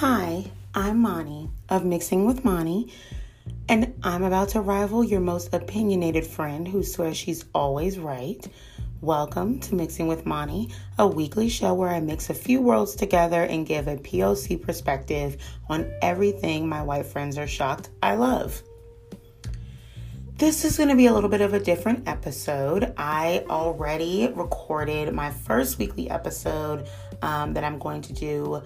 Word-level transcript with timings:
Hi, 0.00 0.44
I'm 0.74 1.00
Moni 1.00 1.48
of 1.70 1.86
Mixing 1.86 2.26
with 2.26 2.44
Moni, 2.44 2.92
and 3.66 3.94
I'm 4.02 4.24
about 4.24 4.50
to 4.50 4.60
rival 4.60 5.02
your 5.02 5.20
most 5.20 5.54
opinionated 5.54 6.26
friend 6.26 6.68
who 6.68 6.82
swears 6.82 7.16
she's 7.16 7.46
always 7.54 7.98
right. 7.98 8.46
Welcome 9.00 9.58
to 9.60 9.74
Mixing 9.74 10.06
with 10.06 10.26
Moni, 10.26 10.68
a 10.98 11.06
weekly 11.06 11.48
show 11.48 11.72
where 11.72 11.88
I 11.88 12.00
mix 12.00 12.28
a 12.28 12.34
few 12.34 12.60
worlds 12.60 12.94
together 12.94 13.44
and 13.44 13.66
give 13.66 13.88
a 13.88 13.96
POC 13.96 14.60
perspective 14.60 15.38
on 15.70 15.90
everything 16.02 16.68
my 16.68 16.82
white 16.82 17.06
friends 17.06 17.38
are 17.38 17.46
shocked 17.46 17.88
I 18.02 18.16
love. 18.16 18.62
This 20.36 20.66
is 20.66 20.76
going 20.76 20.90
to 20.90 20.94
be 20.94 21.06
a 21.06 21.14
little 21.14 21.30
bit 21.30 21.40
of 21.40 21.54
a 21.54 21.58
different 21.58 22.06
episode. 22.06 22.92
I 22.98 23.46
already 23.48 24.30
recorded 24.34 25.14
my 25.14 25.30
first 25.30 25.78
weekly 25.78 26.10
episode 26.10 26.86
um, 27.22 27.54
that 27.54 27.64
I'm 27.64 27.78
going 27.78 28.02
to 28.02 28.12
do 28.12 28.62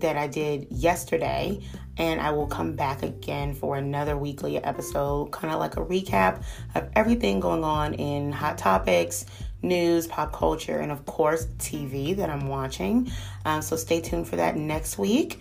that 0.00 0.16
I 0.16 0.26
did 0.26 0.66
yesterday, 0.70 1.60
and 1.96 2.20
I 2.20 2.30
will 2.30 2.46
come 2.46 2.74
back 2.74 3.02
again 3.02 3.54
for 3.54 3.76
another 3.76 4.16
weekly 4.16 4.56
episode, 4.62 5.32
kind 5.32 5.52
of 5.52 5.60
like 5.60 5.76
a 5.76 5.84
recap 5.84 6.42
of 6.74 6.88
everything 6.94 7.40
going 7.40 7.64
on 7.64 7.94
in 7.94 8.32
Hot 8.32 8.58
Topics, 8.58 9.26
news, 9.62 10.06
pop 10.06 10.32
culture, 10.32 10.78
and 10.78 10.92
of 10.92 11.04
course, 11.06 11.46
TV 11.58 12.16
that 12.16 12.30
I'm 12.30 12.48
watching. 12.48 13.10
Um, 13.44 13.62
so 13.62 13.76
stay 13.76 14.00
tuned 14.00 14.28
for 14.28 14.36
that 14.36 14.56
next 14.56 14.98
week. 14.98 15.40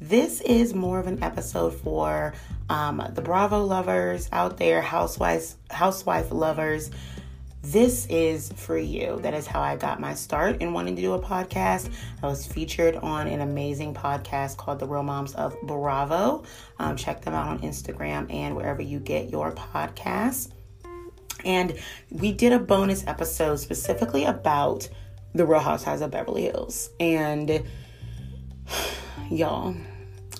This 0.00 0.40
is 0.42 0.74
more 0.74 1.00
of 1.00 1.08
an 1.08 1.22
episode 1.22 1.74
for 1.74 2.32
um, 2.68 3.02
the 3.14 3.22
Bravo 3.22 3.64
lovers 3.64 4.28
out 4.30 4.56
there, 4.56 4.80
housewives, 4.80 5.56
housewife 5.70 6.30
lovers 6.30 6.90
this 7.72 8.06
is 8.06 8.50
for 8.56 8.78
you. 8.78 9.18
That 9.20 9.34
is 9.34 9.46
how 9.46 9.60
I 9.60 9.76
got 9.76 10.00
my 10.00 10.14
start 10.14 10.62
in 10.62 10.72
wanting 10.72 10.96
to 10.96 11.02
do 11.02 11.12
a 11.12 11.20
podcast. 11.20 11.90
I 12.22 12.26
was 12.26 12.46
featured 12.46 12.96
on 12.96 13.26
an 13.26 13.42
amazing 13.42 13.92
podcast 13.92 14.56
called 14.56 14.78
The 14.78 14.86
Real 14.86 15.02
Moms 15.02 15.34
of 15.34 15.54
Bravo. 15.64 16.44
Um, 16.78 16.96
check 16.96 17.20
them 17.20 17.34
out 17.34 17.46
on 17.46 17.58
Instagram 17.58 18.32
and 18.32 18.56
wherever 18.56 18.80
you 18.80 19.00
get 19.00 19.28
your 19.28 19.52
podcasts. 19.52 20.50
And 21.44 21.78
we 22.10 22.32
did 22.32 22.52
a 22.52 22.58
bonus 22.58 23.06
episode 23.06 23.56
specifically 23.56 24.24
about 24.24 24.88
The 25.34 25.44
Real 25.44 25.60
Housewives 25.60 26.00
of 26.00 26.10
Beverly 26.10 26.44
Hills. 26.44 26.88
And 26.98 27.64
y'all, 29.30 29.74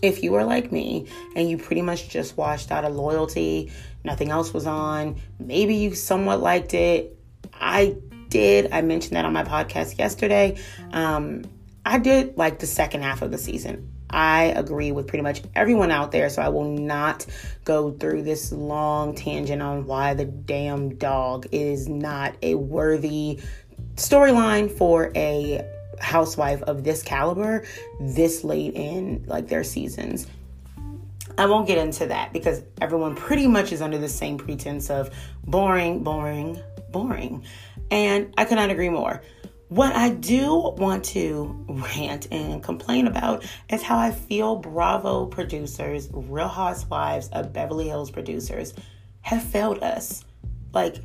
if 0.00 0.22
you 0.22 0.34
are 0.34 0.44
like 0.44 0.72
me 0.72 1.06
and 1.36 1.50
you 1.50 1.58
pretty 1.58 1.82
much 1.82 2.08
just 2.08 2.38
watched 2.38 2.70
out 2.70 2.86
of 2.86 2.94
loyalty, 2.94 3.70
nothing 4.02 4.30
else 4.30 4.54
was 4.54 4.66
on, 4.66 5.20
maybe 5.38 5.74
you 5.74 5.94
somewhat 5.94 6.40
liked 6.40 6.72
it. 6.72 7.16
I 7.60 7.96
did. 8.28 8.70
I 8.72 8.82
mentioned 8.82 9.16
that 9.16 9.24
on 9.24 9.32
my 9.32 9.44
podcast 9.44 9.98
yesterday. 9.98 10.58
Um, 10.92 11.44
I 11.84 11.98
did 11.98 12.36
like 12.36 12.58
the 12.58 12.66
second 12.66 13.02
half 13.02 13.22
of 13.22 13.30
the 13.30 13.38
season. 13.38 13.92
I 14.10 14.44
agree 14.56 14.92
with 14.92 15.06
pretty 15.06 15.22
much 15.22 15.42
everyone 15.54 15.90
out 15.90 16.12
there, 16.12 16.30
so 16.30 16.40
I 16.40 16.48
will 16.48 16.78
not 16.78 17.26
go 17.64 17.92
through 17.92 18.22
this 18.22 18.52
long 18.52 19.14
tangent 19.14 19.60
on 19.60 19.86
why 19.86 20.14
the 20.14 20.24
damn 20.24 20.96
dog 20.96 21.46
is 21.52 21.88
not 21.88 22.34
a 22.42 22.54
worthy 22.54 23.40
storyline 23.96 24.70
for 24.70 25.12
a 25.14 25.64
housewife 26.00 26.62
of 26.62 26.84
this 26.84 27.02
caliber 27.02 27.64
this 28.00 28.44
late 28.44 28.74
in 28.74 29.24
like 29.26 29.48
their 29.48 29.64
seasons. 29.64 30.26
I 31.36 31.46
won't 31.46 31.66
get 31.66 31.78
into 31.78 32.06
that 32.06 32.32
because 32.32 32.62
everyone 32.80 33.14
pretty 33.14 33.46
much 33.46 33.72
is 33.72 33.80
under 33.80 33.98
the 33.98 34.08
same 34.08 34.38
pretense 34.38 34.90
of 34.90 35.10
boring, 35.46 36.02
boring, 36.02 36.60
boring. 36.90 37.44
And 37.90 38.34
I 38.36 38.44
cannot 38.44 38.70
agree 38.70 38.88
more. 38.88 39.22
What 39.68 39.94
I 39.94 40.10
do 40.10 40.54
want 40.78 41.04
to 41.06 41.64
rant 41.68 42.28
and 42.30 42.62
complain 42.62 43.06
about 43.06 43.44
is 43.68 43.82
how 43.82 43.98
I 43.98 44.12
feel 44.12 44.56
Bravo 44.56 45.26
producers, 45.26 46.08
Real 46.10 46.48
Housewives 46.48 47.28
of 47.28 47.52
Beverly 47.52 47.88
Hills 47.88 48.10
producers 48.10 48.72
have 49.20 49.42
failed 49.42 49.82
us. 49.82 50.24
Like, 50.72 50.96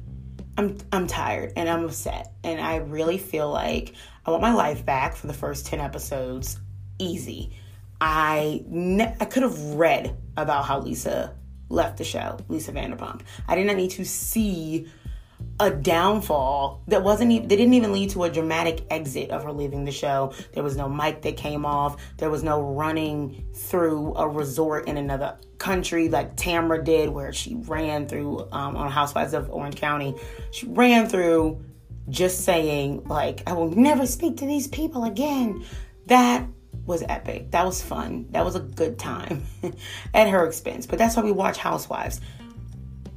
I'm 0.57 0.77
I'm 0.91 1.07
tired 1.07 1.53
and 1.55 1.67
I'm 1.67 1.85
upset 1.85 2.33
and 2.43 2.61
I 2.61 2.77
really 2.77 3.17
feel 3.17 3.51
like 3.51 3.93
I 4.25 4.31
want 4.31 4.43
my 4.43 4.53
life 4.53 4.85
back 4.85 5.15
for 5.15 5.27
the 5.27 5.33
first 5.33 5.65
10 5.65 5.79
episodes 5.79 6.59
easy. 6.99 7.53
I 7.99 8.63
ne- 8.67 9.15
I 9.19 9.25
could 9.25 9.43
have 9.43 9.57
read 9.75 10.15
about 10.37 10.65
how 10.65 10.79
Lisa 10.79 11.35
left 11.69 11.97
the 11.97 12.03
show, 12.03 12.37
Lisa 12.49 12.71
Vanderpump. 12.71 13.21
I 13.47 13.55
did 13.55 13.65
not 13.65 13.77
need 13.77 13.91
to 13.91 14.05
see 14.05 14.87
a 15.59 15.69
downfall 15.69 16.81
that 16.87 17.03
wasn't 17.03 17.31
even 17.31 17.47
they 17.47 17.55
didn't 17.55 17.73
even 17.75 17.93
lead 17.93 18.09
to 18.09 18.23
a 18.23 18.29
dramatic 18.29 18.85
exit 18.89 19.29
of 19.29 19.43
her 19.43 19.51
leaving 19.51 19.85
the 19.85 19.91
show. 19.91 20.33
There 20.53 20.63
was 20.63 20.75
no 20.75 20.89
mic 20.89 21.21
that 21.21 21.37
came 21.37 21.65
off. 21.65 22.01
There 22.17 22.29
was 22.29 22.43
no 22.43 22.61
running 22.61 23.45
through 23.53 24.15
a 24.15 24.27
resort 24.27 24.87
in 24.87 24.97
another 24.97 25.37
country 25.59 26.09
like 26.09 26.35
tamra 26.35 26.83
did 26.83 27.09
where 27.09 27.31
she 27.31 27.55
ran 27.55 28.07
through 28.07 28.47
um, 28.51 28.75
on 28.75 28.91
housewives 28.91 29.33
of 29.33 29.49
orange 29.49 29.75
county. 29.75 30.15
She 30.51 30.65
ran 30.67 31.07
through 31.07 31.63
just 32.09 32.43
saying 32.43 33.01
like 33.05 33.41
i 33.47 33.53
will 33.53 33.69
never 33.69 34.05
speak 34.05 34.37
to 34.37 34.45
these 34.45 34.67
people 34.67 35.05
again. 35.05 35.63
That 36.07 36.47
was 36.85 37.03
epic. 37.07 37.51
That 37.51 37.65
was 37.65 37.81
fun. 37.81 38.27
That 38.31 38.43
was 38.43 38.55
a 38.55 38.59
good 38.59 38.99
time 38.99 39.45
at 40.13 40.29
her 40.29 40.45
expense. 40.45 40.85
But 40.85 40.99
that's 40.99 41.15
why 41.15 41.23
we 41.23 41.31
watch 41.31 41.57
housewives. 41.57 42.19
that 42.19 42.42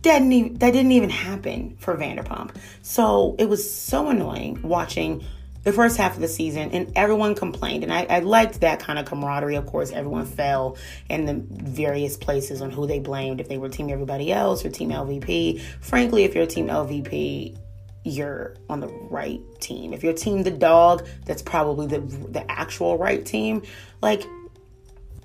that 0.07 0.73
didn't 0.73 0.93
even 0.93 1.11
happen 1.11 1.77
for 1.79 1.97
Vanderpump. 1.97 2.55
So 2.83 3.37
it 3.39 3.49
was 3.49 3.71
so 3.71 4.09
annoying 4.09 4.61
watching 4.63 5.25
the 5.65 5.73
first 5.73 5.97
half 5.97 6.15
of 6.15 6.21
the 6.21 6.29
season 6.29 6.71
and 6.71 6.93
everyone 6.95 7.35
complained. 7.35 7.83
And 7.83 7.93
I, 7.93 8.07
I, 8.09 8.19
liked 8.21 8.61
that 8.61 8.79
kind 8.79 9.01
of 9.01 9.05
camaraderie. 9.05 9.57
Of 9.57 9.67
course 9.67 9.91
everyone 9.91 10.25
fell 10.25 10.77
in 11.09 11.27
the 11.27 11.35
various 11.35 12.17
places 12.17 12.63
on 12.63 12.71
who 12.71 12.87
they 12.87 13.01
blamed 13.01 13.41
if 13.41 13.49
they 13.49 13.59
were 13.59 13.69
team 13.69 13.91
everybody 13.91 14.33
else 14.33 14.65
or 14.65 14.71
team 14.71 14.91
lvp 14.91 15.61
frankly 15.81 16.23
if 16.23 16.37
you're 16.37 16.47
team 16.47 16.69
lvp 16.69 17.59
you're 18.07 18.55
on 18.69 18.79
the 18.79 18.87
right 19.11 19.41
team. 19.61 19.93
If 19.93 20.05
you're 20.05 20.13
team 20.13 20.45
the 20.45 20.51
dog 20.53 21.07
that's 21.25 21.43
probably 21.43 21.89
the 21.89 21.99
the 21.99 22.49
actual 22.51 22.97
right 22.97 23.25
team. 23.25 23.63
Like 24.01 24.25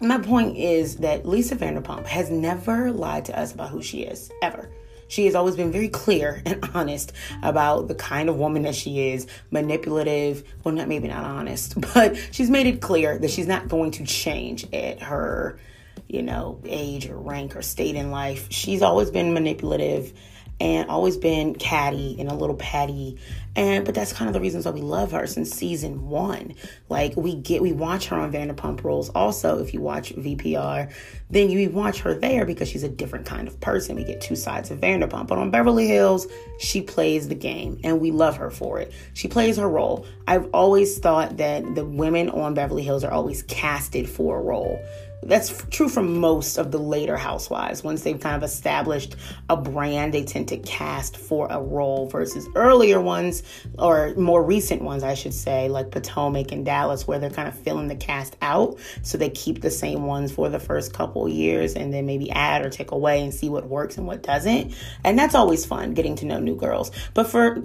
my 0.01 0.17
point 0.17 0.57
is 0.57 0.97
that 0.97 1.27
Lisa 1.27 1.55
Vanderpump 1.55 2.05
has 2.05 2.29
never 2.29 2.91
lied 2.91 3.25
to 3.25 3.39
us 3.39 3.53
about 3.53 3.69
who 3.69 3.81
she 3.81 4.01
is, 4.01 4.31
ever. 4.41 4.69
She 5.07 5.25
has 5.25 5.35
always 5.35 5.55
been 5.55 5.71
very 5.71 5.89
clear 5.89 6.41
and 6.45 6.67
honest 6.73 7.13
about 7.43 7.87
the 7.87 7.95
kind 7.95 8.29
of 8.29 8.37
woman 8.37 8.63
that 8.63 8.75
she 8.75 9.09
is, 9.09 9.27
manipulative, 9.51 10.43
well, 10.63 10.73
not 10.73 10.87
maybe 10.87 11.07
not 11.07 11.23
honest, 11.23 11.79
but 11.93 12.17
she's 12.31 12.49
made 12.49 12.67
it 12.67 12.81
clear 12.81 13.17
that 13.17 13.29
she's 13.29 13.47
not 13.47 13.67
going 13.67 13.91
to 13.91 14.05
change 14.05 14.65
at 14.73 15.01
her, 15.03 15.59
you 16.07 16.21
know, 16.21 16.59
age 16.65 17.07
or 17.07 17.17
rank 17.17 17.55
or 17.55 17.61
state 17.61 17.95
in 17.95 18.09
life. 18.09 18.47
She's 18.49 18.81
always 18.81 19.11
been 19.11 19.33
manipulative 19.33 20.13
and 20.61 20.91
always 20.91 21.17
been 21.17 21.55
catty 21.55 22.15
and 22.19 22.29
a 22.29 22.35
little 22.35 22.55
petty 22.55 23.17
and 23.55 23.83
but 23.83 23.95
that's 23.95 24.13
kind 24.13 24.29
of 24.29 24.33
the 24.33 24.39
reasons 24.39 24.65
why 24.65 24.71
we 24.71 24.81
love 24.81 25.11
her 25.11 25.27
since 25.27 25.49
season 25.49 26.07
one. 26.07 26.53
Like 26.87 27.17
we 27.17 27.35
get 27.35 27.61
we 27.61 27.73
watch 27.73 28.07
her 28.07 28.15
on 28.15 28.31
vanderpump 28.31 28.83
rules. 28.83 29.09
Also 29.09 29.57
if 29.59 29.73
you 29.73 29.81
watch 29.81 30.13
vpr 30.13 30.93
then 31.31 31.49
you 31.49 31.69
watch 31.71 32.01
her 32.01 32.13
there 32.13 32.45
because 32.45 32.69
she's 32.69 32.83
a 32.83 32.89
different 32.89 33.25
kind 33.25 33.47
of 33.47 33.59
person. 33.59 33.95
We 33.95 34.03
get 34.03 34.21
two 34.21 34.35
sides 34.35 34.69
of 34.69 34.79
vanderpump. 34.79 35.27
But 35.27 35.39
on 35.39 35.49
beverly 35.49 35.87
hills 35.87 36.27
she 36.59 36.81
plays 36.81 37.27
the 37.27 37.35
game 37.35 37.79
and 37.83 37.99
we 37.99 38.11
love 38.11 38.37
her 38.37 38.51
for 38.51 38.79
it. 38.79 38.93
She 39.13 39.27
plays 39.27 39.57
her 39.57 39.67
role. 39.67 40.05
I've 40.27 40.47
always 40.53 40.99
thought 40.99 41.37
that 41.37 41.75
the 41.75 41.83
women 41.83 42.29
on 42.29 42.53
beverly 42.53 42.83
hills 42.83 43.03
are 43.03 43.11
always 43.11 43.41
casted 43.43 44.07
for 44.07 44.37
a 44.37 44.41
role 44.41 44.79
that's 45.23 45.63
true 45.69 45.87
for 45.87 46.01
most 46.01 46.57
of 46.57 46.71
the 46.71 46.79
later 46.79 47.15
housewives. 47.15 47.83
Once 47.83 48.01
they've 48.01 48.19
kind 48.19 48.35
of 48.35 48.43
established 48.43 49.15
a 49.49 49.57
brand, 49.57 50.13
they 50.13 50.23
tend 50.23 50.47
to 50.47 50.57
cast 50.57 51.17
for 51.17 51.47
a 51.49 51.61
role 51.61 52.07
versus 52.07 52.47
earlier 52.55 52.99
ones 52.99 53.43
or 53.77 54.15
more 54.15 54.43
recent 54.43 54.81
ones, 54.81 55.03
I 55.03 55.13
should 55.13 55.33
say, 55.33 55.69
like 55.69 55.91
Potomac 55.91 56.51
and 56.51 56.65
Dallas, 56.65 57.07
where 57.07 57.19
they're 57.19 57.29
kind 57.29 57.47
of 57.47 57.55
filling 57.55 57.87
the 57.87 57.95
cast 57.95 58.35
out. 58.41 58.79
So 59.03 59.17
they 59.17 59.29
keep 59.29 59.61
the 59.61 59.71
same 59.71 60.05
ones 60.05 60.31
for 60.31 60.49
the 60.49 60.59
first 60.59 60.93
couple 60.93 61.29
years 61.29 61.75
and 61.75 61.93
then 61.93 62.05
maybe 62.05 62.31
add 62.31 62.65
or 62.65 62.69
take 62.69 62.91
away 62.91 63.21
and 63.21 63.33
see 63.33 63.49
what 63.49 63.67
works 63.67 63.97
and 63.97 64.07
what 64.07 64.23
doesn't. 64.23 64.75
And 65.03 65.19
that's 65.19 65.35
always 65.35 65.65
fun 65.65 65.93
getting 65.93 66.15
to 66.17 66.25
know 66.25 66.39
new 66.39 66.55
girls. 66.55 66.91
But 67.13 67.27
for 67.27 67.61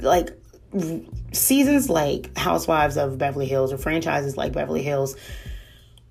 like 0.00 0.30
seasons 1.32 1.90
like 1.90 2.36
Housewives 2.36 2.96
of 2.96 3.18
Beverly 3.18 3.46
Hills 3.46 3.72
or 3.72 3.78
franchises 3.78 4.36
like 4.36 4.52
Beverly 4.52 4.82
Hills, 4.82 5.16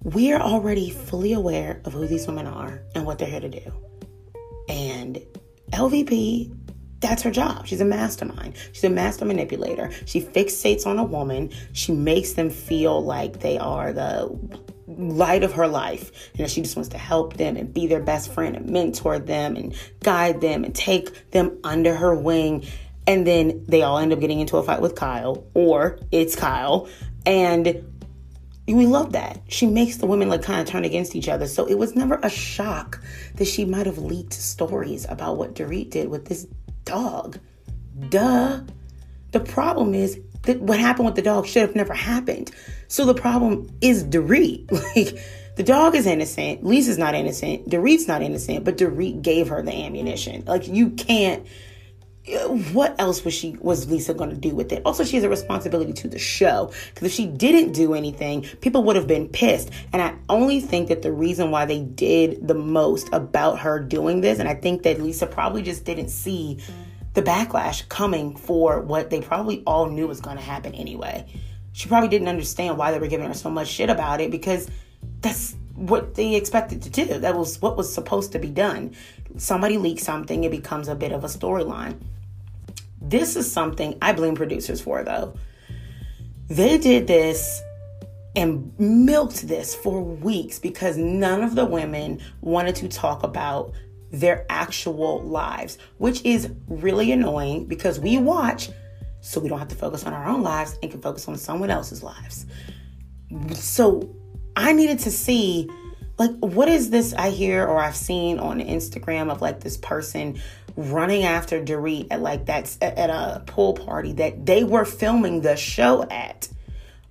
we 0.03 0.31
are 0.31 0.41
already 0.41 0.89
fully 0.89 1.33
aware 1.33 1.81
of 1.85 1.93
who 1.93 2.07
these 2.07 2.25
women 2.27 2.47
are 2.47 2.81
and 2.95 3.05
what 3.05 3.19
they're 3.19 3.27
here 3.27 3.41
to 3.41 3.49
do. 3.49 3.73
And 4.69 5.21
LVP, 5.71 6.55
that's 6.99 7.21
her 7.23 7.31
job. 7.31 7.67
She's 7.67 7.81
a 7.81 7.85
mastermind. 7.85 8.55
She's 8.71 8.83
a 8.83 8.89
master 8.89 9.25
manipulator. 9.25 9.91
She 10.05 10.21
fixates 10.21 10.85
on 10.85 10.99
a 10.99 11.03
woman. 11.03 11.51
She 11.73 11.91
makes 11.91 12.33
them 12.33 12.49
feel 12.49 13.03
like 13.03 13.39
they 13.39 13.57
are 13.57 13.93
the 13.93 14.37
light 14.87 15.43
of 15.43 15.53
her 15.53 15.67
life 15.67 16.31
and 16.37 16.49
she 16.49 16.61
just 16.61 16.75
wants 16.75 16.89
to 16.89 16.97
help 16.97 17.37
them 17.37 17.55
and 17.55 17.73
be 17.73 17.85
their 17.85 18.01
best 18.01 18.33
friend 18.33 18.55
and 18.55 18.69
mentor 18.69 19.19
them 19.19 19.55
and 19.55 19.75
guide 20.01 20.41
them 20.41 20.63
and 20.63 20.73
take 20.73 21.29
them 21.29 21.59
under 21.63 21.93
her 21.95 22.15
wing 22.15 22.65
and 23.05 23.25
then 23.25 23.63
they 23.67 23.83
all 23.83 23.99
end 23.99 24.11
up 24.11 24.19
getting 24.19 24.39
into 24.39 24.57
a 24.57 24.63
fight 24.63 24.81
with 24.81 24.95
Kyle 24.95 25.45
or 25.53 25.99
it's 26.11 26.35
Kyle 26.35 26.89
and 27.25 27.88
we 28.77 28.85
love 28.85 29.13
that. 29.13 29.41
She 29.47 29.65
makes 29.65 29.97
the 29.97 30.05
women 30.05 30.29
like 30.29 30.43
kind 30.43 30.61
of 30.61 30.67
turn 30.67 30.85
against 30.85 31.15
each 31.15 31.27
other. 31.27 31.47
So 31.47 31.65
it 31.65 31.75
was 31.75 31.95
never 31.95 32.19
a 32.21 32.29
shock 32.29 33.01
that 33.35 33.45
she 33.45 33.65
might 33.65 33.85
have 33.85 33.97
leaked 33.97 34.33
stories 34.33 35.05
about 35.09 35.37
what 35.37 35.55
Dorit 35.55 35.89
did 35.89 36.09
with 36.09 36.25
this 36.25 36.47
dog. 36.85 37.39
Duh. 38.09 38.61
The 39.31 39.39
problem 39.39 39.93
is 39.93 40.19
that 40.43 40.59
what 40.61 40.79
happened 40.79 41.05
with 41.05 41.15
the 41.15 41.21
dog 41.21 41.45
should 41.45 41.61
have 41.61 41.75
never 41.75 41.93
happened. 41.93 42.51
So 42.87 43.05
the 43.05 43.13
problem 43.13 43.69
is 43.81 44.03
Dorit. 44.03 44.69
Like 44.95 45.19
the 45.55 45.63
dog 45.63 45.93
is 45.93 46.05
innocent. 46.05 46.63
Lisa's 46.63 46.97
not 46.97 47.15
innocent. 47.15 47.69
Dorit's 47.69 48.07
not 48.07 48.21
innocent, 48.21 48.63
but 48.63 48.77
Dorit 48.77 49.21
gave 49.21 49.49
her 49.49 49.61
the 49.61 49.73
ammunition. 49.73 50.43
Like 50.45 50.67
you 50.67 50.91
can't 50.91 51.45
what 52.73 52.95
else 52.99 53.23
was 53.23 53.33
she 53.33 53.57
was 53.59 53.89
Lisa 53.89 54.13
going 54.13 54.29
to 54.29 54.35
do 54.35 54.55
with 54.55 54.71
it? 54.71 54.81
Also, 54.85 55.03
she 55.03 55.15
has 55.15 55.23
a 55.23 55.29
responsibility 55.29 55.93
to 55.93 56.07
the 56.07 56.19
show 56.19 56.71
because 56.89 57.07
if 57.07 57.11
she 57.11 57.25
didn't 57.25 57.71
do 57.73 57.93
anything, 57.93 58.43
people 58.61 58.83
would 58.83 58.95
have 58.95 59.07
been 59.07 59.27
pissed. 59.27 59.69
And 59.93 60.01
I 60.01 60.15
only 60.29 60.61
think 60.61 60.89
that 60.89 61.01
the 61.01 61.11
reason 61.11 61.51
why 61.51 61.65
they 61.65 61.81
did 61.81 62.47
the 62.47 62.53
most 62.53 63.09
about 63.13 63.59
her 63.59 63.79
doing 63.79 64.21
this, 64.21 64.39
and 64.39 64.47
I 64.47 64.55
think 64.55 64.83
that 64.83 65.01
Lisa 65.01 65.25
probably 65.27 65.61
just 65.61 65.85
didn't 65.85 66.09
see 66.09 66.59
the 67.13 67.21
backlash 67.21 67.87
coming 67.89 68.35
for 68.35 68.81
what 68.81 69.09
they 69.09 69.21
probably 69.21 69.63
all 69.65 69.87
knew 69.87 70.07
was 70.07 70.21
going 70.21 70.37
to 70.37 70.43
happen 70.43 70.75
anyway. 70.75 71.25
She 71.73 71.87
probably 71.87 72.09
didn't 72.09 72.27
understand 72.27 72.77
why 72.77 72.91
they 72.91 72.99
were 72.99 73.07
giving 73.07 73.27
her 73.27 73.33
so 73.33 73.49
much 73.49 73.67
shit 73.67 73.89
about 73.89 74.21
it 74.21 74.31
because 74.31 74.69
that's 75.21 75.55
what 75.75 76.15
they 76.15 76.35
expected 76.35 76.81
to 76.83 76.89
do. 76.89 77.05
That 77.05 77.35
was 77.35 77.61
what 77.61 77.77
was 77.77 77.91
supposed 77.91 78.33
to 78.33 78.39
be 78.39 78.49
done. 78.49 78.95
Somebody 79.37 79.77
leaks 79.77 80.03
something, 80.03 80.43
it 80.43 80.51
becomes 80.51 80.87
a 80.87 80.95
bit 80.95 81.11
of 81.11 81.23
a 81.23 81.27
storyline. 81.27 81.99
This 83.01 83.35
is 83.35 83.51
something 83.51 83.97
I 84.01 84.13
blame 84.13 84.35
producers 84.35 84.81
for, 84.81 85.03
though. 85.03 85.33
They 86.47 86.77
did 86.77 87.07
this 87.07 87.61
and 88.35 88.73
milked 88.79 89.47
this 89.47 89.75
for 89.75 90.01
weeks 90.01 90.59
because 90.59 90.97
none 90.97 91.41
of 91.41 91.55
the 91.55 91.65
women 91.65 92.21
wanted 92.41 92.75
to 92.75 92.87
talk 92.87 93.23
about 93.23 93.73
their 94.11 94.45
actual 94.49 95.21
lives, 95.23 95.77
which 95.97 96.23
is 96.25 96.49
really 96.67 97.11
annoying 97.11 97.65
because 97.65 97.99
we 97.99 98.17
watch 98.17 98.69
so 99.21 99.39
we 99.39 99.49
don't 99.49 99.59
have 99.59 99.67
to 99.67 99.75
focus 99.75 100.05
on 100.05 100.13
our 100.13 100.25
own 100.25 100.41
lives 100.41 100.77
and 100.81 100.91
can 100.91 101.01
focus 101.01 101.27
on 101.27 101.37
someone 101.37 101.69
else's 101.69 102.01
lives. 102.01 102.45
So 103.53 104.15
I 104.55 104.73
needed 104.73 104.99
to 104.99 105.11
see 105.11 105.69
like 106.17 106.31
what 106.39 106.67
is 106.67 106.89
this 106.89 107.13
I 107.13 107.29
hear 107.29 107.65
or 107.65 107.79
I've 107.79 107.95
seen 107.95 108.39
on 108.39 108.59
Instagram 108.59 109.31
of 109.31 109.41
like 109.41 109.61
this 109.61 109.77
person 109.77 110.39
running 110.79 111.23
after 111.23 111.61
Dorit 111.61 112.07
at 112.09 112.21
like 112.21 112.45
that's 112.45 112.77
at 112.81 113.09
a 113.09 113.43
pool 113.45 113.73
party 113.73 114.13
that 114.13 114.45
they 114.45 114.63
were 114.63 114.85
filming 114.85 115.41
the 115.41 115.57
show 115.57 116.03
at. 116.03 116.47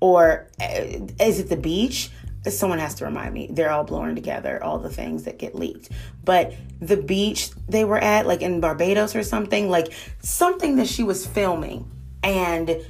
Or 0.00 0.48
uh, 0.60 0.84
is 1.20 1.38
it 1.40 1.48
the 1.48 1.56
beach? 1.56 2.10
Someone 2.48 2.78
has 2.78 2.94
to 2.96 3.04
remind 3.04 3.34
me. 3.34 3.48
They're 3.50 3.70
all 3.70 3.84
blurring 3.84 4.14
together 4.14 4.62
all 4.62 4.78
the 4.78 4.88
things 4.88 5.24
that 5.24 5.38
get 5.38 5.54
leaked. 5.54 5.90
But 6.24 6.54
the 6.80 6.96
beach 6.96 7.50
they 7.68 7.84
were 7.84 7.98
at 7.98 8.26
like 8.26 8.40
in 8.40 8.60
barbados 8.60 9.14
or 9.14 9.22
something 9.22 9.68
like 9.68 9.92
something 10.20 10.76
that 10.76 10.86
she 10.86 11.02
was 11.02 11.26
filming. 11.26 11.90
And 12.22 12.80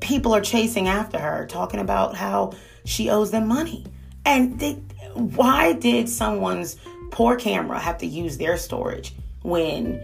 people 0.00 0.34
are 0.34 0.42
chasing 0.42 0.88
after 0.88 1.18
her 1.18 1.46
talking 1.46 1.80
about 1.80 2.16
how 2.16 2.52
she 2.84 3.08
owes 3.08 3.30
them 3.30 3.48
money. 3.48 3.86
And 4.26 4.58
they, 4.58 4.74
why 5.14 5.72
did 5.72 6.08
someone's 6.08 6.76
poor 7.10 7.36
camera 7.36 7.78
have 7.78 7.98
to 7.98 8.06
use 8.06 8.36
their 8.36 8.58
storage 8.58 9.14
when 9.46 10.00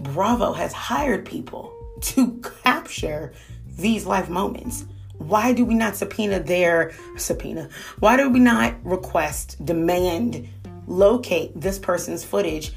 bravo 0.00 0.52
has 0.52 0.72
hired 0.72 1.24
people 1.24 1.72
to 2.00 2.40
capture 2.62 3.32
these 3.78 4.04
life 4.06 4.28
moments 4.28 4.84
why 5.28 5.52
do 5.52 5.64
we 5.64 5.74
not 5.74 5.96
subpoena 5.96 6.40
their 6.40 6.92
subpoena? 7.16 7.68
Why 8.00 8.16
do 8.16 8.28
we 8.28 8.40
not 8.40 8.74
request, 8.84 9.64
demand, 9.64 10.48
locate 10.86 11.58
this 11.58 11.78
person's 11.78 12.24
footage 12.24 12.72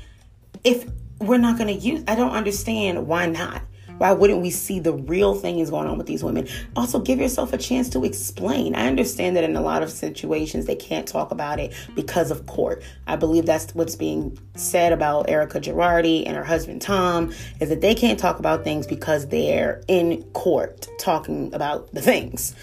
if 0.63 0.87
we're 1.19 1.37
not 1.37 1.57
going 1.57 1.67
to 1.67 1.73
use? 1.73 2.03
I 2.07 2.15
don't 2.15 2.31
understand 2.31 3.07
why 3.07 3.25
not. 3.25 3.61
Why 3.97 4.11
wouldn't 4.11 4.41
we 4.41 4.49
see 4.49 4.79
the 4.79 4.93
real 4.93 5.35
thing 5.35 5.59
is 5.59 5.69
going 5.69 5.87
on 5.87 5.97
with 5.97 6.07
these 6.07 6.23
women? 6.23 6.47
Also, 6.75 6.99
give 6.99 7.19
yourself 7.19 7.53
a 7.53 7.57
chance 7.57 7.89
to 7.89 8.03
explain. 8.03 8.75
I 8.75 8.87
understand 8.87 9.35
that 9.37 9.43
in 9.43 9.55
a 9.55 9.61
lot 9.61 9.83
of 9.83 9.91
situations 9.91 10.65
they 10.65 10.75
can't 10.75 11.07
talk 11.07 11.31
about 11.31 11.59
it 11.59 11.73
because 11.95 12.31
of 12.31 12.45
court. 12.45 12.83
I 13.07 13.15
believe 13.15 13.45
that's 13.45 13.73
what's 13.73 13.95
being 13.95 14.37
said 14.55 14.91
about 14.91 15.29
Erika 15.29 15.59
Girardi 15.59 16.23
and 16.25 16.35
her 16.35 16.43
husband 16.43 16.81
Tom 16.81 17.33
is 17.59 17.69
that 17.69 17.81
they 17.81 17.95
can't 17.95 18.19
talk 18.19 18.39
about 18.39 18.63
things 18.63 18.85
because 18.85 19.27
they're 19.27 19.81
in 19.87 20.23
court 20.33 20.87
talking 20.99 21.53
about 21.53 21.91
the 21.93 22.01
things 22.01 22.55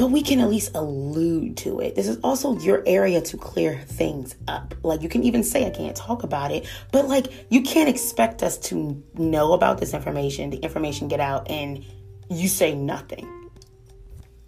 but 0.00 0.10
we 0.10 0.22
can 0.22 0.40
at 0.40 0.48
least 0.48 0.74
allude 0.74 1.58
to 1.58 1.78
it. 1.80 1.94
This 1.94 2.08
is 2.08 2.16
also 2.24 2.58
your 2.58 2.82
area 2.86 3.20
to 3.20 3.36
clear 3.36 3.78
things 3.80 4.34
up. 4.48 4.74
Like 4.82 5.02
you 5.02 5.10
can 5.10 5.24
even 5.24 5.44
say 5.44 5.66
I 5.66 5.70
can't 5.70 5.94
talk 5.94 6.22
about 6.22 6.52
it, 6.52 6.66
but 6.90 7.06
like 7.06 7.30
you 7.50 7.60
can't 7.60 7.86
expect 7.86 8.42
us 8.42 8.56
to 8.70 9.04
know 9.18 9.52
about 9.52 9.76
this 9.76 9.92
information, 9.92 10.48
the 10.48 10.56
information 10.56 11.08
get 11.08 11.20
out 11.20 11.50
and 11.50 11.84
you 12.30 12.48
say 12.48 12.74
nothing. 12.74 13.50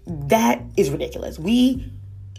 That 0.07 0.63
is 0.79 0.89
ridiculous. 0.89 1.39
We 1.39 1.93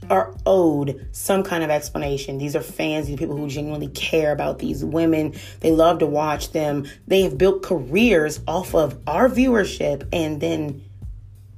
are 0.09 0.33
owed 0.47 1.07
some 1.11 1.43
kind 1.43 1.63
of 1.63 1.69
explanation. 1.69 2.39
These 2.39 2.55
are 2.55 2.61
fans, 2.61 3.05
these 3.05 3.19
people 3.19 3.37
who 3.37 3.47
genuinely 3.47 3.89
care 3.89 4.31
about 4.31 4.57
these 4.57 4.83
women. 4.83 5.35
They 5.59 5.71
love 5.71 5.99
to 5.99 6.07
watch 6.07 6.51
them. 6.51 6.87
They 7.05 7.21
have 7.21 7.37
built 7.37 7.61
careers 7.61 8.39
off 8.47 8.73
of 8.73 8.99
our 9.05 9.29
viewership 9.29 10.09
and 10.11 10.41
then 10.41 10.83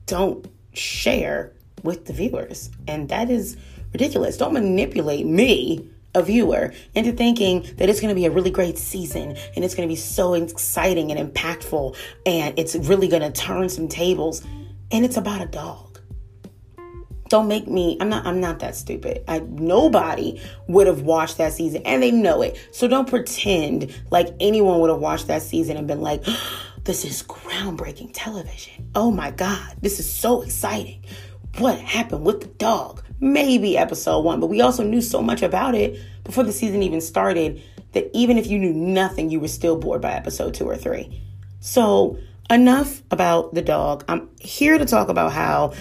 don't 0.05 0.45
share 0.77 1.51
with 1.83 2.05
the 2.05 2.13
viewers. 2.13 2.69
And 2.87 3.09
that 3.09 3.29
is 3.29 3.57
ridiculous. 3.93 4.37
Don't 4.37 4.53
manipulate 4.53 5.25
me, 5.25 5.89
a 6.13 6.21
viewer, 6.21 6.73
into 6.93 7.11
thinking 7.11 7.61
that 7.77 7.89
it's 7.89 8.01
going 8.01 8.09
to 8.09 8.15
be 8.15 8.25
a 8.25 8.31
really 8.31 8.51
great 8.51 8.77
season 8.77 9.37
and 9.55 9.63
it's 9.63 9.75
going 9.75 9.87
to 9.87 9.91
be 9.91 9.97
so 9.97 10.33
exciting 10.33 11.11
and 11.11 11.33
impactful 11.33 11.95
and 12.25 12.57
it's 12.57 12.75
really 12.75 13.07
going 13.07 13.21
to 13.21 13.31
turn 13.31 13.69
some 13.69 13.87
tables. 13.87 14.43
And 14.91 15.03
it's 15.03 15.17
about 15.17 15.41
a 15.41 15.47
dog. 15.47 15.99
Don't 17.27 17.47
make 17.47 17.67
me 17.67 17.97
I'm 17.99 18.07
not 18.07 18.25
I'm 18.27 18.39
not 18.39 18.59
that 18.59 18.75
stupid. 18.75 19.23
I 19.27 19.39
nobody 19.39 20.39
would 20.67 20.85
have 20.85 21.01
watched 21.01 21.39
that 21.39 21.53
season 21.53 21.81
and 21.83 22.03
they 22.03 22.11
know 22.11 22.43
it. 22.43 22.69
So 22.71 22.87
don't 22.87 23.09
pretend 23.09 23.93
like 24.11 24.27
anyone 24.39 24.79
would 24.79 24.91
have 24.91 24.99
watched 24.99 25.27
that 25.27 25.41
season 25.41 25.75
and 25.75 25.87
been 25.87 26.01
like 26.01 26.23
this 26.85 27.03
is 27.03 27.23
groundbreaking 27.23 28.11
television. 28.13 28.91
Oh 28.93 29.09
my 29.09 29.31
God, 29.31 29.75
this 29.81 29.99
is 29.99 30.11
so 30.11 30.43
exciting. 30.43 31.03
What 31.57 31.79
happened 31.79 32.23
with 32.23 32.41
the 32.41 32.47
dog? 32.47 33.03
Maybe 33.19 33.75
episode 33.75 34.19
one, 34.19 34.39
but 34.39 34.47
we 34.47 34.61
also 34.61 34.83
knew 34.83 35.01
so 35.01 35.21
much 35.21 35.41
about 35.41 35.73
it 35.73 35.99
before 36.23 36.43
the 36.43 36.53
season 36.53 36.83
even 36.83 37.01
started 37.01 37.61
that 37.93 38.11
even 38.13 38.37
if 38.37 38.45
you 38.45 38.59
knew 38.59 38.71
nothing, 38.71 39.31
you 39.31 39.39
were 39.39 39.47
still 39.47 39.77
bored 39.77 40.01
by 40.01 40.11
episode 40.11 40.53
two 40.53 40.69
or 40.69 40.75
three. 40.75 41.23
So, 41.59 42.19
enough 42.51 43.01
about 43.09 43.55
the 43.55 43.63
dog. 43.63 44.05
I'm 44.07 44.29
here 44.39 44.77
to 44.77 44.85
talk 44.85 45.09
about 45.09 45.31
how 45.31 45.73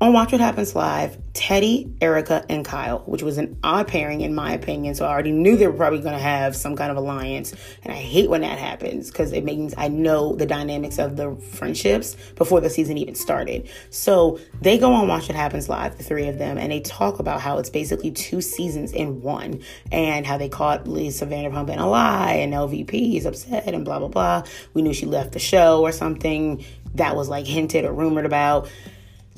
on 0.00 0.14
Watch 0.14 0.32
What 0.32 0.40
Happens 0.40 0.74
Live, 0.74 1.18
Teddi, 1.34 1.94
Erika, 2.00 2.42
and 2.48 2.64
Kyle, 2.64 3.00
which 3.00 3.22
was 3.22 3.36
an 3.36 3.58
odd 3.62 3.86
pairing 3.86 4.22
in 4.22 4.34
my 4.34 4.52
opinion. 4.52 4.94
So 4.94 5.04
I 5.04 5.10
already 5.10 5.30
knew 5.30 5.58
they 5.58 5.66
were 5.66 5.74
probably 5.74 6.00
going 6.00 6.14
to 6.14 6.22
have 6.22 6.56
some 6.56 6.74
kind 6.74 6.90
of 6.90 6.96
alliance. 6.96 7.52
And 7.82 7.92
I 7.92 7.96
hate 7.96 8.30
when 8.30 8.40
that 8.40 8.58
happens 8.58 9.10
because 9.10 9.32
it 9.32 9.44
means 9.44 9.74
I 9.76 9.88
know 9.88 10.34
the 10.34 10.46
dynamics 10.46 10.98
of 10.98 11.16
the 11.16 11.36
friendships 11.36 12.16
before 12.36 12.62
the 12.62 12.70
season 12.70 12.96
even 12.96 13.14
started. 13.14 13.68
So 13.90 14.40
they 14.62 14.78
go 14.78 14.90
on 14.94 15.06
Watch 15.06 15.28
What 15.28 15.36
Happens 15.36 15.68
Live, 15.68 15.98
the 15.98 16.02
three 16.02 16.28
of 16.28 16.38
them, 16.38 16.56
and 16.56 16.72
they 16.72 16.80
talk 16.80 17.18
about 17.18 17.42
how 17.42 17.58
it's 17.58 17.70
basically 17.70 18.10
two 18.10 18.40
seasons 18.40 18.92
in 18.92 19.20
one 19.20 19.60
and 19.92 20.26
how 20.26 20.38
they 20.38 20.48
caught 20.48 20.88
Lisa 20.88 21.26
Vanderpump 21.26 21.68
in 21.68 21.78
a 21.78 21.86
lie 21.86 22.32
and 22.32 22.54
LVP 22.54 23.18
is 23.18 23.26
upset 23.26 23.74
and 23.74 23.84
blah, 23.84 23.98
blah, 23.98 24.08
blah. 24.08 24.44
We 24.72 24.80
knew 24.80 24.94
she 24.94 25.04
left 25.04 25.32
the 25.32 25.38
show 25.38 25.82
or 25.82 25.92
something 25.92 26.64
that 26.94 27.14
was 27.14 27.28
like 27.28 27.46
hinted 27.46 27.84
or 27.84 27.92
rumored 27.92 28.24
about. 28.24 28.66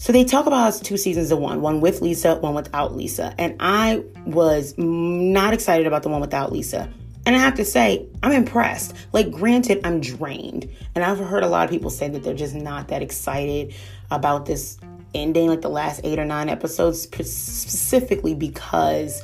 So 0.02 0.12
they 0.12 0.24
talk 0.24 0.46
about 0.46 0.74
two 0.82 0.96
seasons 0.96 1.30
of 1.30 1.38
one, 1.38 1.60
one 1.60 1.80
with 1.80 2.00
Lisa, 2.00 2.34
one 2.34 2.54
without 2.54 2.96
Lisa. 2.96 3.32
And 3.38 3.54
I 3.60 4.02
was 4.26 4.74
not 4.76 5.54
excited 5.54 5.86
about 5.86 6.02
the 6.02 6.08
one 6.08 6.20
without 6.20 6.50
Lisa. 6.50 6.92
And 7.24 7.36
I 7.36 7.38
have 7.38 7.54
to 7.54 7.64
say, 7.64 8.04
I'm 8.20 8.32
impressed. 8.32 8.96
Like, 9.12 9.30
granted, 9.30 9.80
I'm 9.84 10.00
drained. 10.00 10.68
And 10.96 11.04
I've 11.04 11.20
heard 11.20 11.44
a 11.44 11.46
lot 11.46 11.62
of 11.62 11.70
people 11.70 11.88
say 11.88 12.08
that 12.08 12.24
they're 12.24 12.34
just 12.34 12.56
not 12.56 12.88
that 12.88 13.00
excited 13.00 13.76
about 14.10 14.44
this 14.44 14.76
ending, 15.14 15.46
like 15.46 15.60
the 15.60 15.70
last 15.70 16.00
eight 16.02 16.18
or 16.18 16.24
nine 16.24 16.48
episodes, 16.48 17.02
specifically 17.02 18.34
because, 18.34 19.22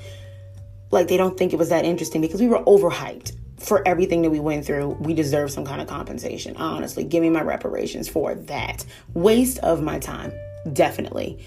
like, 0.92 1.08
they 1.08 1.16
don't 1.16 1.36
think 1.36 1.52
it 1.52 1.56
was 1.56 1.70
that 1.70 1.86
interesting 1.86 2.20
because 2.20 2.40
we 2.40 2.46
were 2.46 2.62
overhyped 2.62 3.32
for 3.58 3.82
everything 3.84 4.22
that 4.22 4.30
we 4.30 4.38
went 4.38 4.64
through, 4.64 4.90
we 5.00 5.12
deserve 5.12 5.50
some 5.50 5.64
kind 5.64 5.82
of 5.82 5.88
compensation. 5.88 6.56
Honestly, 6.56 7.02
give 7.02 7.20
me 7.20 7.30
my 7.30 7.42
reparations 7.42 8.08
for 8.08 8.36
that 8.36 8.84
waste 9.14 9.58
of 9.58 9.82
my 9.82 9.98
time 9.98 10.32
definitely. 10.72 11.44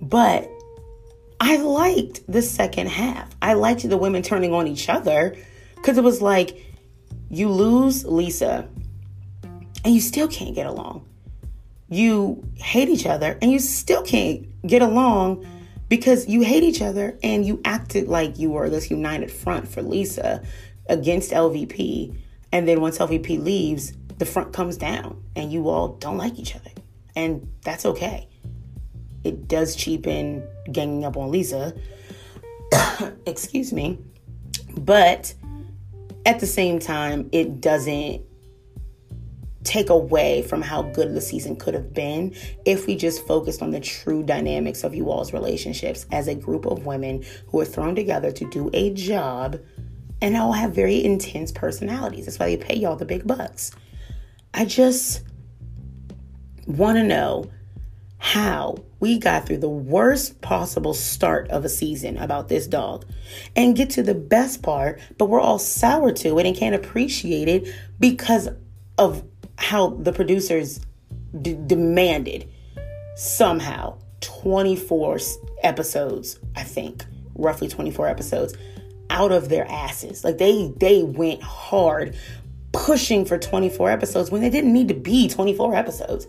But 0.00 0.50
I 1.40 1.56
liked 1.56 2.20
the 2.30 2.42
second 2.42 2.88
half. 2.88 3.34
I 3.42 3.54
liked 3.54 3.88
the 3.88 3.96
women 3.96 4.22
turning 4.22 4.52
on 4.52 4.66
each 4.66 4.88
other 4.88 5.36
because 5.76 5.98
it 5.98 6.04
was 6.04 6.22
like 6.22 6.64
you 7.30 7.50
lose 7.50 8.04
Lisa 8.04 8.68
and 9.84 9.94
you 9.94 10.00
still 10.00 10.28
can't 10.28 10.54
get 10.54 10.66
along. 10.66 11.06
you 11.88 12.42
hate 12.56 12.88
each 12.88 13.06
other 13.06 13.38
and 13.42 13.52
you 13.52 13.58
still 13.58 14.02
can't 14.02 14.46
get 14.66 14.82
along 14.82 15.46
because 15.88 16.26
you 16.26 16.40
hate 16.42 16.62
each 16.62 16.80
other 16.80 17.18
and 17.22 17.44
you 17.44 17.60
acted 17.64 18.08
like 18.08 18.38
you 18.38 18.50
were 18.50 18.70
this 18.70 18.90
united 18.90 19.30
front 19.30 19.68
for 19.68 19.82
Lisa 19.82 20.42
against 20.88 21.30
LVP. 21.30 22.16
And 22.52 22.66
then 22.66 22.80
once 22.80 22.98
LVP 22.98 23.42
leaves, 23.42 23.92
the 24.18 24.24
front 24.24 24.52
comes 24.52 24.76
down 24.76 25.22
and 25.36 25.52
you 25.52 25.68
all 25.68 25.88
don't 25.88 26.16
like 26.16 26.38
each 26.38 26.56
other. 26.56 26.70
And 27.14 27.48
that's 27.62 27.84
okay. 27.86 28.28
It 29.24 29.48
does 29.48 29.74
cheapen 29.74 30.46
ganging 30.70 31.04
up 31.04 31.16
on 31.16 31.30
Lisa. 31.30 31.74
Excuse 33.26 33.72
me. 33.72 33.98
But 34.76 35.34
at 36.26 36.40
the 36.40 36.46
same 36.46 36.78
time, 36.78 37.28
it 37.32 37.60
doesn't 37.60 38.22
take 39.64 39.88
away 39.88 40.42
from 40.42 40.60
how 40.60 40.82
good 40.82 41.14
the 41.14 41.20
season 41.20 41.56
could 41.56 41.72
have 41.72 41.94
been 41.94 42.34
if 42.66 42.86
we 42.86 42.94
just 42.94 43.26
focused 43.26 43.62
on 43.62 43.70
the 43.70 43.80
true 43.80 44.22
dynamics 44.22 44.84
of 44.84 44.94
you 44.94 45.10
all's 45.10 45.32
relationships 45.32 46.04
as 46.12 46.28
a 46.28 46.34
group 46.34 46.66
of 46.66 46.84
women 46.84 47.24
who 47.48 47.58
are 47.60 47.64
thrown 47.64 47.94
together 47.94 48.30
to 48.30 48.48
do 48.50 48.70
a 48.74 48.92
job 48.92 49.58
and 50.20 50.36
all 50.36 50.52
have 50.52 50.74
very 50.74 51.02
intense 51.02 51.50
personalities. 51.50 52.26
That's 52.26 52.38
why 52.38 52.46
they 52.46 52.56
pay 52.56 52.76
y'all 52.76 52.96
the 52.96 53.04
big 53.04 53.26
bucks. 53.26 53.72
I 54.52 54.64
just 54.66 55.22
want 56.66 56.96
to 56.98 57.02
know 57.02 57.50
how 58.24 58.74
we 59.00 59.18
got 59.18 59.46
through 59.46 59.58
the 59.58 59.68
worst 59.68 60.40
possible 60.40 60.94
start 60.94 61.46
of 61.50 61.62
a 61.62 61.68
season 61.68 62.16
about 62.16 62.48
this 62.48 62.66
dog 62.66 63.04
and 63.54 63.76
get 63.76 63.90
to 63.90 64.02
the 64.02 64.14
best 64.14 64.62
part, 64.62 64.98
but 65.18 65.26
we're 65.26 65.42
all 65.42 65.58
sour 65.58 66.10
to 66.10 66.38
it 66.38 66.46
and 66.46 66.56
can't 66.56 66.74
appreciate 66.74 67.48
it 67.48 67.68
because 68.00 68.48
of 68.96 69.22
how 69.58 69.88
the 69.88 70.10
producers 70.10 70.80
d- 71.38 71.58
demanded 71.66 72.48
somehow 73.14 73.98
24 74.22 75.18
episodes, 75.62 76.38
I 76.56 76.62
think, 76.62 77.04
roughly 77.34 77.68
24 77.68 78.08
episodes 78.08 78.54
out 79.10 79.32
of 79.32 79.50
their 79.50 79.70
asses. 79.70 80.24
Like 80.24 80.38
they 80.38 80.72
they 80.78 81.02
went 81.02 81.42
hard 81.42 82.16
pushing 82.72 83.26
for 83.26 83.36
24 83.36 83.90
episodes 83.90 84.30
when 84.30 84.40
they 84.40 84.48
didn't 84.48 84.72
need 84.72 84.88
to 84.88 84.94
be 84.94 85.28
24 85.28 85.74
episodes. 85.74 86.26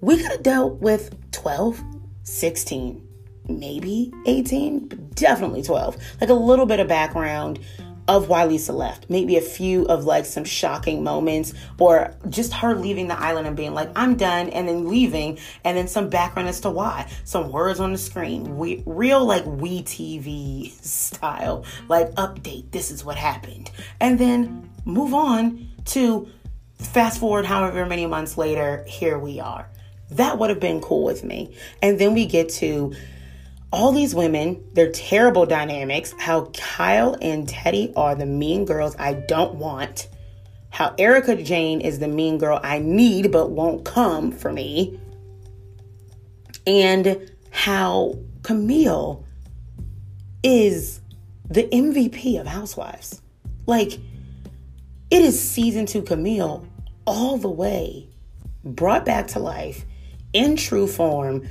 We 0.00 0.16
could 0.16 0.30
have 0.30 0.42
dealt 0.42 0.80
with 0.80 1.14
12, 1.32 1.82
16, 2.22 3.08
maybe 3.48 4.12
18, 4.26 4.88
but 4.88 5.14
definitely 5.14 5.62
12. 5.62 5.96
Like 6.20 6.30
a 6.30 6.34
little 6.34 6.66
bit 6.66 6.80
of 6.80 6.88
background 6.88 7.60
of 8.08 8.28
why 8.28 8.44
Lisa 8.44 8.72
left. 8.72 9.06
Maybe 9.08 9.36
a 9.36 9.40
few 9.40 9.84
of 9.86 10.04
like 10.04 10.26
some 10.26 10.44
shocking 10.44 11.02
moments 11.02 11.54
or 11.78 12.14
just 12.28 12.52
her 12.52 12.74
leaving 12.74 13.08
the 13.08 13.18
island 13.18 13.46
and 13.46 13.56
being 13.56 13.74
like, 13.74 13.90
I'm 13.96 14.16
done, 14.16 14.48
and 14.50 14.68
then 14.68 14.88
leaving, 14.88 15.38
and 15.64 15.76
then 15.76 15.88
some 15.88 16.08
background 16.08 16.48
as 16.48 16.60
to 16.60 16.70
why. 16.70 17.10
Some 17.24 17.50
words 17.50 17.80
on 17.80 17.92
the 17.92 17.98
screen. 17.98 18.58
We, 18.58 18.82
real 18.86 19.24
like 19.24 19.44
we 19.44 19.82
TV 19.82 20.70
style, 20.84 21.64
like 21.88 22.10
update, 22.12 22.70
this 22.70 22.90
is 22.90 23.04
what 23.04 23.16
happened. 23.16 23.70
And 24.00 24.18
then 24.18 24.70
move 24.84 25.14
on 25.14 25.68
to 25.86 26.28
fast 26.78 27.18
forward 27.18 27.44
however 27.44 27.86
many 27.86 28.06
months 28.06 28.38
later, 28.38 28.84
here 28.86 29.18
we 29.18 29.40
are. 29.40 29.68
That 30.10 30.38
would 30.38 30.50
have 30.50 30.60
been 30.60 30.80
cool 30.80 31.04
with 31.04 31.24
me. 31.24 31.56
And 31.82 31.98
then 31.98 32.14
we 32.14 32.26
get 32.26 32.48
to 32.50 32.94
all 33.72 33.92
these 33.92 34.14
women, 34.14 34.64
their 34.72 34.90
terrible 34.90 35.46
dynamics, 35.46 36.14
how 36.18 36.46
Kyle 36.56 37.16
and 37.20 37.48
Teddi 37.48 37.92
are 37.96 38.14
the 38.14 38.26
mean 38.26 38.64
girls 38.64 38.94
I 38.98 39.14
don't 39.14 39.56
want, 39.56 40.08
how 40.70 40.94
Erika 40.98 41.42
Jayne 41.42 41.80
is 41.80 41.98
the 41.98 42.08
mean 42.08 42.38
girl 42.38 42.60
I 42.62 42.78
need 42.78 43.32
but 43.32 43.50
won't 43.50 43.84
come 43.84 44.30
for 44.30 44.52
me, 44.52 44.98
and 46.66 47.30
how 47.50 48.18
Camille 48.42 49.24
is 50.42 51.00
the 51.48 51.64
MVP 51.64 52.40
of 52.40 52.46
Housewives. 52.46 53.20
Like, 53.66 53.94
it 55.10 55.22
is 55.22 55.40
season 55.40 55.86
two 55.86 56.02
Camille 56.02 56.66
all 57.04 57.36
the 57.36 57.50
way 57.50 58.08
brought 58.64 59.04
back 59.04 59.28
to 59.28 59.38
life 59.38 59.84
in 60.36 60.56
true 60.56 60.86
form. 60.86 61.48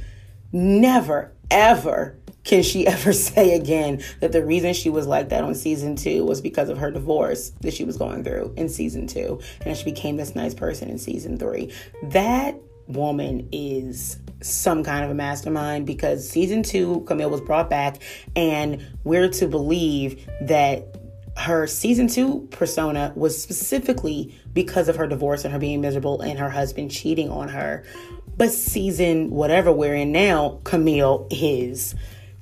Never, 0.51 1.33
ever 1.49 2.17
can 2.43 2.61
she 2.61 2.85
ever 2.87 3.11
say 3.11 3.55
again 3.55 4.01
that 4.21 4.31
the 4.31 4.45
reason 4.45 4.73
she 4.73 4.89
was 4.89 5.07
like 5.07 5.29
that 5.29 5.43
on 5.43 5.55
season 5.55 5.95
two 5.95 6.23
was 6.23 6.39
because 6.39 6.69
of 6.69 6.77
her 6.77 6.91
divorce 6.91 7.49
that 7.61 7.73
she 7.73 7.83
was 7.83 7.97
going 7.97 8.23
through 8.23 8.53
in 8.55 8.69
season 8.69 9.07
two 9.07 9.39
and 9.65 9.75
she 9.75 9.83
became 9.83 10.15
this 10.15 10.35
nice 10.35 10.53
person 10.53 10.89
in 10.89 10.97
season 10.97 11.37
three 11.37 11.73
that 12.03 12.55
woman 12.87 13.49
is 13.51 14.19
some 14.41 14.83
kind 14.83 15.03
of 15.03 15.09
a 15.09 15.13
mastermind 15.15 15.87
because 15.87 16.29
season 16.29 16.61
two 16.61 17.01
camille 17.01 17.31
was 17.31 17.41
brought 17.41 17.69
back 17.69 17.97
and 18.35 18.85
we're 19.03 19.27
to 19.27 19.47
believe 19.47 20.23
that 20.41 20.95
her 21.37 21.67
season 21.67 22.07
two 22.07 22.47
persona 22.51 23.11
was 23.15 23.41
specifically 23.41 24.33
because 24.53 24.87
of 24.87 24.95
her 24.95 25.07
divorce 25.07 25.43
and 25.43 25.51
her 25.51 25.59
being 25.59 25.81
miserable 25.81 26.21
and 26.21 26.39
her 26.39 26.49
husband 26.49 26.91
cheating 26.91 27.29
on 27.29 27.49
her 27.49 27.83
but 28.37 28.51
season 28.51 29.31
whatever 29.31 29.71
we're 29.71 29.95
in 29.95 30.11
now, 30.11 30.59
Camille 30.63 31.27
is 31.31 31.95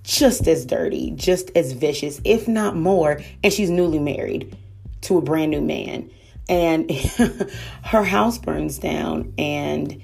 just 0.03 0.47
as 0.47 0.65
dirty, 0.65 1.11
just 1.11 1.51
as 1.55 1.71
vicious, 1.71 2.19
if 2.23 2.47
not 2.47 2.75
more. 2.75 3.21
And 3.43 3.53
she's 3.53 3.69
newly 3.69 3.99
married 3.99 4.55
to 5.01 5.17
a 5.17 5.21
brand 5.21 5.51
new 5.51 5.61
man. 5.61 6.09
And 6.49 6.91
her 7.83 8.03
house 8.03 8.37
burns 8.37 8.77
down 8.77 9.33
and 9.37 10.01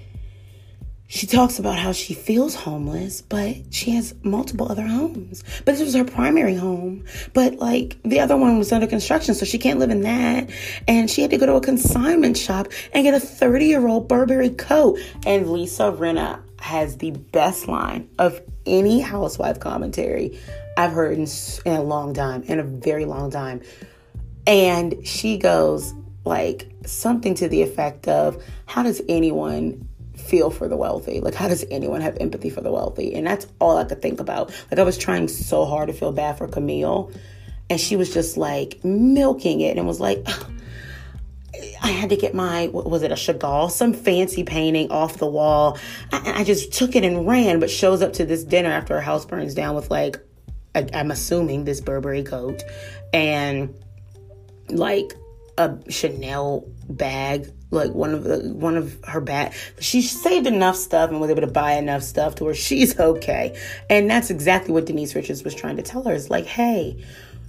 she 1.11 1.25
talks 1.25 1.57
about 1.57 1.79
how 1.79 1.91
she 1.91 2.13
feels 2.13 2.53
homeless, 2.53 3.23
but 3.23 3.55
she 3.71 3.89
has 3.91 4.13
multiple 4.21 4.71
other 4.71 4.85
homes. 4.85 5.43
But 5.65 5.71
this 5.71 5.81
was 5.81 5.95
her 5.95 6.05
primary 6.05 6.53
home. 6.53 7.03
But 7.33 7.55
like 7.55 7.97
the 8.03 8.19
other 8.19 8.37
one 8.37 8.59
was 8.59 8.71
under 8.71 8.85
construction, 8.85 9.33
so 9.33 9.43
she 9.43 9.57
can't 9.57 9.79
live 9.79 9.89
in 9.89 10.01
that. 10.01 10.51
And 10.87 11.09
she 11.09 11.23
had 11.23 11.31
to 11.31 11.37
go 11.37 11.47
to 11.47 11.55
a 11.55 11.61
consignment 11.61 12.37
shop 12.37 12.67
and 12.93 13.03
get 13.03 13.15
a 13.15 13.19
30 13.19 13.65
year 13.65 13.87
old 13.87 14.07
Burberry 14.07 14.51
coat. 14.51 14.99
And 15.25 15.51
Lisa 15.51 15.91
Rinna 15.91 16.43
has 16.59 16.97
the 16.97 17.09
best 17.09 17.67
line 17.67 18.07
of 18.19 18.39
any 18.67 18.99
housewife 18.99 19.59
commentary 19.59 20.39
I've 20.77 20.91
heard 20.91 21.17
in, 21.17 21.25
in 21.65 21.73
a 21.73 21.81
long 21.81 22.13
time, 22.13 22.43
in 22.43 22.59
a 22.59 22.63
very 22.63 23.05
long 23.05 23.31
time. 23.31 23.61
And 24.45 24.95
she 25.07 25.39
goes 25.39 25.91
like 26.23 26.69
something 26.85 27.33
to 27.33 27.49
the 27.49 27.63
effect 27.63 28.07
of, 28.07 28.43
How 28.67 28.83
does 28.83 29.01
anyone 29.09 29.88
feel 30.29 30.51
for 30.51 30.67
the 30.67 30.77
wealthy. 30.77 31.19
Like, 31.19 31.33
how 31.33 31.47
does 31.47 31.65
anyone 31.71 32.01
have 32.01 32.17
empathy 32.19 32.49
for 32.49 32.61
the 32.61 32.71
wealthy? 32.71 33.15
And 33.15 33.25
that's 33.25 33.47
all 33.59 33.77
I 33.77 33.83
could 33.83 34.01
think 34.01 34.19
about. 34.19 34.49
Like, 34.69 34.79
I 34.79 34.83
was 34.83 34.97
trying 34.97 35.27
so 35.27 35.65
hard 35.65 35.87
to 35.87 35.93
feel 35.93 36.11
bad 36.11 36.37
for 36.37 36.47
Camille, 36.47 37.11
and 37.69 37.79
she 37.79 37.95
was 37.95 38.13
just 38.13 38.37
like 38.37 38.83
milking 38.83 39.61
it 39.61 39.77
and 39.77 39.85
was 39.85 39.99
like, 39.99 40.27
I 41.81 41.87
had 41.89 42.09
to 42.09 42.15
get 42.15 42.33
my, 42.33 42.67
was 42.67 43.03
it 43.03 43.11
a 43.11 43.15
Chagall, 43.15 43.69
some 43.71 43.93
fancy 43.93 44.43
painting 44.43 44.91
off 44.91 45.17
the 45.17 45.27
wall. 45.27 45.77
I, 46.11 46.33
I 46.37 46.43
just 46.43 46.73
took 46.73 46.95
it 46.95 47.03
and 47.03 47.27
ran, 47.27 47.59
but 47.59 47.69
shows 47.69 48.01
up 48.01 48.13
to 48.13 48.25
this 48.25 48.43
dinner 48.43 48.69
after 48.69 48.95
her 48.95 49.01
house 49.01 49.25
burns 49.25 49.53
down 49.53 49.75
with 49.75 49.89
like, 49.89 50.17
I, 50.75 50.87
I'm 50.93 51.11
assuming 51.11 51.65
this 51.65 51.81
Burberry 51.81 52.23
coat 52.23 52.63
and 53.13 53.73
like 54.69 55.13
a 55.57 55.77
Chanel 55.89 56.65
bag 56.87 57.51
like 57.71 57.91
one 57.91 58.13
of 58.13 58.23
the 58.23 58.39
one 58.53 58.75
of 58.75 58.97
her 59.05 59.21
bag 59.21 59.53
she 59.79 60.01
saved 60.01 60.47
enough 60.47 60.75
stuff 60.75 61.09
and 61.09 61.21
was 61.21 61.29
able 61.29 61.41
to 61.41 61.47
buy 61.47 61.73
enough 61.73 62.01
stuff 62.03 62.35
to 62.35 62.43
where 62.43 62.55
she's 62.55 62.99
okay. 62.99 63.59
And 63.89 64.09
that's 64.09 64.29
exactly 64.29 64.73
what 64.73 64.85
denise 64.85 65.15
richards 65.15 65.43
was 65.43 65.55
trying 65.55 65.77
to 65.77 65.83
tell 65.83 66.03
her 66.03 66.13
is 66.13 66.29
like 66.29 66.45
hey 66.45 67.03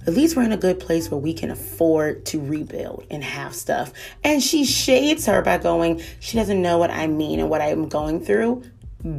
at 0.07 0.13
least 0.13 0.35
we're 0.35 0.43
in 0.43 0.51
a 0.51 0.57
good 0.57 0.79
place 0.79 1.11
where 1.11 1.19
we 1.19 1.33
can 1.33 1.51
afford 1.51 2.25
to 2.25 2.39
rebuild 2.39 3.05
and 3.11 3.23
have 3.23 3.53
stuff. 3.53 3.93
And 4.23 4.41
she 4.41 4.65
shades 4.65 5.27
her 5.27 5.43
by 5.43 5.59
going 5.59 6.01
she 6.19 6.37
doesn't 6.37 6.61
know 6.61 6.77
what 6.77 6.91
i 6.91 7.07
mean 7.07 7.39
and 7.39 7.49
what 7.49 7.61
i'm 7.61 7.87
going 7.87 8.23
through 8.23 8.63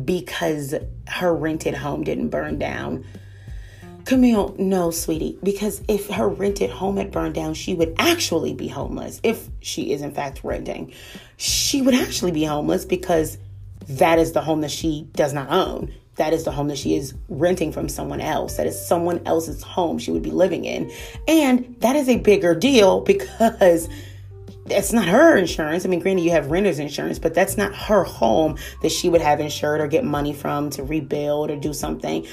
because 0.04 0.74
her 1.08 1.34
rented 1.34 1.74
home 1.74 2.04
didn't 2.04 2.28
burn 2.28 2.58
down 2.58 3.04
Camille, 4.04 4.54
no, 4.58 4.90
sweetie, 4.90 5.38
because 5.42 5.82
if 5.88 6.08
her 6.08 6.28
rented 6.28 6.70
home 6.70 6.96
had 6.96 7.10
burned 7.10 7.34
down, 7.34 7.54
she 7.54 7.74
would 7.74 7.94
actually 7.98 8.54
be 8.54 8.68
homeless. 8.68 9.20
If 9.22 9.48
she 9.60 9.92
is, 9.92 10.02
in 10.02 10.12
fact, 10.12 10.40
renting, 10.42 10.92
she 11.36 11.82
would 11.82 11.94
actually 11.94 12.32
be 12.32 12.44
homeless 12.44 12.84
because 12.84 13.38
that 13.88 14.18
is 14.18 14.32
the 14.32 14.40
home 14.40 14.60
that 14.62 14.70
she 14.70 15.08
does 15.12 15.32
not 15.32 15.50
own. 15.50 15.92
That 16.16 16.32
is 16.32 16.44
the 16.44 16.50
home 16.50 16.68
that 16.68 16.78
she 16.78 16.94
is 16.94 17.14
renting 17.28 17.72
from 17.72 17.88
someone 17.88 18.20
else. 18.20 18.56
That 18.56 18.66
is 18.66 18.86
someone 18.86 19.22
else's 19.24 19.62
home 19.62 19.98
she 19.98 20.10
would 20.10 20.22
be 20.22 20.30
living 20.30 20.64
in. 20.64 20.92
And 21.26 21.76
that 21.80 21.96
is 21.96 22.08
a 22.08 22.18
bigger 22.18 22.54
deal 22.54 23.00
because 23.00 23.88
that's 24.66 24.92
not 24.92 25.08
her 25.08 25.36
insurance. 25.36 25.84
I 25.84 25.88
mean, 25.88 26.00
granted, 26.00 26.22
you 26.22 26.30
have 26.32 26.50
renter's 26.50 26.78
insurance, 26.78 27.18
but 27.18 27.34
that's 27.34 27.56
not 27.56 27.74
her 27.74 28.04
home 28.04 28.58
that 28.82 28.92
she 28.92 29.08
would 29.08 29.20
have 29.22 29.40
insured 29.40 29.80
or 29.80 29.86
get 29.86 30.04
money 30.04 30.32
from 30.32 30.70
to 30.70 30.82
rebuild 30.82 31.50
or 31.50 31.56
do 31.56 31.72
something. 31.72 32.26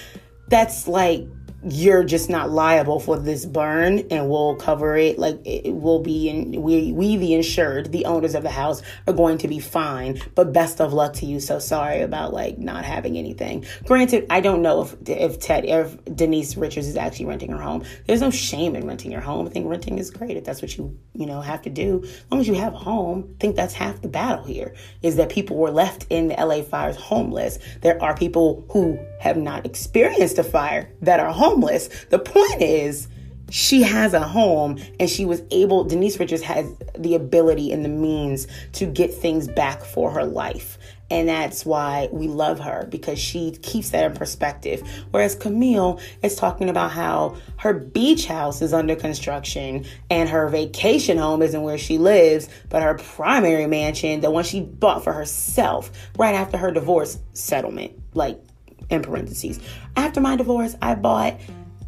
That's 0.49 0.87
like 0.87 1.25
you're 1.63 2.03
just 2.03 2.29
not 2.29 2.49
liable 2.49 2.99
for 2.99 3.17
this 3.17 3.45
burn 3.45 3.99
and 4.11 4.29
we'll 4.29 4.55
cover 4.55 4.95
it. 4.95 5.19
Like 5.19 5.39
it 5.45 5.73
will 5.73 5.99
be 5.99 6.29
in 6.29 6.61
we 6.61 6.91
we 6.93 7.17
the 7.17 7.33
insured 7.33 7.91
the 7.91 8.05
owners 8.05 8.35
of 8.35 8.43
the 8.43 8.49
house 8.49 8.81
are 9.07 9.13
going 9.13 9.37
to 9.39 9.47
be 9.47 9.59
fine 9.59 10.21
but 10.35 10.53
best 10.53 10.79
of 10.79 10.93
luck 10.93 11.13
to 11.15 11.25
you. 11.25 11.39
So 11.39 11.59
sorry 11.59 12.01
about 12.01 12.33
like 12.33 12.57
not 12.57 12.85
having 12.85 13.17
anything. 13.17 13.65
Granted 13.85 14.25
i 14.29 14.39
don't 14.39 14.61
know 14.61 14.83
if 14.83 14.95
if 15.09 15.39
ted 15.39 15.65
if 15.65 15.97
denise 16.15 16.55
richards 16.55 16.87
is 16.87 16.95
actually 16.95 17.25
renting 17.25 17.51
her 17.51 17.61
home. 17.61 17.83
There's 18.05 18.21
no 18.21 18.31
shame 18.31 18.75
in 18.75 18.87
renting 18.87 19.11
your 19.11 19.21
home. 19.21 19.47
I 19.47 19.49
think 19.49 19.67
renting 19.67 19.99
is 19.99 20.11
great 20.11 20.37
if 20.37 20.45
that's 20.45 20.61
what 20.61 20.77
you 20.77 20.97
you 21.13 21.25
know 21.25 21.41
have 21.41 21.61
to 21.63 21.69
do. 21.69 22.03
As 22.03 22.25
long 22.31 22.39
as 22.39 22.47
you 22.47 22.55
have 22.55 22.73
a 22.73 22.77
home 22.77 23.35
i 23.35 23.39
think 23.39 23.55
that's 23.55 23.73
half 23.73 24.01
the 24.01 24.07
battle 24.07 24.45
here 24.45 24.73
is 25.01 25.17
that 25.17 25.29
people 25.29 25.57
were 25.57 25.71
left 25.71 26.05
in 26.09 26.29
the 26.29 26.35
la 26.35 26.61
fires 26.61 26.95
homeless. 26.95 27.59
There 27.81 28.01
are 28.01 28.15
people 28.15 28.65
who 28.71 28.97
have 29.19 29.37
not 29.37 29.65
experienced 29.65 30.37
a 30.39 30.43
fire 30.43 30.89
that 31.01 31.19
are 31.19 31.31
homeless. 31.31 31.89
The 32.09 32.19
point 32.19 32.61
is, 32.61 33.07
she 33.49 33.81
has 33.83 34.13
a 34.13 34.21
home 34.21 34.79
and 34.99 35.09
she 35.09 35.25
was 35.25 35.41
able, 35.51 35.83
Denise 35.83 36.19
Richards 36.19 36.43
has 36.43 36.71
the 36.97 37.15
ability 37.15 37.71
and 37.71 37.83
the 37.83 37.89
means 37.89 38.47
to 38.73 38.85
get 38.85 39.13
things 39.13 39.47
back 39.47 39.83
for 39.83 40.11
her 40.11 40.25
life. 40.25 40.77
And 41.11 41.27
that's 41.27 41.65
why 41.65 42.07
we 42.11 42.27
love 42.27 42.59
her 42.59 42.85
because 42.91 43.17
she 43.17 43.51
keeps 43.63 43.89
that 43.89 44.05
in 44.05 44.13
perspective. 44.13 44.83
Whereas 45.09 45.33
Camille 45.33 45.99
is 46.21 46.35
talking 46.35 46.69
about 46.69 46.91
how 46.91 47.37
her 47.57 47.73
beach 47.73 48.27
house 48.27 48.61
is 48.61 48.73
under 48.73 48.95
construction 48.95 49.85
and 50.11 50.29
her 50.29 50.47
vacation 50.49 51.17
home 51.17 51.41
isn't 51.41 51.63
where 51.63 51.79
she 51.79 51.97
lives, 51.97 52.47
but 52.69 52.83
her 52.83 52.93
primary 52.93 53.65
mansion, 53.65 54.21
the 54.21 54.29
one 54.29 54.43
she 54.43 54.61
bought 54.61 55.03
for 55.03 55.13
herself 55.13 55.91
right 56.17 56.35
after 56.35 56.57
her 56.57 56.71
divorce 56.71 57.17
settlement, 57.33 57.93
like 58.13 58.39
in 58.89 59.01
parentheses. 59.01 59.59
After 59.95 60.21
my 60.21 60.35
divorce, 60.35 60.75
I 60.81 60.95
bought 60.95 61.39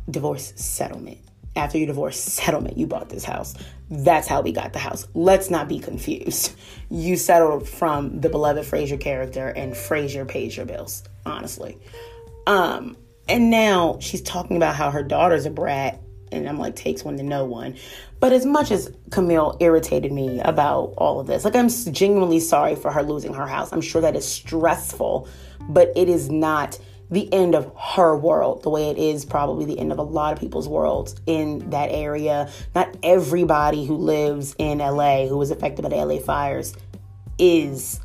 divorce 0.10 0.54
settlement. 0.56 1.20
After 1.56 1.78
your 1.78 1.88
divorce 1.88 2.18
settlement, 2.20 2.78
you 2.78 2.88
bought 2.88 3.10
this 3.10 3.26
house. 3.26 3.56
That's 3.90 4.28
how 4.28 4.42
we 4.42 4.52
got 4.52 4.72
the 4.72 4.80
house. 4.80 5.08
Let's 5.14 5.50
not 5.50 5.68
be 5.68 5.80
confused. 5.80 6.56
You 6.94 7.16
settled 7.16 7.70
from 7.70 8.20
the 8.20 8.28
beloved 8.28 8.66
Frasier 8.66 9.00
character, 9.00 9.48
and 9.48 9.72
Frasier 9.72 10.28
pays 10.28 10.58
your 10.58 10.66
bills, 10.66 11.06
honestly. 11.26 11.78
Um, 12.48 12.98
and 13.30 13.50
now 13.50 13.98
she's 14.02 14.22
talking 14.22 14.58
about 14.58 14.76
how 14.76 14.92
her 14.92 15.02
daughter's 15.02 15.46
a 15.46 15.50
brat, 15.50 16.02
and 16.34 16.50
I'm 16.50 16.60
like, 16.60 16.76
takes 16.76 17.06
one 17.06 17.16
to 17.16 17.24
know 17.24 17.46
one. 17.46 17.78
But 18.20 18.34
as 18.34 18.46
much 18.46 18.72
as 18.72 18.94
Camille 19.10 19.56
irritated 19.62 20.12
me 20.12 20.42
about 20.42 20.94
all 20.98 21.22
of 21.22 21.28
this, 21.28 21.46
like, 21.46 21.56
I'm 21.56 21.70
genuinely 21.70 22.42
sorry 22.42 22.76
for 22.76 22.92
her 22.92 23.04
losing 23.04 23.34
her 23.34 23.48
house. 23.48 23.72
I'm 23.72 23.80
sure 23.80 24.02
that 24.02 24.18
is 24.18 24.28
stressful, 24.28 25.30
but 25.70 25.94
it 25.96 26.10
is 26.10 26.30
not 26.30 26.78
the 27.12 27.32
end 27.34 27.56
of 27.56 27.72
her 27.78 28.18
world, 28.18 28.64
the 28.64 28.70
way 28.70 28.90
it 28.90 28.98
is 28.98 29.26
probably 29.26 29.66
the 29.66 29.78
end 29.78 29.92
of 29.92 30.00
a 30.00 30.04
lot 30.04 30.32
of 30.34 30.40
people's 30.40 30.68
worlds 30.68 31.16
in 31.28 31.70
that 31.70 31.92
area. 31.92 32.50
Not 32.74 32.96
everybody 33.04 33.86
who 33.86 33.98
lives 33.98 34.56
in 34.58 34.78
LA 34.78 35.28
who 35.28 35.38
was 35.38 35.52
affected 35.52 35.82
by 35.84 35.90
the 35.90 35.98
LA 35.98 36.20
fires 36.20 36.74
is 37.38 38.00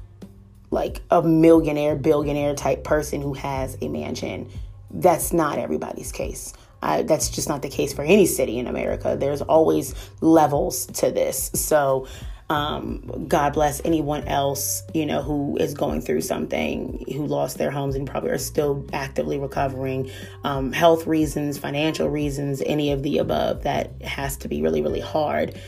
like 0.70 1.02
a 1.10 1.22
millionaire, 1.22 1.94
billionaire 1.94 2.54
type 2.54 2.82
person 2.82 3.22
who 3.22 3.32
has 3.34 3.78
a 3.80 3.88
mansion. 3.88 4.50
That's 4.90 5.32
not 5.32 5.58
everybody's 5.58 6.10
case. 6.10 6.52
Uh, 6.82 7.02
that's 7.02 7.30
just 7.30 7.48
not 7.48 7.62
the 7.62 7.68
case 7.68 7.92
for 7.92 8.02
any 8.02 8.26
city 8.26 8.58
in 8.58 8.66
America. 8.66 9.16
There's 9.18 9.40
always 9.40 9.94
levels 10.20 10.86
to 10.86 11.10
this. 11.10 11.50
So, 11.54 12.06
um, 12.48 13.26
God 13.26 13.54
bless 13.54 13.80
anyone 13.84 14.24
else, 14.28 14.82
you 14.94 15.04
know, 15.04 15.20
who 15.20 15.56
is 15.56 15.74
going 15.74 16.00
through 16.00 16.20
something, 16.20 17.04
who 17.12 17.26
lost 17.26 17.58
their 17.58 17.72
homes 17.72 17.96
and 17.96 18.06
probably 18.06 18.30
are 18.30 18.38
still 18.38 18.86
actively 18.92 19.38
recovering. 19.38 20.10
Um, 20.44 20.72
health 20.72 21.06
reasons, 21.06 21.58
financial 21.58 22.08
reasons, 22.08 22.62
any 22.64 22.92
of 22.92 23.02
the 23.02 23.18
above. 23.18 23.64
That 23.64 24.00
has 24.02 24.36
to 24.38 24.48
be 24.48 24.62
really, 24.62 24.80
really 24.80 25.00
hard. 25.00 25.58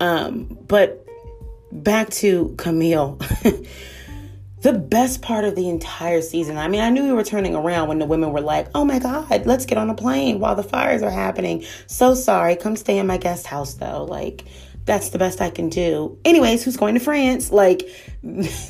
Um, 0.00 0.58
but 0.66 1.06
back 1.70 2.08
to 2.10 2.54
Camille. 2.56 3.18
the 4.62 4.72
best 4.72 5.22
part 5.22 5.44
of 5.44 5.54
the 5.54 5.68
entire 5.68 6.22
season. 6.22 6.56
I 6.56 6.68
mean, 6.68 6.80
I 6.80 6.88
knew 6.88 7.02
we 7.02 7.12
were 7.12 7.24
turning 7.24 7.54
around 7.54 7.88
when 7.88 7.98
the 7.98 8.06
women 8.06 8.32
were 8.32 8.40
like, 8.40 8.68
oh 8.74 8.84
my 8.84 9.00
God, 9.00 9.44
let's 9.44 9.66
get 9.66 9.76
on 9.76 9.90
a 9.90 9.94
plane 9.94 10.38
while 10.38 10.54
the 10.54 10.62
fires 10.62 11.02
are 11.02 11.10
happening. 11.10 11.64
So 11.88 12.14
sorry. 12.14 12.56
Come 12.56 12.76
stay 12.76 12.98
in 12.98 13.06
my 13.06 13.18
guest 13.18 13.46
house, 13.46 13.74
though. 13.74 14.04
Like, 14.04 14.44
that's 14.84 15.10
the 15.10 15.18
best 15.18 15.40
I 15.40 15.50
can 15.50 15.68
do. 15.68 16.18
Anyways, 16.24 16.64
who's 16.64 16.76
going 16.76 16.94
to 16.94 17.00
France? 17.00 17.52
Like, 17.52 17.82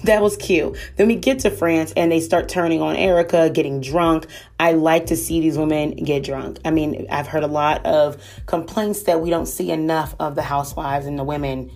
that 0.04 0.20
was 0.20 0.36
cute. 0.36 0.76
Then 0.96 1.06
we 1.06 1.16
get 1.16 1.40
to 1.40 1.50
France 1.50 1.92
and 1.96 2.12
they 2.12 2.20
start 2.20 2.48
turning 2.48 2.82
on 2.82 2.96
Erika, 2.96 3.50
getting 3.50 3.80
drunk. 3.80 4.26
I 4.60 4.72
like 4.72 5.06
to 5.06 5.16
see 5.16 5.40
these 5.40 5.56
women 5.56 5.92
get 5.96 6.24
drunk. 6.24 6.58
I 6.64 6.70
mean, 6.70 7.06
I've 7.10 7.26
heard 7.26 7.42
a 7.42 7.48
lot 7.48 7.84
of 7.86 8.22
complaints 8.46 9.04
that 9.04 9.20
we 9.20 9.30
don't 9.30 9.46
see 9.46 9.70
enough 9.70 10.14
of 10.20 10.34
the 10.34 10.42
housewives 10.42 11.06
and 11.06 11.18
the 11.18 11.24
women 11.24 11.70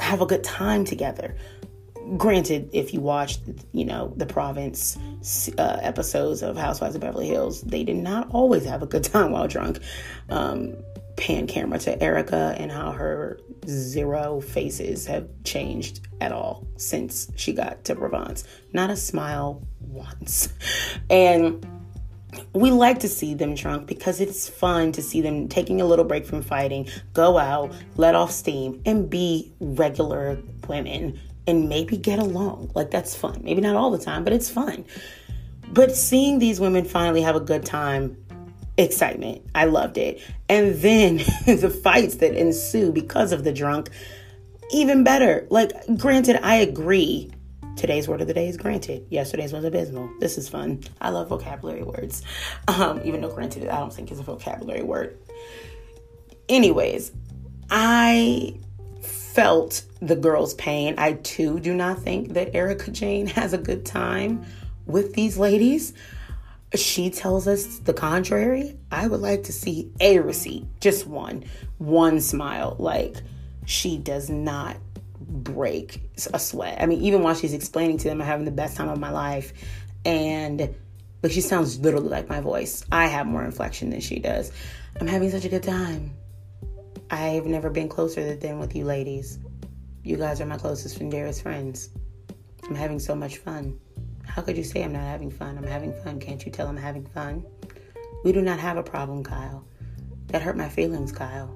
have 0.00 0.20
a 0.20 0.26
good 0.26 0.42
time 0.42 0.84
together. 0.84 1.36
Granted, 2.16 2.70
if 2.72 2.92
you 2.92 3.00
watched, 3.00 3.40
you 3.72 3.84
know, 3.84 4.12
the 4.16 4.26
Provence 4.26 4.98
uh, 5.58 5.78
episodes 5.80 6.42
of 6.42 6.56
Housewives 6.56 6.96
of 6.96 7.02
Beverly 7.02 7.28
Hills, 7.28 7.60
they 7.60 7.84
did 7.84 7.96
not 7.96 8.28
always 8.30 8.64
have 8.64 8.82
a 8.82 8.86
good 8.86 9.04
time 9.12 9.30
while 9.30 9.46
drunk. 9.46 9.78
Um, 10.28 10.74
pan 11.16 11.46
camera 11.46 11.78
to 11.80 12.02
Erika 12.02 12.54
and 12.58 12.70
how 12.70 12.92
her 12.92 13.38
zero 13.66 14.40
faces 14.40 15.06
have 15.06 15.28
changed 15.44 16.06
at 16.20 16.32
all 16.32 16.66
since 16.76 17.30
she 17.36 17.52
got 17.52 17.84
to 17.84 17.94
Provence. 17.94 18.44
Not 18.72 18.90
a 18.90 18.96
smile 18.96 19.62
once. 19.80 20.52
And 21.08 21.66
we 22.52 22.70
like 22.70 23.00
to 23.00 23.08
see 23.08 23.34
them 23.34 23.54
drunk 23.54 23.86
because 23.86 24.20
it's 24.20 24.48
fun 24.48 24.92
to 24.92 25.02
see 25.02 25.20
them 25.20 25.48
taking 25.48 25.80
a 25.80 25.84
little 25.84 26.04
break 26.04 26.24
from 26.24 26.42
fighting, 26.42 26.88
go 27.12 27.38
out, 27.38 27.72
let 27.96 28.14
off 28.14 28.30
steam, 28.30 28.80
and 28.86 29.10
be 29.10 29.52
regular 29.60 30.38
women 30.68 31.18
and 31.46 31.68
maybe 31.68 31.96
get 31.96 32.18
along. 32.18 32.70
Like, 32.74 32.90
that's 32.90 33.14
fun. 33.14 33.40
Maybe 33.42 33.60
not 33.60 33.74
all 33.74 33.90
the 33.90 33.98
time, 33.98 34.24
but 34.24 34.32
it's 34.32 34.48
fun. 34.48 34.84
But 35.72 35.96
seeing 35.96 36.38
these 36.38 36.60
women 36.60 36.84
finally 36.84 37.22
have 37.22 37.36
a 37.36 37.40
good 37.40 37.64
time 37.64 38.16
excitement. 38.82 39.42
I 39.54 39.66
loved 39.66 39.98
it. 39.98 40.20
And 40.48 40.74
then 40.76 41.16
the 41.46 41.70
fights 41.70 42.16
that 42.16 42.34
ensue 42.34 42.92
because 42.92 43.32
of 43.32 43.44
the 43.44 43.52
drunk, 43.52 43.90
even 44.72 45.04
better. 45.04 45.46
Like, 45.50 45.72
granted, 45.96 46.38
I 46.42 46.56
agree. 46.56 47.30
Today's 47.76 48.08
word 48.08 48.20
of 48.20 48.26
the 48.26 48.34
day 48.34 48.48
is 48.48 48.56
granted. 48.56 49.06
Yesterday's 49.10 49.52
was 49.52 49.64
abysmal. 49.64 50.10
This 50.20 50.36
is 50.36 50.48
fun. 50.48 50.82
I 51.00 51.10
love 51.10 51.28
vocabulary 51.28 51.82
words. 51.82 52.22
Um, 52.68 53.00
even 53.04 53.20
though 53.20 53.30
granted, 53.30 53.68
I 53.68 53.78
don't 53.78 53.92
think 53.92 54.10
it's 54.10 54.20
a 54.20 54.24
vocabulary 54.24 54.82
word. 54.82 55.18
Anyways, 56.48 57.12
I 57.70 58.58
felt 59.00 59.82
the 60.00 60.16
girl's 60.16 60.54
pain. 60.54 60.94
I 60.98 61.14
too 61.14 61.60
do 61.60 61.72
not 61.72 62.00
think 62.00 62.34
that 62.34 62.54
Erika 62.54 62.90
Jayne 62.90 63.28
has 63.28 63.52
a 63.52 63.58
good 63.58 63.86
time 63.86 64.44
with 64.86 65.14
these 65.14 65.38
ladies 65.38 65.94
she 66.74 67.10
tells 67.10 67.48
us 67.48 67.78
the 67.78 67.92
contrary, 67.92 68.76
I 68.90 69.08
would 69.08 69.20
like 69.20 69.44
to 69.44 69.52
see 69.52 69.90
a 70.00 70.20
receipt, 70.20 70.66
just 70.80 71.06
one, 71.06 71.44
one 71.78 72.20
smile. 72.20 72.76
Like 72.78 73.16
she 73.66 73.98
does 73.98 74.30
not 74.30 74.76
break 75.20 76.00
a 76.32 76.38
sweat. 76.38 76.80
I 76.80 76.86
mean, 76.86 77.02
even 77.02 77.22
while 77.22 77.34
she's 77.34 77.54
explaining 77.54 77.98
to 77.98 78.08
them, 78.08 78.20
I'm 78.20 78.26
having 78.26 78.44
the 78.44 78.52
best 78.52 78.76
time 78.76 78.88
of 78.88 78.98
my 78.98 79.10
life, 79.10 79.52
and 80.04 80.74
but 81.20 81.32
she 81.32 81.40
sounds 81.40 81.78
literally 81.80 82.08
like 82.08 82.28
my 82.28 82.40
voice. 82.40 82.84
I 82.90 83.06
have 83.06 83.26
more 83.26 83.44
inflection 83.44 83.90
than 83.90 84.00
she 84.00 84.18
does. 84.18 84.52
I'm 85.00 85.06
having 85.06 85.30
such 85.30 85.44
a 85.44 85.48
good 85.48 85.62
time. 85.62 86.14
I've 87.10 87.46
never 87.46 87.70
been 87.70 87.88
closer 87.88 88.36
than 88.36 88.58
with 88.58 88.74
you 88.74 88.84
ladies. 88.84 89.38
You 90.02 90.16
guys 90.16 90.40
are 90.40 90.46
my 90.46 90.56
closest 90.56 91.00
and 91.00 91.10
dearest 91.10 91.42
friends. 91.42 91.90
I'm 92.64 92.74
having 92.74 92.98
so 92.98 93.14
much 93.14 93.38
fun. 93.38 93.78
How 94.30 94.42
could 94.42 94.56
you 94.56 94.62
say 94.62 94.84
I'm 94.84 94.92
not 94.92 95.02
having 95.02 95.30
fun? 95.30 95.58
I'm 95.58 95.66
having 95.66 95.92
fun. 96.04 96.20
Can't 96.20 96.44
you 96.46 96.52
tell 96.52 96.68
I'm 96.68 96.76
having 96.76 97.04
fun? 97.04 97.44
We 98.24 98.30
do 98.30 98.40
not 98.40 98.60
have 98.60 98.76
a 98.76 98.82
problem, 98.82 99.24
Kyle. 99.24 99.64
That 100.28 100.40
hurt 100.40 100.56
my 100.56 100.68
feelings, 100.68 101.10
Kyle. 101.10 101.52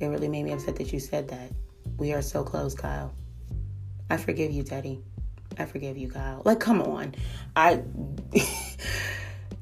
It 0.00 0.06
really 0.06 0.28
made 0.28 0.44
me 0.44 0.52
upset 0.52 0.76
that 0.76 0.94
you 0.94 0.98
said 0.98 1.28
that. 1.28 1.52
We 1.98 2.14
are 2.14 2.22
so 2.22 2.42
close, 2.42 2.74
Kyle. 2.74 3.12
I 4.08 4.16
forgive 4.16 4.50
you, 4.50 4.64
Teddi. 4.64 5.02
I 5.58 5.66
forgive 5.66 5.98
you, 5.98 6.08
Kyle. 6.08 6.40
Like, 6.46 6.58
come 6.58 6.80
on. 6.80 7.14
I. 7.54 7.82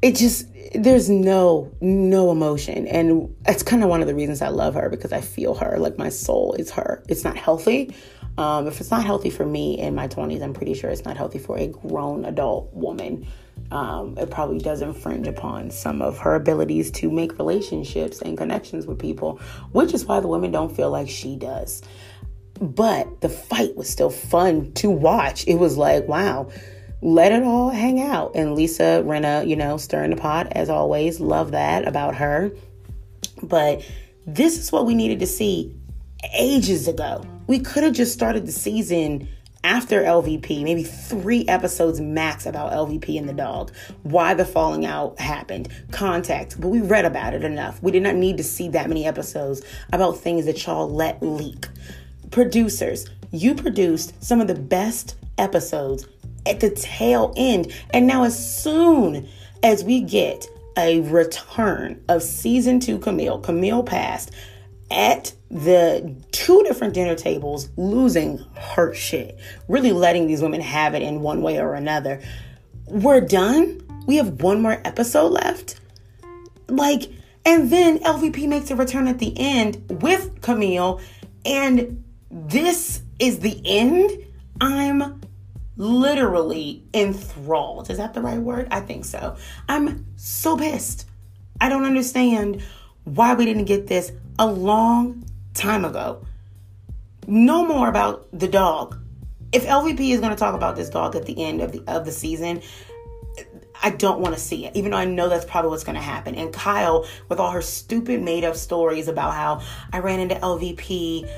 it 0.03 0.15
just 0.15 0.47
there's 0.75 1.11
no 1.11 1.71
no 1.81 2.31
emotion 2.31 2.87
and 2.87 3.35
it's 3.47 3.63
kind 3.63 3.83
of 3.83 3.91
one 3.91 4.01
of 4.01 4.07
the 4.07 4.15
reasons 4.15 4.41
i 4.41 4.49
love 4.49 4.73
her 4.73 4.89
because 4.89 5.13
i 5.13 5.21
feel 5.21 5.55
her 5.55 5.77
like 5.79 5.99
my 5.99 6.09
soul 6.09 6.55
is 6.55 6.71
her 6.71 7.03
it's 7.07 7.23
not 7.23 7.37
healthy 7.37 7.95
um, 8.41 8.67
if 8.67 8.81
it's 8.81 8.91
not 8.91 9.05
healthy 9.05 9.29
for 9.29 9.45
me 9.45 9.79
in 9.79 9.95
my 9.95 10.09
20s, 10.09 10.43
I'm 10.43 10.55
pretty 10.55 10.73
sure 10.73 10.89
it's 10.89 11.05
not 11.05 11.19
healthy 11.19 11.39
for 11.39 11.59
a 11.59 11.67
grown 11.67 12.25
adult 12.25 12.73
woman. 12.73 13.27
Um, 13.71 14.17
it 14.17 14.31
probably 14.31 14.59
does 14.59 14.81
infringe 14.81 15.29
upon 15.29 15.71
some 15.71 16.01
of 16.01 16.17
her 16.21 16.35
abilities 16.35 16.91
to 16.93 17.11
make 17.11 17.37
relationships 17.37 18.23
and 18.23 18.39
connections 18.39 18.87
with 18.87 18.99
people, 18.99 19.39
which 19.73 19.93
is 19.93 20.07
why 20.07 20.21
the 20.21 20.29
women 20.29 20.53
don't 20.53 20.75
feel 20.75 20.91
like 20.91 21.11
she 21.11 21.37
does. 21.37 21.83
But 22.59 23.21
the 23.21 23.29
fight 23.29 23.77
was 23.77 23.91
still 23.91 24.09
fun 24.09 24.73
to 24.73 24.89
watch. 24.89 25.47
It 25.47 25.57
was 25.57 25.77
like, 25.77 26.09
wow, 26.09 26.51
let 27.03 27.33
it 27.33 27.43
all 27.43 27.69
hang 27.69 28.01
out. 28.01 28.33
And 28.35 28.55
Lisa 28.55 29.03
Rinna, 29.05 29.47
you 29.47 29.57
know, 29.57 29.77
stirring 29.77 30.11
the 30.11 30.17
pot 30.17 30.49
as 30.53 30.71
always. 30.71 31.21
Love 31.21 31.51
that 31.51 31.87
about 31.87 32.15
her. 32.15 32.53
But 33.43 33.87
this 34.27 34.59
is 34.59 34.73
what 34.73 34.87
we 34.87 34.95
needed 34.95 35.21
to 35.21 35.27
see 35.27 35.77
ages 36.35 36.89
ago. 36.89 37.23
We 37.51 37.59
could 37.59 37.83
have 37.83 37.95
just 37.95 38.13
started 38.13 38.47
the 38.47 38.53
season 38.53 39.27
after 39.65 40.05
LVP, 40.05 40.63
maybe 40.63 40.85
three 40.85 41.45
episodes 41.49 42.01
max 42.01 42.47
about 42.47 42.71
LVP 42.71 43.19
and 43.19 43.29
the 43.29 43.33
dog, 43.33 43.73
why 44.05 44.35
the 44.35 44.45
falling 44.45 44.87
out 44.87 45.19
happened, 45.19 45.69
context. 45.91 46.61
But 46.61 46.69
we 46.69 46.81
read 46.81 47.07
about 47.07 47.35
it 47.35 47.43
enough. 47.43 47.83
We 47.83 47.91
did 47.91 48.05
not 48.05 48.15
need 48.15 48.37
to 48.37 48.45
see 48.45 48.69
that 48.69 48.89
many 48.89 49.05
episodes 49.05 49.63
about 49.93 50.19
things 50.19 50.47
that 50.47 50.65
y'all 50.65 50.89
let 50.89 51.21
leak. 51.25 51.67
Producers, 52.31 53.11
you 53.33 53.57
produced 53.57 54.23
some 54.23 54.41
of 54.41 54.47
the 54.47 54.55
best 54.55 55.17
episodes 55.37 56.07
at 56.47 56.61
the 56.61 56.71
tail 56.71 57.35
end. 57.37 57.75
And 57.93 58.07
now, 58.07 58.23
as 58.23 58.63
soon 58.63 59.29
as 59.65 59.83
we 59.83 60.03
get 60.03 60.47
a 60.79 61.01
return 61.01 62.01
of 62.09 62.23
season 62.23 62.79
two 62.79 63.01
Camille, 63.01 63.41
Camille 63.41 63.83
passed 63.83 64.31
at 64.89 65.33
the 65.51 66.15
two 66.31 66.63
different 66.63 66.95
dinner 66.95 67.17
tables, 67.17 67.69
losing 67.77 68.39
her 68.55 68.95
shit, 68.95 69.39
really 69.69 69.93
letting 69.93 70.27
these 70.27 70.43
women 70.43 70.61
have 70.61 70.95
it 70.95 71.03
in 71.03 71.21
one 71.21 71.43
way 71.43 71.59
or 71.59 71.75
another. 71.75 72.23
We're 72.87 73.21
done. 73.21 73.81
We 74.07 74.17
have 74.17 74.43
one 74.43 74.63
more 74.63 74.81
episode 74.85 75.33
left. 75.33 75.81
Like, 76.69 77.11
and 77.45 77.71
then 77.71 77.99
LVP 77.99 78.47
makes 78.49 78.71
a 78.71 78.77
return 78.77 79.09
at 79.09 79.19
the 79.19 79.33
end 79.37 79.85
with 80.03 80.41
Camille, 80.41 81.01
and 81.45 82.05
this 82.31 83.03
is 83.19 83.41
the 83.41 83.61
end. 83.65 84.11
I'm 84.61 85.21
literally 85.77 86.85
enthralled. 86.95 87.91
Is 87.91 87.97
that 87.97 88.15
the 88.15 88.21
right 88.21 88.39
word? 88.39 88.69
I 88.71 88.81
think 88.81 89.05
so. 89.05 89.37
I'm 89.69 90.07
so 90.17 90.57
pissed. 90.57 91.07
I 91.61 91.69
don't 91.69 91.85
understand 91.85 92.63
why 93.05 93.35
we 93.35 93.47
didn't 93.47 93.65
get 93.65 93.87
this 93.87 94.13
a 94.39 94.47
long 94.47 95.25
time 95.61 95.85
ago. 95.85 96.25
No 97.27 97.65
more 97.65 97.89
about 97.89 98.27
the 98.33 98.49
dog. 98.49 98.99
If 99.53 99.67
LVP 99.67 100.11
is 100.11 100.21
going 100.21 100.31
to 100.31 100.37
talk 100.37 100.55
about 100.55 100.77
this 100.77 100.89
dog 100.89 101.15
at 101.17 101.27
the 101.27 101.45
end 101.45 101.61
of 101.61 101.73
the 101.73 101.83
of 101.87 102.05
the 102.05 102.13
season, 102.13 102.63
I 103.83 103.91
don't 103.91 104.21
want 104.21 104.35
to 104.35 104.41
see 104.41 104.67
it, 104.67 104.77
even 104.77 104.91
though 104.91 104.99
I 104.99 105.05
know 105.05 105.29
that's 105.29 105.45
probably 105.45 105.71
what's 105.71 105.85
going 105.85 105.97
to 105.97 106.03
happen. 106.03 106.35
And 106.35 106.53
Kyle, 106.53 107.07
with 107.29 107.41
all 107.41 107.51
her 107.51 107.63
stupid 107.63 108.23
made 108.23 108.45
up 108.45 108.57
stories 108.57 109.09
about 109.09 109.35
how 109.35 109.63
I 109.93 109.99
ran 110.01 110.21
into 110.21 110.35
LVP 110.37 111.29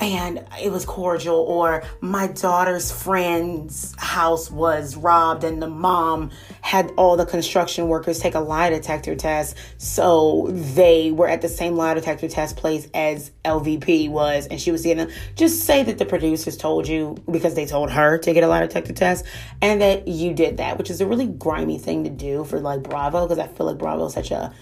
and 0.00 0.44
it 0.60 0.72
was 0.72 0.84
cordial 0.84 1.36
or 1.36 1.84
my 2.00 2.26
daughter's 2.26 2.90
friend's 2.90 3.94
house 3.96 4.50
was 4.50 4.96
robbed 4.96 5.44
and 5.44 5.62
the 5.62 5.68
mom 5.68 6.30
had 6.60 6.92
all 6.96 7.16
the 7.16 7.24
construction 7.24 7.88
workers 7.88 8.18
take 8.18 8.34
a 8.34 8.40
lie 8.40 8.70
detector 8.70 9.14
test. 9.14 9.56
So 9.78 10.48
they 10.50 11.12
were 11.12 11.28
at 11.28 11.42
the 11.42 11.48
same 11.48 11.76
lie 11.76 11.94
detector 11.94 12.28
test 12.28 12.56
place 12.56 12.88
as 12.92 13.30
lvp 13.44 14.10
was 14.10 14.46
and 14.48 14.60
she 14.60 14.72
was 14.72 14.82
seeing 14.82 14.96
them. 14.96 15.10
Just 15.36 15.64
say 15.64 15.82
that 15.84 15.98
the 15.98 16.06
producers 16.06 16.56
told 16.56 16.88
you 16.88 17.16
because 17.30 17.54
they 17.54 17.66
told 17.66 17.90
her 17.90 18.18
to 18.18 18.32
get 18.32 18.42
a 18.42 18.48
lie 18.48 18.60
detector 18.60 18.92
test 18.92 19.24
and 19.62 19.80
that 19.80 20.08
you 20.08 20.34
did 20.34 20.56
that 20.56 20.76
which 20.76 20.90
is 20.90 21.00
a 21.00 21.06
really 21.06 21.26
grimy 21.26 21.78
thing 21.78 22.04
to 22.04 22.10
do 22.10 22.44
for 22.44 22.60
like 22.60 22.82
bravo 22.82 23.26
because 23.26 23.38
i 23.38 23.46
feel 23.46 23.66
like 23.66 23.78
bravo 23.78 24.06
is 24.06 24.12
such 24.12 24.30
a 24.30 24.52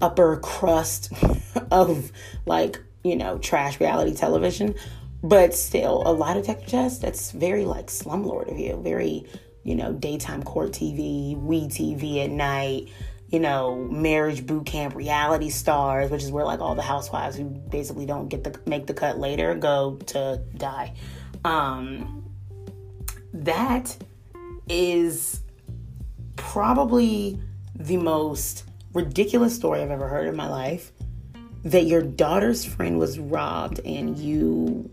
upper 0.00 0.36
crust 0.38 1.12
of 1.70 2.12
like 2.46 2.80
you 3.08 3.16
know, 3.16 3.38
trash 3.38 3.80
reality 3.80 4.14
television. 4.14 4.74
But 5.22 5.54
still, 5.54 6.02
a 6.06 6.12
lot 6.12 6.36
of 6.36 6.46
tests, 6.46 6.98
that's 6.98 7.32
very 7.32 7.64
like 7.64 7.86
slumlord 7.86 8.50
of 8.52 8.58
you, 8.58 8.80
very, 8.82 9.26
you 9.64 9.74
know, 9.74 9.92
daytime 9.92 10.44
court 10.44 10.70
TV, 10.70 11.36
we 11.36 11.62
TV 11.62 12.24
at 12.24 12.30
night, 12.30 12.88
you 13.28 13.40
know, 13.40 13.76
marriage 13.90 14.46
boot 14.46 14.66
camp 14.66 14.94
reality 14.94 15.50
stars, 15.50 16.10
which 16.10 16.22
is 16.22 16.30
where 16.30 16.44
like 16.44 16.60
all 16.60 16.74
the 16.74 16.82
housewives 16.82 17.36
who 17.36 17.44
basically 17.44 18.06
don't 18.06 18.28
get 18.28 18.44
the 18.44 18.60
make 18.66 18.86
the 18.86 18.94
cut 18.94 19.18
later 19.18 19.54
go 19.54 19.96
to 20.06 20.40
die. 20.56 20.94
Um 21.44 22.24
that 23.32 23.96
is 24.68 25.40
probably 26.36 27.40
the 27.74 27.96
most 27.96 28.64
ridiculous 28.94 29.54
story 29.54 29.82
I've 29.82 29.90
ever 29.90 30.08
heard 30.08 30.26
in 30.26 30.36
my 30.36 30.48
life 30.48 30.92
that 31.64 31.86
your 31.86 32.02
daughter's 32.02 32.64
friend 32.64 32.98
was 32.98 33.18
robbed 33.18 33.80
and 33.84 34.18
you 34.18 34.90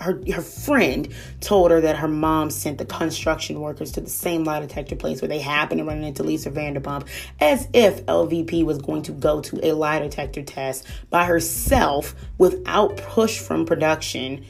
her 0.00 0.20
her 0.32 0.40
friend 0.40 1.08
told 1.40 1.70
her 1.70 1.80
that 1.82 1.96
her 1.96 2.08
mom 2.08 2.50
sent 2.50 2.78
the 2.78 2.84
construction 2.84 3.60
workers 3.60 3.92
to 3.92 4.00
the 4.00 4.10
same 4.10 4.44
lie 4.44 4.60
detector 4.60 4.96
place 4.96 5.20
where 5.20 5.28
they 5.28 5.38
happened 5.38 5.78
to 5.78 5.84
run 5.84 6.02
into 6.02 6.22
Lisa 6.22 6.50
Vanderpump, 6.50 7.06
as 7.38 7.68
if 7.72 8.04
LVP 8.06 8.64
was 8.64 8.78
going 8.78 9.02
to 9.02 9.12
go 9.12 9.40
to 9.42 9.60
a 9.66 9.72
lie 9.72 9.98
detector 9.98 10.42
test 10.42 10.86
by 11.10 11.24
herself 11.24 12.14
without 12.38 12.96
push 12.96 13.38
from 13.38 13.66
production, 13.66 14.44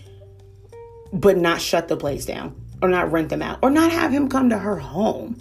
but 1.12 1.36
not 1.36 1.60
shut 1.60 1.88
the 1.88 1.96
place 1.96 2.24
down 2.24 2.54
or 2.82 2.88
not 2.88 3.10
rent 3.12 3.28
them 3.28 3.42
out 3.42 3.58
or 3.62 3.70
not 3.70 3.92
have 3.92 4.12
him 4.12 4.28
come 4.28 4.50
to 4.50 4.58
her 4.58 4.76
home. 4.76 5.40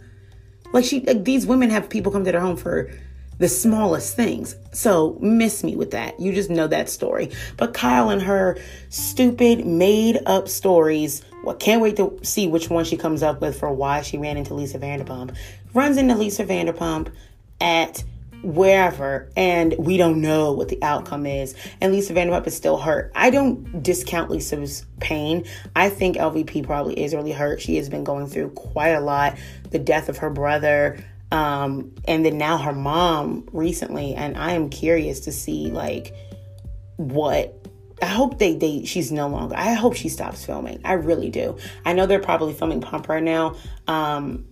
Like 0.73 0.85
she, 0.85 1.01
like 1.01 1.23
these 1.23 1.45
women 1.45 1.69
have 1.69 1.89
people 1.89 2.11
come 2.11 2.25
to 2.25 2.31
their 2.31 2.41
home 2.41 2.57
for 2.57 2.91
the 3.39 3.47
smallest 3.47 4.15
things. 4.15 4.55
So 4.71 5.17
miss 5.19 5.63
me 5.63 5.75
with 5.75 5.91
that. 5.91 6.19
You 6.19 6.33
just 6.33 6.49
know 6.49 6.67
that 6.67 6.89
story. 6.89 7.31
But 7.57 7.73
Kyle 7.73 8.09
and 8.09 8.21
her 8.21 8.57
stupid 8.89 9.65
made 9.65 10.19
up 10.25 10.47
stories. 10.47 11.23
Well, 11.43 11.55
can't 11.55 11.81
wait 11.81 11.95
to 11.95 12.19
see 12.21 12.47
which 12.47 12.69
one 12.69 12.85
she 12.85 12.97
comes 12.97 13.23
up 13.23 13.41
with 13.41 13.57
for 13.57 13.71
why 13.71 14.01
she 14.01 14.17
ran 14.17 14.37
into 14.37 14.53
Lisa 14.53 14.77
Vanderpump. 14.77 15.35
Runs 15.73 15.97
into 15.97 16.15
Lisa 16.15 16.45
Vanderpump 16.45 17.11
at 17.61 18.03
wherever 18.41 19.29
and 19.35 19.75
we 19.77 19.97
don't 19.97 20.21
know 20.21 20.53
what 20.53 20.69
the 20.69 20.81
outcome 20.81 21.25
is 21.25 21.55
and 21.81 21.91
Lisa 21.91 22.13
Vanderpump 22.13 22.47
is 22.47 22.55
still 22.55 22.77
hurt. 22.77 23.11
I 23.15 23.29
don't 23.29 23.83
discount 23.83 24.29
Lisa's 24.29 24.85
pain. 24.99 25.45
I 25.75 25.89
think 25.89 26.15
LVP 26.15 26.65
probably 26.65 26.99
is 26.99 27.13
really 27.13 27.33
hurt. 27.33 27.61
She 27.61 27.75
has 27.75 27.89
been 27.89 28.03
going 28.03 28.27
through 28.27 28.51
quite 28.51 28.91
a 28.91 29.01
lot. 29.01 29.37
The 29.71 29.79
death 29.79 30.09
of 30.09 30.17
her 30.17 30.29
brother, 30.29 31.03
um, 31.31 31.93
and 32.05 32.25
then 32.25 32.37
now 32.37 32.57
her 32.57 32.73
mom 32.73 33.47
recently, 33.51 34.15
and 34.15 34.37
I 34.37 34.53
am 34.53 34.69
curious 34.69 35.21
to 35.21 35.31
see 35.31 35.71
like 35.71 36.15
what 36.97 37.55
I 38.01 38.07
hope 38.07 38.39
they 38.39 38.55
they 38.55 38.85
she's 38.85 39.11
no 39.11 39.27
longer. 39.27 39.55
I 39.55 39.73
hope 39.73 39.95
she 39.95 40.09
stops 40.09 40.45
filming. 40.45 40.81
I 40.83 40.93
really 40.93 41.29
do. 41.29 41.57
I 41.85 41.93
know 41.93 42.05
they're 42.05 42.19
probably 42.19 42.53
filming 42.53 42.81
Pump 42.81 43.09
right 43.09 43.23
now. 43.23 43.55
Um, 43.87 44.45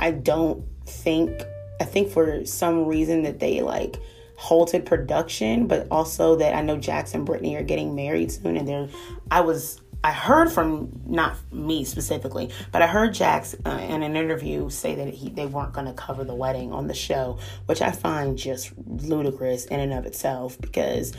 I 0.00 0.12
don't 0.12 0.64
think 0.86 1.42
I 1.80 1.84
think 1.84 2.10
for 2.10 2.44
some 2.46 2.86
reason 2.86 3.22
that 3.22 3.40
they 3.40 3.60
like 3.60 3.96
halted 4.36 4.86
production, 4.86 5.66
but 5.66 5.86
also 5.90 6.36
that 6.36 6.54
I 6.54 6.62
know 6.62 6.76
Jackson 6.76 7.20
and 7.20 7.26
Brittany 7.26 7.56
are 7.56 7.62
getting 7.62 7.94
married 7.94 8.32
soon, 8.32 8.56
and 8.56 8.66
they're. 8.66 8.88
I 9.30 9.40
was 9.40 9.80
I 10.04 10.12
heard 10.12 10.52
from 10.52 11.00
not 11.06 11.34
me 11.50 11.82
specifically, 11.84 12.50
but 12.70 12.82
I 12.82 12.86
heard 12.86 13.14
Jax 13.14 13.56
uh, 13.64 13.70
in 13.70 14.02
an 14.02 14.16
interview 14.16 14.68
say 14.68 14.94
that 14.96 15.14
he, 15.14 15.30
they 15.30 15.46
weren't 15.46 15.72
going 15.72 15.86
to 15.86 15.94
cover 15.94 16.24
the 16.24 16.34
wedding 16.34 16.74
on 16.74 16.88
the 16.88 16.94
show, 16.94 17.38
which 17.64 17.80
I 17.80 17.90
find 17.90 18.36
just 18.36 18.70
ludicrous 18.86 19.64
in 19.64 19.80
and 19.80 19.94
of 19.94 20.04
itself 20.04 20.60
because 20.60 21.14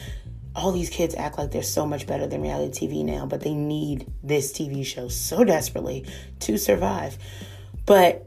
all 0.56 0.72
these 0.72 0.92
kids 0.92 1.16
act 1.16 1.40
like 1.40 1.50
they're 1.50 1.64
so 1.64 1.88
much 1.88 2.06
better 2.06 2.28
than 2.28 2.44
reality 2.44 2.88
TV 2.88 3.04
now, 3.04 3.26
but 3.26 3.42
they 3.42 3.56
need 3.56 4.06
this 4.22 4.54
TV 4.54 4.86
show 4.86 5.08
so 5.08 5.44
desperately 5.44 6.06
to 6.42 6.56
survive. 6.60 7.18
But 7.88 8.25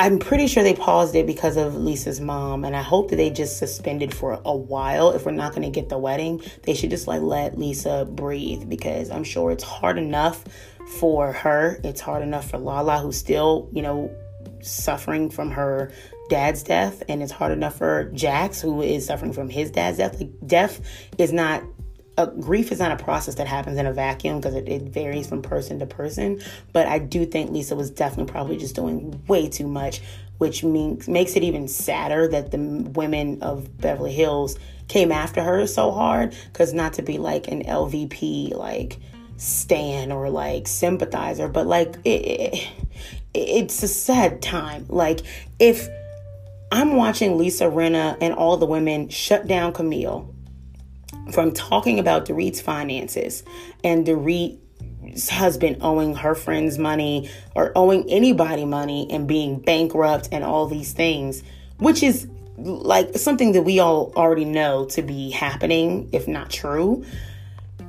I'm 0.00 0.18
pretty 0.18 0.46
sure 0.46 0.62
they 0.62 0.72
paused 0.72 1.14
it 1.14 1.26
because 1.26 1.58
of 1.58 1.74
Lisa's 1.76 2.22
mom, 2.22 2.64
and 2.64 2.74
I 2.74 2.80
hope 2.80 3.10
that 3.10 3.16
they 3.16 3.28
just 3.28 3.58
suspended 3.58 4.14
for 4.14 4.40
a 4.46 4.56
while. 4.56 5.10
If 5.10 5.26
we're 5.26 5.32
not 5.32 5.52
going 5.52 5.60
to 5.62 5.68
get 5.68 5.90
the 5.90 5.98
wedding, 5.98 6.40
they 6.62 6.72
should 6.72 6.88
just 6.88 7.06
like 7.06 7.20
let 7.20 7.58
Lisa 7.58 8.06
breathe 8.10 8.66
because 8.66 9.10
I'm 9.10 9.24
sure 9.24 9.50
it's 9.50 9.62
hard 9.62 9.98
enough 9.98 10.42
for 10.98 11.34
her. 11.34 11.78
It's 11.84 12.00
hard 12.00 12.22
enough 12.22 12.48
for 12.48 12.56
Lala, 12.56 12.98
who's 13.00 13.18
still, 13.18 13.68
you 13.74 13.82
know, 13.82 14.10
suffering 14.62 15.28
from 15.28 15.50
her 15.50 15.92
dad's 16.30 16.62
death, 16.62 17.02
and 17.06 17.22
it's 17.22 17.30
hard 17.30 17.52
enough 17.52 17.76
for 17.76 18.04
Jax, 18.14 18.58
who 18.58 18.80
is 18.80 19.04
suffering 19.04 19.34
from 19.34 19.50
his 19.50 19.70
dad's 19.70 19.98
death. 19.98 20.18
Like, 20.18 20.30
death 20.46 20.80
is 21.18 21.30
not 21.30 21.62
grief 22.26 22.72
is 22.72 22.78
not 22.78 22.92
a 22.92 23.02
process 23.02 23.36
that 23.36 23.46
happens 23.46 23.78
in 23.78 23.86
a 23.86 23.92
vacuum 23.92 24.38
because 24.38 24.54
it, 24.54 24.68
it, 24.68 24.82
varies 24.82 25.28
from 25.28 25.42
person 25.42 25.78
to 25.78 25.86
person. 25.86 26.40
But 26.72 26.86
I 26.86 26.98
do 26.98 27.26
think 27.26 27.50
Lisa 27.50 27.76
was 27.76 27.90
definitely 27.90 28.30
probably 28.30 28.56
just 28.56 28.74
doing 28.74 29.22
way 29.26 29.48
too 29.48 29.66
much, 29.66 30.00
which 30.38 30.64
means 30.64 31.08
makes 31.08 31.36
it 31.36 31.42
even 31.42 31.68
sadder 31.68 32.28
that 32.28 32.50
the 32.50 32.58
women 32.58 33.42
of 33.42 33.78
Beverly 33.78 34.12
Hills 34.12 34.58
came 34.88 35.12
after 35.12 35.42
her 35.42 35.66
so 35.66 35.90
hard. 35.90 36.34
Because 36.52 36.72
not 36.72 36.94
to 36.94 37.02
be 37.02 37.18
like 37.18 37.48
an 37.48 37.64
LVP 37.64 38.54
like 38.54 38.98
stan 39.36 40.12
or 40.12 40.30
like 40.30 40.66
sympathizer, 40.68 41.48
but 41.48 41.66
like 41.66 41.96
it, 42.04 42.08
it, 42.08 42.68
it's 43.34 43.82
a 43.82 43.88
sad 43.88 44.42
time. 44.42 44.86
Like 44.88 45.20
if 45.58 45.88
I'm 46.72 46.96
watching 46.96 47.36
Lisa 47.36 47.64
Rinna 47.64 48.16
and 48.20 48.34
all 48.34 48.56
the 48.56 48.66
women 48.66 49.08
shut 49.08 49.46
down 49.46 49.72
Camille 49.72 50.34
from 51.30 51.52
talking 51.52 51.98
about 51.98 52.26
Dorit's 52.26 52.60
finances 52.60 53.44
and 53.84 54.06
Dorit 54.06 54.58
husband 55.30 55.78
owing 55.80 56.14
her 56.14 56.34
friends 56.34 56.78
money 56.78 57.30
or 57.54 57.72
owing 57.74 58.08
anybody 58.10 58.64
money 58.64 59.08
and 59.10 59.26
being 59.26 59.58
bankrupt 59.58 60.28
and 60.30 60.44
all 60.44 60.66
these 60.66 60.92
things, 60.92 61.42
which 61.78 62.02
is 62.02 62.28
like 62.58 63.16
something 63.16 63.52
that 63.52 63.62
we 63.62 63.80
all 63.80 64.12
already 64.16 64.44
know 64.44 64.84
to 64.86 65.02
be 65.02 65.30
happening, 65.30 66.08
if 66.12 66.28
not 66.28 66.50
true. 66.50 67.04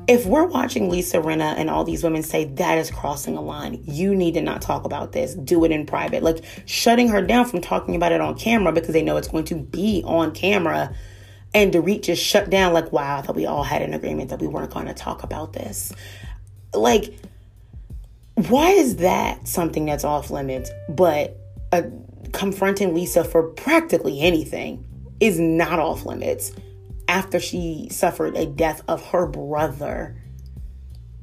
If 0.07 0.25
we're 0.25 0.47
watching 0.47 0.89
Lisa 0.89 1.17
Rinna 1.17 1.53
and 1.57 1.69
all 1.69 1.83
these 1.83 2.03
women 2.03 2.23
say 2.23 2.45
that 2.45 2.77
is 2.77 2.89
crossing 2.89 3.37
a 3.37 3.41
line, 3.41 3.83
you 3.85 4.15
need 4.15 4.33
to 4.33 4.41
not 4.41 4.61
talk 4.61 4.83
about 4.83 5.11
this. 5.11 5.35
Do 5.35 5.63
it 5.63 5.71
in 5.71 5.85
private. 5.85 6.23
Like 6.23 6.43
shutting 6.65 7.09
her 7.09 7.21
down 7.21 7.45
from 7.45 7.61
talking 7.61 7.95
about 7.95 8.11
it 8.11 8.19
on 8.19 8.37
camera 8.37 8.71
because 8.71 8.93
they 8.93 9.03
know 9.03 9.17
it's 9.17 9.27
going 9.27 9.45
to 9.45 9.55
be 9.55 10.01
on 10.05 10.31
camera. 10.33 10.93
And 11.53 11.73
Dorit 11.73 12.03
just 12.03 12.23
shut 12.23 12.49
down, 12.49 12.73
like, 12.73 12.91
wow, 12.91 13.17
I 13.17 13.21
thought 13.21 13.35
we 13.35 13.45
all 13.45 13.63
had 13.63 13.81
an 13.81 13.93
agreement 13.93 14.29
that 14.29 14.39
we 14.39 14.47
weren't 14.47 14.71
going 14.71 14.85
to 14.85 14.93
talk 14.93 15.23
about 15.23 15.53
this. 15.53 15.91
Like, 16.73 17.13
why 18.35 18.69
is 18.71 18.97
that 18.97 19.47
something 19.47 19.85
that's 19.85 20.03
off 20.05 20.31
limits, 20.31 20.71
but 20.87 21.37
uh, 21.71 21.83
confronting 22.31 22.93
Lisa 22.93 23.23
for 23.23 23.43
practically 23.43 24.21
anything 24.21 24.85
is 25.19 25.39
not 25.39 25.79
off 25.79 26.05
limits 26.05 26.53
after 27.07 27.39
she 27.39 27.89
suffered 27.91 28.37
a 28.37 28.45
death 28.45 28.81
of 28.87 29.05
her 29.07 29.27
brother? 29.27 30.20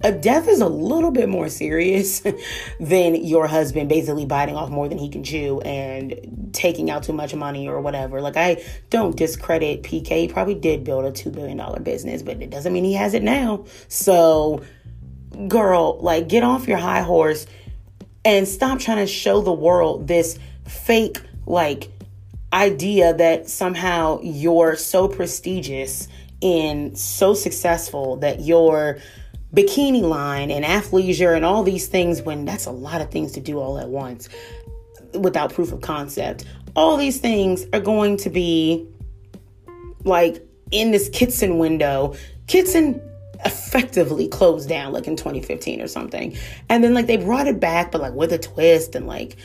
A 0.01 0.13
death 0.13 0.47
is 0.47 0.61
a 0.61 0.69
little 0.69 1.11
bit 1.11 1.29
more 1.29 1.49
serious 1.49 2.23
than 2.81 3.17
your 3.17 3.49
husband 3.49 3.89
basically 3.89 4.27
biting 4.27 4.55
off 4.55 4.71
more 4.71 4.89
than 4.89 4.99
he 4.99 5.09
can 5.09 5.25
chew 5.25 5.61
and 5.63 6.51
taking 6.53 6.89
out 6.89 7.03
too 7.03 7.13
much 7.13 7.35
money 7.35 7.69
or 7.69 7.81
whatever. 7.81 8.21
Like, 8.21 8.37
I 8.37 8.63
don't 8.91 9.17
discredit 9.17 9.83
PK. 9.83 10.09
He 10.09 10.29
probably 10.29 10.55
did 10.55 10.85
build 10.85 11.05
a 11.05 11.11
$2 11.11 11.33
billion 11.33 11.83
business, 11.83 12.23
but 12.23 12.41
it 12.41 12.51
doesn't 12.51 12.73
mean 12.73 12.85
he 12.85 12.95
has 12.95 13.13
it 13.15 13.25
now. 13.25 13.65
So, 13.89 14.63
girl, 15.49 15.99
like 16.01 16.29
get 16.29 16.45
off 16.45 16.69
your 16.69 16.79
high 16.79 17.03
horse 17.03 17.47
and 18.25 18.47
stop 18.47 18.79
trying 18.79 18.99
to 18.99 19.07
show 19.07 19.41
the 19.41 19.53
world 19.53 20.07
this 20.07 20.39
fake 20.67 21.21
like 21.47 21.91
idea 22.53 23.15
that 23.15 23.49
somehow 23.49 24.21
you're 24.23 24.77
so 24.77 25.09
prestigious 25.09 26.09
and 26.41 26.97
so 26.97 27.35
successful 27.35 28.17
that 28.17 28.41
your 28.41 28.99
bikini 29.55 30.03
line 30.03 30.51
and 30.51 30.65
athleisure 30.65 31.35
and 31.35 31.45
all 31.45 31.63
these 31.63 31.87
things 31.87 32.23
when 32.23 32.45
that's 32.45 32.67
a 32.67 32.71
lot 32.71 33.01
of 33.01 33.11
things 33.11 33.33
to 33.33 33.41
do 33.41 33.59
all 33.59 33.79
at 33.79 33.89
once 33.89 34.29
without 35.15 35.53
proof 35.53 35.73
of 35.73 35.81
concept. 35.81 36.45
All 36.77 36.97
these 36.97 37.19
things 37.19 37.67
are 37.73 37.81
going 37.81 38.17
to 38.19 38.31
be 38.31 38.87
like 40.05 40.47
in 40.71 40.91
this 40.91 41.09
Kitson 41.09 41.59
window. 41.59 42.15
Kitson 42.47 43.01
effectively 43.45 44.29
closed 44.29 44.69
down 44.69 44.93
like 44.93 45.07
in 45.07 45.17
2015 45.17 45.81
or 45.81 45.89
something. 45.89 46.37
And 46.69 46.83
then 46.83 46.95
like 46.95 47.07
they 47.07 47.17
brought 47.17 47.47
it 47.47 47.61
back, 47.61 47.93
but 47.93 48.01
like 48.01 48.15
with 48.15 48.33
a 48.33 48.39
twist 48.39 48.95
and 48.95 49.07
like 49.07 49.37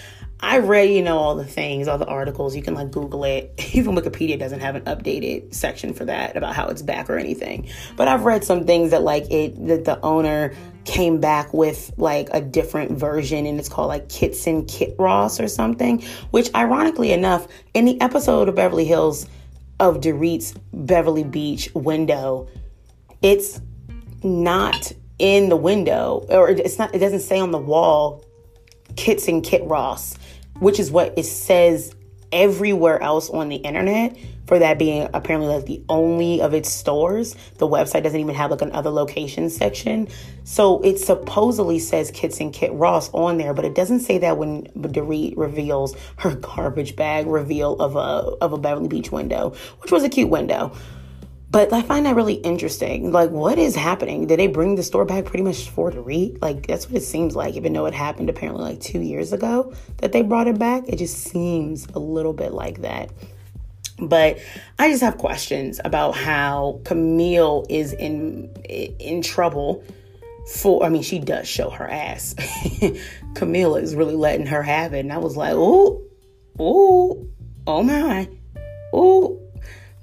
I 0.44 0.58
read, 0.58 0.90
you 0.90 1.02
know, 1.02 1.18
all 1.18 1.36
the 1.36 1.46
things, 1.46 1.88
all 1.88 1.98
the 1.98 2.06
articles. 2.06 2.54
You 2.54 2.62
can 2.62 2.74
like 2.74 2.92
Google 2.92 3.24
it. 3.24 3.54
Even 3.74 3.96
Wikipedia 3.96 4.38
doesn't 4.38 4.60
have 4.60 4.76
an 4.76 4.84
updated 4.84 5.54
section 5.54 5.94
for 5.94 6.04
that 6.04 6.36
about 6.36 6.54
how 6.54 6.68
it's 6.68 6.82
back 6.82 7.10
or 7.10 7.18
anything. 7.18 7.70
But 7.96 8.10
I've 8.10 8.26
read 8.26 8.44
some 8.44 8.66
things 8.66 8.92
that 8.92 9.04
like 9.04 9.32
it 9.32 9.68
that 9.68 9.86
the 9.86 10.02
owner 10.02 10.54
came 10.84 11.22
back 11.22 11.54
with 11.54 11.94
like 11.96 12.28
a 12.34 12.42
different 12.42 12.92
version 12.92 13.46
and 13.46 13.58
it's 13.58 13.70
called 13.70 13.88
like 13.88 14.10
Kitson 14.10 14.66
Kit 14.66 14.96
Ross 15.00 15.40
or 15.40 15.48
something. 15.48 16.02
Which 16.32 16.54
ironically 16.54 17.14
enough, 17.14 17.48
in 17.74 17.86
the 17.86 18.00
episode 18.02 18.50
of 18.50 18.56
Beverly 18.56 18.86
Hills 18.86 19.26
of 19.80 20.02
Dorit's 20.02 20.54
Beverly 20.74 21.24
Beach 21.24 21.70
window, 21.74 22.50
it's 23.22 23.62
not 24.22 24.92
in 25.20 25.48
the 25.48 25.56
window 25.56 26.26
or 26.28 26.50
it's 26.50 26.78
not 26.78 26.94
it 26.94 27.00
doesn't 27.00 27.22
say 27.22 27.40
on 27.40 27.52
the 27.52 27.58
wall 27.58 28.26
Kitson 28.96 29.42
Kit 29.42 29.64
Ross, 29.66 30.18
which 30.64 30.80
is 30.80 30.90
what 30.90 31.14
it 31.18 31.24
says 31.24 31.94
everywhere 32.32 33.02
else 33.02 33.30
on 33.30 33.50
the 33.50 33.58
internet 33.58 34.18
for 34.48 34.60
that 34.60 34.78
being 34.80 35.08
apparently 35.14 35.48
like 35.48 35.66
the 35.66 35.82
only 35.88 36.42
of 36.42 36.54
its 36.54 36.70
stores. 36.70 37.36
The 37.60 37.68
website 37.68 38.04
doesn't 38.04 38.20
even 38.20 38.36
have 38.36 38.52
like 38.52 38.62
an 38.62 38.72
other 38.72 38.90
location 38.90 39.50
section. 39.50 40.08
So 40.44 40.82
it 40.82 41.00
supposedly 41.00 41.80
says 41.80 42.12
Kitson 42.12 42.52
Kit 42.52 42.74
Ross 42.74 43.10
on 43.14 43.38
there, 43.38 43.54
but 43.54 43.66
it 43.66 43.76
doesn't 43.76 44.02
say 44.02 44.18
that 44.18 44.38
when 44.38 44.64
Dorit 44.76 45.36
reveals 45.38 45.96
her 46.18 46.36
garbage 46.36 46.96
bag 46.96 47.28
reveal 47.28 47.76
of 47.80 47.96
a 47.96 48.36
of 48.42 48.52
a 48.52 48.58
Beverly 48.58 48.88
Beach 48.88 49.12
window, 49.12 49.54
which 49.82 49.92
was 49.92 50.04
a 50.04 50.10
cute 50.10 50.30
window. 50.30 50.76
But 51.54 51.72
I 51.72 51.84
find 51.84 52.08
that 52.08 52.16
really 52.16 52.34
interesting. 52.34 53.12
Like, 53.12 53.30
what 53.30 53.60
is 53.60 53.76
happening? 53.76 54.26
Did 54.26 54.40
they 54.40 54.48
bring 54.48 54.74
the 54.74 54.82
store 54.82 55.06
back 55.06 55.26
pretty 55.26 55.44
much 55.44 55.70
for 55.70 55.92
Dorit? 55.92 56.42
Like, 56.42 56.66
that's 56.66 56.88
what 56.88 56.96
it 56.96 57.06
seems 57.06 57.36
like, 57.36 57.54
even 57.54 57.74
though 57.74 57.86
it 57.86 57.94
happened 57.94 58.28
apparently 58.28 58.64
like 58.64 58.80
two 58.80 59.02
years 59.02 59.34
ago 59.34 59.72
that 59.98 60.14
they 60.14 60.24
brought 60.24 60.48
it 60.48 60.58
back. 60.58 60.86
It 60.88 60.96
just 60.96 61.16
seems 61.16 61.86
a 61.94 62.00
little 62.00 62.34
bit 62.34 62.54
like 62.54 62.82
that. 62.82 63.12
But 64.00 64.40
I 64.80 64.90
just 64.90 65.04
have 65.04 65.20
questions 65.20 65.80
about 65.86 66.16
how 66.16 66.82
Camille 66.86 67.68
is 67.70 67.94
in 67.94 68.52
in 69.00 69.22
trouble 69.22 69.84
for 70.48 70.84
I 70.84 70.90
mean 70.90 71.04
she 71.04 71.20
does 71.20 71.48
show 71.48 71.70
her 71.70 71.88
ass. 71.88 72.34
Camilla 73.36 73.80
is 73.80 73.94
really 73.94 74.16
letting 74.16 74.48
her 74.48 74.64
have 74.64 74.96
it. 74.96 75.02
And 75.02 75.14
I 75.14 75.20
was 75.20 75.38
like, 75.38 75.54
oh, 75.54 76.02
oh, 76.58 77.28
oh 77.68 77.84
my. 77.84 78.28
Oh, 78.92 79.40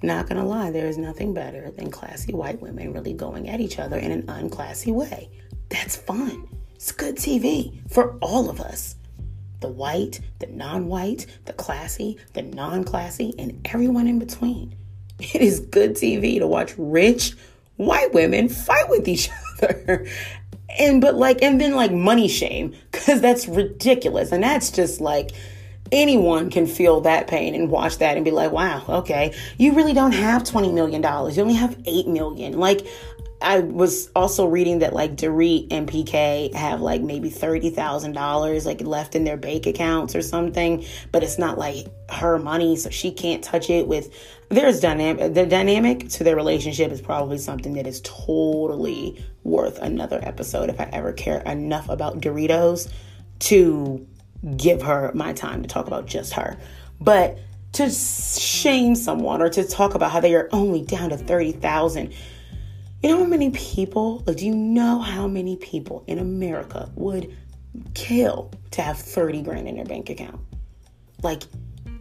not 0.03 0.29
gonna 0.29 0.47
lie, 0.47 0.71
there 0.71 0.87
is 0.87 0.99
nothing 0.99 1.35
better 1.35 1.71
than 1.71 1.91
classy 1.91 2.33
white 2.33 2.61
women 2.61 2.93
really 2.93 3.13
going 3.13 3.49
at 3.49 3.61
each 3.61 3.79
other 3.79 3.99
in 3.99 4.11
an 4.11 4.23
unclassy 4.23 4.93
way. 4.93 5.31
That's 5.69 5.97
fun. 5.97 6.49
It's 6.75 6.93
good 6.93 7.17
TV 7.17 7.79
for 7.91 8.17
all 8.21 8.49
of 8.49 8.61
us. 8.61 8.97
The 9.61 9.69
white, 9.69 10.21
the 10.39 10.47
non 10.47 10.87
white, 10.87 11.27
the 11.45 11.53
classy, 11.53 12.17
the 12.33 12.43
non 12.43 12.85
classy, 12.85 13.35
and 13.39 13.61
everyone 13.67 14.07
in 14.07 14.19
between. 14.19 14.75
It 15.35 15.43
is 15.43 15.61
good 15.61 15.97
TV 15.97 16.39
to 16.39 16.47
watch 16.47 16.73
rich 16.79 17.35
white 17.77 18.15
women 18.15 18.49
fight 18.49 18.89
with 18.89 19.07
each 19.07 19.29
other. 19.63 20.07
And 20.79 21.03
but 21.03 21.17
like, 21.17 21.43
and 21.43 21.61
then 21.61 21.75
like 21.75 21.93
money 21.93 22.29
shame, 22.29 22.75
because 22.91 23.21
that's 23.21 23.47
ridiculous. 23.47 24.33
And 24.33 24.43
that's 24.43 24.71
just 24.71 25.01
like, 25.03 25.33
anyone 25.93 26.51
can 26.51 26.67
feel 26.67 27.01
that 27.03 27.27
pain 27.27 27.55
and 27.55 27.71
watch 27.71 27.99
that 27.99 28.17
and 28.17 28.25
be 28.25 28.31
like, 28.31 28.53
wow, 28.53 28.83
okay, 28.89 29.35
you 29.59 29.73
really 29.75 29.93
don't 29.93 30.13
have 30.13 30.43
$20 30.43 30.73
million. 30.73 31.03
You 31.03 31.43
only 31.43 31.55
have 31.55 31.77
$8 31.79 32.07
million. 32.07 32.59
Like, 32.59 32.87
I 33.43 33.61
was 33.61 34.11
also 34.15 34.47
reading 34.47 34.81
that 34.81 34.93
like 34.93 35.17
Dorit 35.17 35.69
and 35.71 35.89
PK 35.89 36.53
have 36.53 36.83
like 36.83 37.01
maybe 37.01 37.31
thirty 37.31 37.71
thousand 37.71 38.13
dollars 38.13 38.67
like 38.67 38.83
left 38.83 39.15
in 39.15 39.25
their 39.25 39.39
bank 39.39 39.67
accounts 39.67 40.15
or 40.15 40.21
something, 40.21 40.85
but 41.11 41.23
it's 41.23 41.39
not 41.39 41.57
like 41.57 41.87
her 42.11 42.39
money, 42.39 42.77
so 42.77 42.91
she 42.91 43.11
can't 43.11 43.43
touch 43.43 43.71
it. 43.71 43.89
With 43.89 44.15
there's 44.51 44.81
dynamic, 44.81 45.33
the 45.33 45.47
dynamic 45.47 46.09
to 46.11 46.25
their 46.25 46.37
relationship 46.37 46.93
is 46.93 47.01
probably 47.01 47.39
something 47.39 47.73
that 47.75 47.87
is 47.87 48.03
totally 48.03 49.25
worth 49.43 49.79
another 49.79 50.21
episode 50.23 50.69
if 50.69 50.79
I 50.79 50.91
ever 50.93 51.15
care 51.15 51.41
enough 51.41 51.89
about 51.89 52.21
Doritos 52.21 52.93
to 53.41 54.07
give 54.57 54.83
her 54.83 55.11
my 55.15 55.33
time 55.33 55.63
to 55.63 55.69
talk 55.69 55.87
about 55.87 56.07
just 56.07 56.33
her. 56.35 56.57
But 57.01 57.39
to 57.73 57.89
shame 57.89 58.95
someone 58.95 59.41
or 59.41 59.49
to 59.51 59.65
talk 59.65 59.95
about 59.95 60.11
how 60.11 60.21
they 60.21 60.35
are 60.35 60.49
only 60.53 60.83
down 60.83 61.11
to 61.11 61.17
30,000. 61.17 62.13
You 63.03 63.09
know 63.09 63.19
how 63.19 63.25
many 63.25 63.51
people, 63.51 64.19
do 64.21 64.45
you 64.45 64.55
know 64.55 64.99
how 64.99 65.27
many 65.27 65.57
people 65.57 66.05
in 66.07 66.19
America 66.19 66.91
would 66.97 67.35
kill 67.95 68.51
to 68.73 68.83
have 68.83 68.99
30 68.99 69.43
grand 69.43 69.69
in 69.69 69.77
their 69.77 69.85
bank 69.85 70.11
account? 70.11 70.41
Like, 71.23 71.45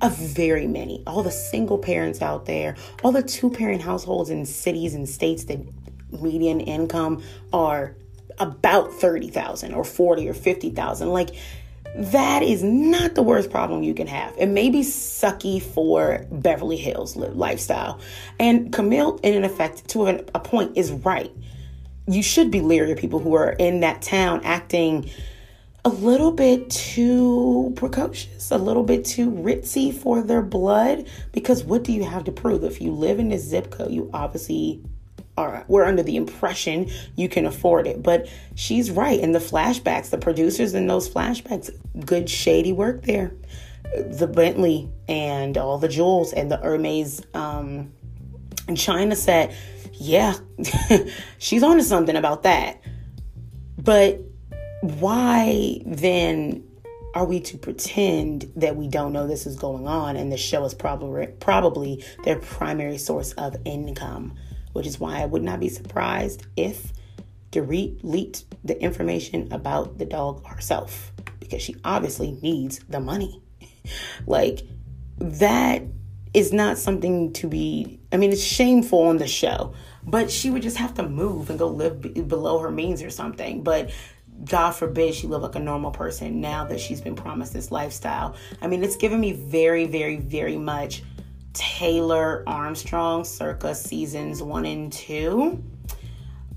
a 0.02 0.10
very 0.10 0.68
many. 0.68 1.04
All 1.06 1.24
the 1.24 1.32
single 1.32 1.78
parents 1.78 2.22
out 2.22 2.46
there, 2.46 2.76
all 3.04 3.12
the 3.12 3.24
two 3.24 3.50
parent 3.50 3.82
households 3.82 4.30
in 4.30 4.46
cities 4.46 4.94
and 4.94 5.08
states 5.08 5.44
that 5.46 5.60
median 6.22 6.62
income 6.62 7.22
are 7.54 7.96
about 8.40 8.94
30,000 8.94 9.74
or 9.74 9.84
40 9.84 10.30
or 10.30 10.34
50,000. 10.34 11.10
Like, 11.10 11.32
that 11.96 12.44
is 12.44 12.64
not 12.64 13.16
the 13.16 13.24
worst 13.24 13.50
problem 13.50 13.84
you 13.84 13.94
can 13.94 14.08
have. 14.08 14.34
It 14.38 14.48
may 14.48 14.70
be 14.70 14.82
sucky 14.82 15.62
for 15.62 16.26
Beverly 16.32 16.78
Hills 16.78 17.16
lifestyle. 17.16 18.00
And 18.40 18.72
Camille, 18.72 19.20
in 19.24 19.36
an 19.36 19.44
effect, 19.44 19.88
to 19.90 20.08
a 20.08 20.40
point, 20.40 20.78
is 20.78 20.92
right. 20.92 21.32
You 22.08 22.24
should 22.24 22.52
be 22.52 22.62
leery 22.62 22.92
of 22.92 22.98
people 22.98 23.20
who 23.20 23.36
are 23.36 23.52
in 23.52 23.82
that 23.82 24.02
town 24.02 24.42
acting 24.44 25.10
a 25.86 25.90
little 25.90 26.32
bit 26.32 26.70
too 26.70 27.74
precocious, 27.76 28.52
a 28.52 28.58
little 28.58 28.84
bit 28.84 29.06
too 29.06 29.32
ritzy 29.32 29.94
for 29.94 30.22
their 30.22 30.42
blood. 30.42 31.08
Because 31.32 31.64
what 31.64 31.84
do 31.84 31.94
you 31.94 32.04
have 32.04 32.24
to 32.26 32.32
prove? 32.32 32.64
If 32.64 32.82
you 32.82 32.92
live 32.92 33.20
in 33.20 33.30
this 33.30 33.44
zip 33.44 33.72
code, 33.72 33.92
you 33.92 34.10
obviously 34.14 34.84
are 35.40 35.64
we're 35.68 35.86
under 35.86 36.04
the 36.04 36.16
impression 36.16 36.90
you 37.16 37.30
can 37.30 37.46
afford 37.46 37.88
it. 37.88 38.04
But 38.04 38.28
she's 38.56 38.92
right. 38.92 39.20
In 39.20 39.32
the 39.32 39.40
flashbacks, 39.40 40.10
the 40.10 40.18
producers 40.18 40.74
in 40.74 40.88
those 40.88 41.10
flashbacks, 41.10 41.70
good 42.06 42.30
shady 42.30 42.74
work 42.74 43.04
there. 43.04 43.32
The 43.94 44.28
Bentley 44.28 44.90
and 45.08 45.58
all 45.58 45.78
the 45.78 45.88
jewels 45.88 46.34
and 46.34 46.52
the 46.52 46.58
Hermes 46.58 47.22
um, 47.34 47.92
and 48.68 48.78
China 48.78 49.16
set, 49.16 49.56
yeah, 49.94 50.36
she's 51.40 51.64
onto 51.64 51.84
something 51.84 52.16
about 52.16 52.44
that. 52.44 52.82
But 53.78 54.22
why 54.82 55.82
then 55.86 56.64
are 57.16 57.26
we 57.26 57.40
to 57.40 57.58
pretend 57.58 58.52
that 58.56 58.76
we 58.76 58.88
don't 58.88 59.14
know 59.14 59.26
this 59.26 59.48
is 59.48 59.56
going 59.56 59.88
on 59.88 60.16
and 60.16 60.32
the 60.32 60.38
show 60.38 60.64
is 60.66 60.74
probably 60.74 61.28
probably 61.40 62.04
their 62.24 62.38
primary 62.38 62.98
source 62.98 63.34
of 63.34 63.56
income 63.66 64.38
which 64.74 64.88
is 64.88 65.00
why 65.00 65.22
i 65.22 65.26
would 65.26 65.44
not 65.44 65.60
be 65.60 65.70
surprised 65.70 66.46
if 66.56 66.94
Dorit 67.52 68.00
leaked 68.04 68.46
the 68.64 68.80
information 68.80 69.52
about 69.52 69.98
the 69.98 70.06
dog 70.06 70.46
herself 70.46 71.12
because 71.40 71.62
she 71.62 71.76
obviously 71.84 72.34
needs 72.44 72.80
the 72.90 73.00
money 73.00 73.42
like 74.28 74.62
that 75.18 75.82
is 76.34 76.54
not 76.54 76.78
something 76.78 77.34
to 77.34 77.48
be 77.48 78.00
i 78.12 78.18
mean 78.18 78.32
it's 78.32 78.44
shameful 78.44 79.04
on 79.04 79.18
the 79.18 79.28
show 79.28 79.74
but 80.04 80.32
she 80.32 80.50
would 80.50 80.62
just 80.62 80.78
have 80.78 80.94
to 80.94 81.08
move 81.08 81.50
and 81.50 81.60
go 81.60 81.68
live 81.68 82.02
b- 82.02 82.22
below 82.22 82.60
her 82.60 82.72
means 82.72 83.02
or 83.02 83.10
something 83.10 83.64
but 83.64 83.90
God 84.46 84.72
forbid 84.72 85.14
she 85.16 85.28
live 85.28 85.42
like 85.42 85.56
a 85.56 85.60
normal 85.60 85.92
person 85.92 86.40
now 86.40 86.66
that 86.66 86.80
she's 86.80 87.02
been 87.02 87.16
promised 87.16 87.54
this 87.54 87.72
lifestyle. 87.72 88.36
I 88.62 88.68
mean, 88.68 88.84
it's 88.84 88.96
given 88.96 89.20
me 89.20 89.34
very, 89.34 89.86
very, 89.86 90.18
very 90.18 90.58
much 90.58 91.04
Taylor 91.60 92.42
Armstrong 92.48 93.26
circa 93.26 93.76
seasons 93.76 94.42
one 94.42 94.66
and 94.66 94.94
two. 94.94 95.62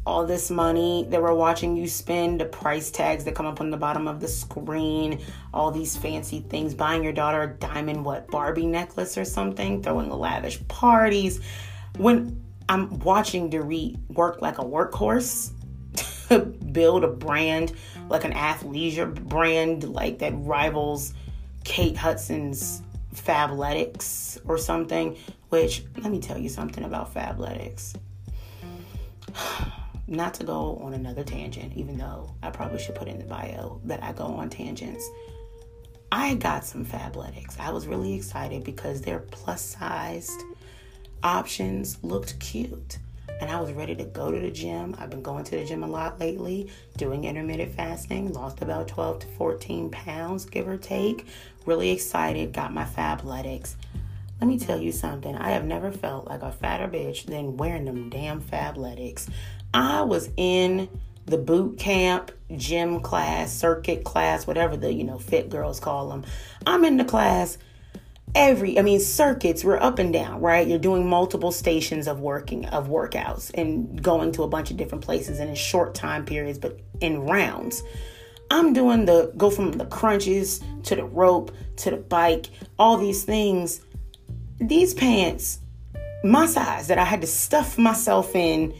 All 0.06 0.24
this 0.24 0.48
money 0.48 1.08
that 1.10 1.20
we're 1.20 1.34
watching 1.34 1.76
you 1.76 1.88
spend, 1.88 2.40
the 2.40 2.44
price 2.44 2.88
tags 2.92 3.24
that 3.24 3.34
come 3.34 3.46
up 3.46 3.60
on 3.60 3.70
the 3.70 3.76
bottom 3.76 4.06
of 4.06 4.20
the 4.20 4.28
screen, 4.28 5.20
all 5.52 5.72
these 5.72 5.96
fancy 5.96 6.38
things, 6.38 6.72
buying 6.72 7.02
your 7.02 7.12
daughter 7.12 7.42
a 7.42 7.48
diamond, 7.48 8.04
what, 8.04 8.28
Barbie 8.28 8.66
necklace 8.66 9.18
or 9.18 9.24
something, 9.24 9.82
throwing 9.82 10.08
lavish 10.08 10.60
parties. 10.68 11.40
When 11.98 12.40
I'm 12.68 13.00
watching 13.00 13.50
Dorit 13.50 13.98
work 14.10 14.40
like 14.40 14.58
a 14.58 14.64
workhorse, 14.64 15.50
build 16.72 17.02
a 17.02 17.08
brand 17.08 17.72
like 18.08 18.22
an 18.22 18.34
athleisure 18.34 19.12
brand 19.12 19.82
like 19.82 20.20
that 20.20 20.32
rivals 20.36 21.12
Kate 21.64 21.96
Hudson's 21.96 22.82
Fabletics 23.14 24.40
or 24.46 24.58
something. 24.58 25.16
Which 25.48 25.84
let 25.98 26.10
me 26.10 26.20
tell 26.20 26.38
you 26.38 26.48
something 26.48 26.84
about 26.84 27.14
Fabletics. 27.14 27.94
Not 30.06 30.34
to 30.34 30.44
go 30.44 30.76
on 30.82 30.94
another 30.94 31.24
tangent, 31.24 31.74
even 31.76 31.96
though 31.96 32.34
I 32.42 32.50
probably 32.50 32.78
should 32.78 32.94
put 32.94 33.08
in 33.08 33.18
the 33.18 33.24
bio 33.24 33.80
that 33.84 34.02
I 34.02 34.12
go 34.12 34.24
on 34.24 34.50
tangents. 34.50 35.08
I 36.10 36.34
got 36.34 36.64
some 36.64 36.84
Fabletics. 36.84 37.58
I 37.58 37.70
was 37.70 37.86
really 37.86 38.14
excited 38.14 38.64
because 38.64 39.00
their 39.00 39.20
plus 39.20 39.62
sized 39.62 40.42
options 41.22 42.02
looked 42.02 42.38
cute 42.40 42.98
and 43.42 43.50
I 43.50 43.60
was 43.60 43.72
ready 43.72 43.96
to 43.96 44.04
go 44.04 44.30
to 44.30 44.38
the 44.38 44.52
gym. 44.52 44.94
I've 45.00 45.10
been 45.10 45.20
going 45.20 45.42
to 45.42 45.56
the 45.56 45.64
gym 45.64 45.82
a 45.82 45.88
lot 45.88 46.20
lately, 46.20 46.70
doing 46.96 47.24
intermittent 47.24 47.74
fasting, 47.74 48.32
lost 48.32 48.62
about 48.62 48.86
12 48.86 49.18
to 49.18 49.26
14 49.26 49.90
pounds, 49.90 50.44
give 50.44 50.68
or 50.68 50.76
take. 50.76 51.26
Really 51.66 51.90
excited, 51.90 52.52
got 52.52 52.72
my 52.72 52.84
Fabletics. 52.84 53.74
Let 54.40 54.46
me 54.46 54.60
tell 54.60 54.80
you 54.80 54.92
something. 54.92 55.34
I 55.34 55.50
have 55.50 55.64
never 55.64 55.90
felt 55.90 56.28
like 56.28 56.42
a 56.42 56.52
fatter 56.52 56.86
bitch 56.86 57.26
than 57.26 57.56
wearing 57.56 57.84
them 57.84 58.10
damn 58.10 58.40
Fabletics. 58.40 59.28
I 59.74 60.02
was 60.02 60.30
in 60.36 60.88
the 61.26 61.38
boot 61.38 61.80
camp, 61.80 62.30
gym 62.56 63.00
class, 63.00 63.52
circuit 63.52 64.04
class, 64.04 64.46
whatever 64.46 64.76
the, 64.76 64.92
you 64.92 65.02
know, 65.02 65.18
fit 65.18 65.50
girls 65.50 65.80
call 65.80 66.10
them. 66.10 66.24
I'm 66.64 66.84
in 66.84 66.96
the 66.96 67.04
class 67.04 67.58
every 68.34 68.78
i 68.78 68.82
mean 68.82 68.98
circuits 68.98 69.62
we're 69.62 69.76
up 69.78 69.98
and 69.98 70.12
down 70.12 70.32
right? 70.42 70.66
You're 70.66 70.78
doing 70.78 71.08
multiple 71.08 71.52
stations 71.52 72.08
of 72.08 72.20
working 72.20 72.66
of 72.66 72.88
workouts 72.88 73.50
and 73.54 74.02
going 74.02 74.32
to 74.32 74.42
a 74.42 74.48
bunch 74.48 74.70
of 74.70 74.76
different 74.76 75.04
places 75.04 75.38
and 75.38 75.48
in 75.48 75.54
short 75.54 75.94
time 75.94 76.24
periods 76.24 76.58
but 76.58 76.80
in 77.00 77.20
rounds. 77.20 77.82
I'm 78.50 78.72
doing 78.72 79.06
the 79.06 79.32
go 79.36 79.50
from 79.50 79.72
the 79.72 79.86
crunches 79.86 80.60
to 80.84 80.96
the 80.96 81.04
rope 81.04 81.52
to 81.76 81.90
the 81.90 81.96
bike 81.96 82.46
all 82.78 82.96
these 82.96 83.24
things. 83.24 83.80
These 84.58 84.94
pants 84.94 85.60
my 86.24 86.46
size 86.46 86.88
that 86.88 86.98
i 86.98 87.04
had 87.04 87.20
to 87.20 87.26
stuff 87.26 87.78
myself 87.78 88.34
in 88.36 88.74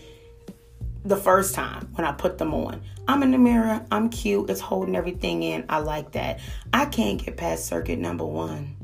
the 1.05 1.17
first 1.17 1.55
time 1.55 1.89
when 1.95 2.05
i 2.05 2.13
put 2.13 2.39
them 2.39 2.55
on. 2.55 2.83
I'm 3.07 3.23
in 3.23 3.31
the 3.31 3.39
mirror 3.39 3.85
i'm 3.91 4.09
cute 4.09 4.51
it's 4.51 4.61
holding 4.61 4.97
everything 4.97 5.43
in 5.43 5.65
i 5.69 5.79
like 5.79 6.13
that. 6.13 6.41
I 6.73 6.87
can't 6.87 7.25
get 7.25 7.37
past 7.37 7.67
circuit 7.67 7.99
number 7.99 8.25
one 8.25 8.77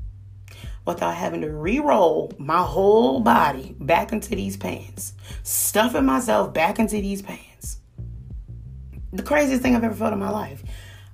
without 0.88 1.14
having 1.14 1.42
to 1.42 1.50
re-roll 1.52 2.32
my 2.38 2.62
whole 2.62 3.20
body 3.20 3.76
back 3.78 4.12
into 4.12 4.30
these 4.30 4.56
pants, 4.56 5.12
stuffing 5.42 6.04
myself 6.04 6.52
back 6.52 6.78
into 6.78 6.96
these 6.96 7.22
pants. 7.22 7.78
The 9.12 9.22
craziest 9.22 9.62
thing 9.62 9.76
I've 9.76 9.84
ever 9.84 9.94
felt 9.94 10.12
in 10.12 10.18
my 10.18 10.30
life. 10.30 10.64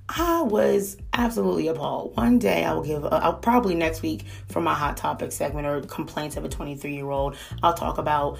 I 0.09 0.43
was 0.43 0.97
absolutely 1.13 1.69
appalled. 1.69 2.17
One 2.17 2.39
day 2.39 2.65
I 2.65 2.73
will 2.75 2.83
give, 2.83 3.05
uh, 3.05 3.21
I'll 3.23 3.35
probably 3.35 3.75
next 3.75 4.03
week 4.03 4.25
for 4.49 4.61
my 4.61 4.75
hot 4.75 4.97
topic 4.97 5.33
segment 5.33 5.67
or 5.67 5.81
complaints 5.83 6.37
of 6.37 6.45
a 6.45 6.49
23 6.49 6.95
year 6.95 7.11
old, 7.11 7.37
I'll 7.63 7.75
talk 7.75 7.99
about 7.99 8.39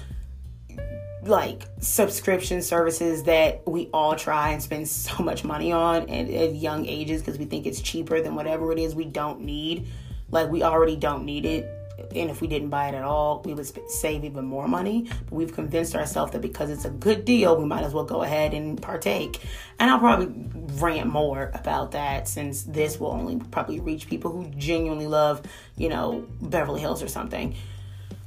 like 1.23 1.63
subscription 1.79 2.61
services 2.61 3.23
that 3.23 3.67
we 3.67 3.89
all 3.93 4.15
try 4.15 4.49
and 4.51 4.61
spend 4.61 4.87
so 4.87 5.23
much 5.23 5.43
money 5.43 5.71
on 5.71 6.03
at, 6.09 6.29
at 6.29 6.55
young 6.55 6.85
ages 6.85 7.21
because 7.21 7.39
we 7.39 7.45
think 7.45 7.65
it's 7.65 7.81
cheaper 7.81 8.21
than 8.21 8.35
whatever 8.35 8.71
it 8.71 8.79
is 8.79 8.93
we 8.95 9.05
don't 9.05 9.41
need 9.41 9.87
like 10.29 10.49
we 10.49 10.63
already 10.63 10.95
don't 10.95 11.25
need 11.25 11.45
it. 11.45 11.69
And 12.13 12.29
if 12.29 12.41
we 12.41 12.47
didn't 12.47 12.69
buy 12.69 12.89
it 12.89 12.95
at 12.95 13.03
all, 13.03 13.41
we 13.45 13.53
would 13.53 13.89
save 13.89 14.25
even 14.25 14.45
more 14.45 14.67
money. 14.67 15.07
But 15.25 15.31
we've 15.31 15.53
convinced 15.53 15.95
ourselves 15.95 16.33
that 16.33 16.41
because 16.41 16.69
it's 16.69 16.83
a 16.83 16.89
good 16.89 17.23
deal, 17.23 17.55
we 17.55 17.65
might 17.65 17.83
as 17.83 17.93
well 17.93 18.03
go 18.03 18.21
ahead 18.21 18.53
and 18.53 18.81
partake. 18.81 19.41
And 19.79 19.89
I'll 19.89 19.99
probably 19.99 20.33
rant 20.73 21.07
more 21.09 21.51
about 21.53 21.91
that 21.91 22.27
since 22.27 22.63
this 22.63 22.99
will 22.99 23.11
only 23.11 23.37
probably 23.51 23.79
reach 23.79 24.07
people 24.07 24.31
who 24.31 24.49
genuinely 24.57 25.07
love, 25.07 25.41
you 25.77 25.87
know, 25.87 26.27
Beverly 26.41 26.81
Hills 26.81 27.01
or 27.01 27.07
something. 27.07 27.55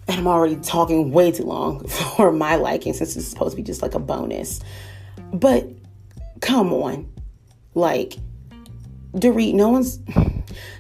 And 0.09 0.19
I'm 0.19 0.27
already 0.27 0.57
talking 0.57 1.13
way 1.13 1.31
too 1.31 1.45
long 1.45 1.87
for 2.17 2.33
my 2.33 2.57
liking 2.57 2.95
since 2.95 3.17
it's 3.17 3.29
supposed 3.29 3.53
to 3.53 3.57
be 3.57 3.63
just 3.63 3.83
like 3.83 3.95
a 3.95 3.99
bonus. 3.99 4.61
But 5.33 5.69
come 6.41 6.73
on. 6.73 7.13
Like, 7.75 8.17
Dorit, 9.13 9.55
no 9.55 9.69
one's 9.69 10.01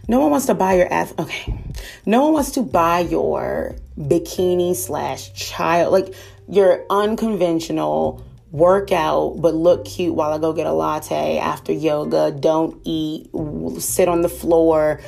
no 0.06 0.20
one 0.20 0.30
wants 0.30 0.46
to 0.46 0.54
buy 0.54 0.74
your 0.74 0.92
ath 0.92 1.18
okay. 1.18 1.54
No 2.06 2.24
one 2.24 2.34
wants 2.34 2.52
to 2.52 2.62
buy 2.62 3.00
your 3.00 3.74
bikini 3.98 4.74
slash 4.74 5.32
child 5.34 5.92
like 5.92 6.14
your 6.48 6.84
unconventional 6.88 8.24
workout 8.50 9.40
but 9.40 9.54
look 9.54 9.84
cute 9.84 10.14
while 10.14 10.32
I 10.32 10.38
go 10.38 10.52
get 10.52 10.66
a 10.66 10.72
latte 10.72 11.38
after 11.38 11.72
yoga, 11.72 12.30
don't 12.30 12.80
eat, 12.84 13.30
sit 13.78 14.08
on 14.08 14.22
the 14.22 14.28
floor 14.28 15.00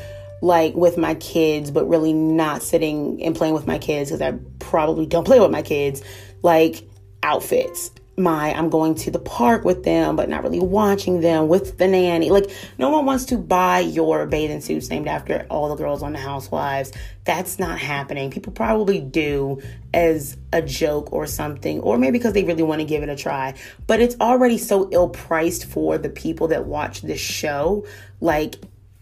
like 0.42 0.74
with 0.74 0.96
my 0.96 1.14
kids, 1.14 1.70
but 1.70 1.88
really 1.88 2.12
not 2.12 2.62
sitting 2.62 3.22
and 3.22 3.34
playing 3.34 3.54
with 3.54 3.66
my 3.66 3.78
kids 3.78 4.10
because 4.10 4.22
I 4.22 4.38
probably 4.58 5.06
don't 5.06 5.24
play 5.24 5.38
with 5.38 5.50
my 5.50 5.62
kids, 5.62 6.02
like 6.42 6.88
outfits 7.22 7.90
my 8.20 8.52
I'm 8.52 8.70
going 8.70 8.94
to 8.96 9.10
the 9.10 9.18
park 9.18 9.64
with 9.64 9.82
them, 9.82 10.16
but 10.16 10.28
not 10.28 10.42
really 10.42 10.60
watching 10.60 11.20
them 11.20 11.48
with 11.48 11.78
the 11.78 11.88
nanny. 11.88 12.30
Like, 12.30 12.50
no 12.78 12.90
one 12.90 13.06
wants 13.06 13.24
to 13.26 13.38
buy 13.38 13.80
your 13.80 14.26
bathing 14.26 14.60
suits 14.60 14.90
named 14.90 15.08
after 15.08 15.46
all 15.50 15.68
the 15.68 15.76
girls 15.76 16.02
on 16.02 16.12
the 16.12 16.18
Housewives. 16.18 16.92
That's 17.24 17.58
not 17.58 17.78
happening. 17.78 18.30
People 18.30 18.52
probably 18.52 19.00
do 19.00 19.60
as 19.92 20.36
a 20.52 20.62
joke 20.62 21.12
or 21.12 21.26
something, 21.26 21.80
or 21.80 21.98
maybe 21.98 22.18
because 22.18 22.34
they 22.34 22.44
really 22.44 22.62
want 22.62 22.80
to 22.80 22.86
give 22.86 23.02
it 23.02 23.08
a 23.08 23.16
try. 23.16 23.54
But 23.86 24.00
it's 24.00 24.16
already 24.20 24.58
so 24.58 24.88
ill 24.92 25.08
priced 25.08 25.66
for 25.66 25.98
the 25.98 26.10
people 26.10 26.48
that 26.48 26.66
watch 26.66 27.02
this 27.02 27.20
show. 27.20 27.86
Like, 28.20 28.56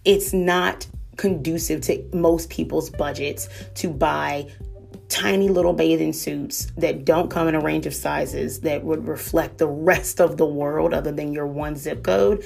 it's 0.04 0.32
not 0.32 0.86
conducive 1.16 1.82
to 1.82 2.02
most 2.14 2.48
people's 2.48 2.88
budgets 2.88 3.48
to 3.74 3.90
buy 3.90 4.46
tiny 5.08 5.48
little 5.48 5.72
bathing 5.72 6.12
suits 6.12 6.66
that 6.76 7.04
don't 7.04 7.30
come 7.30 7.48
in 7.48 7.54
a 7.54 7.60
range 7.60 7.86
of 7.86 7.94
sizes 7.94 8.60
that 8.60 8.84
would 8.84 9.06
reflect 9.06 9.58
the 9.58 9.66
rest 9.66 10.20
of 10.20 10.36
the 10.36 10.46
world 10.46 10.92
other 10.92 11.12
than 11.12 11.32
your 11.32 11.46
one 11.46 11.76
zip 11.76 12.02
code 12.02 12.44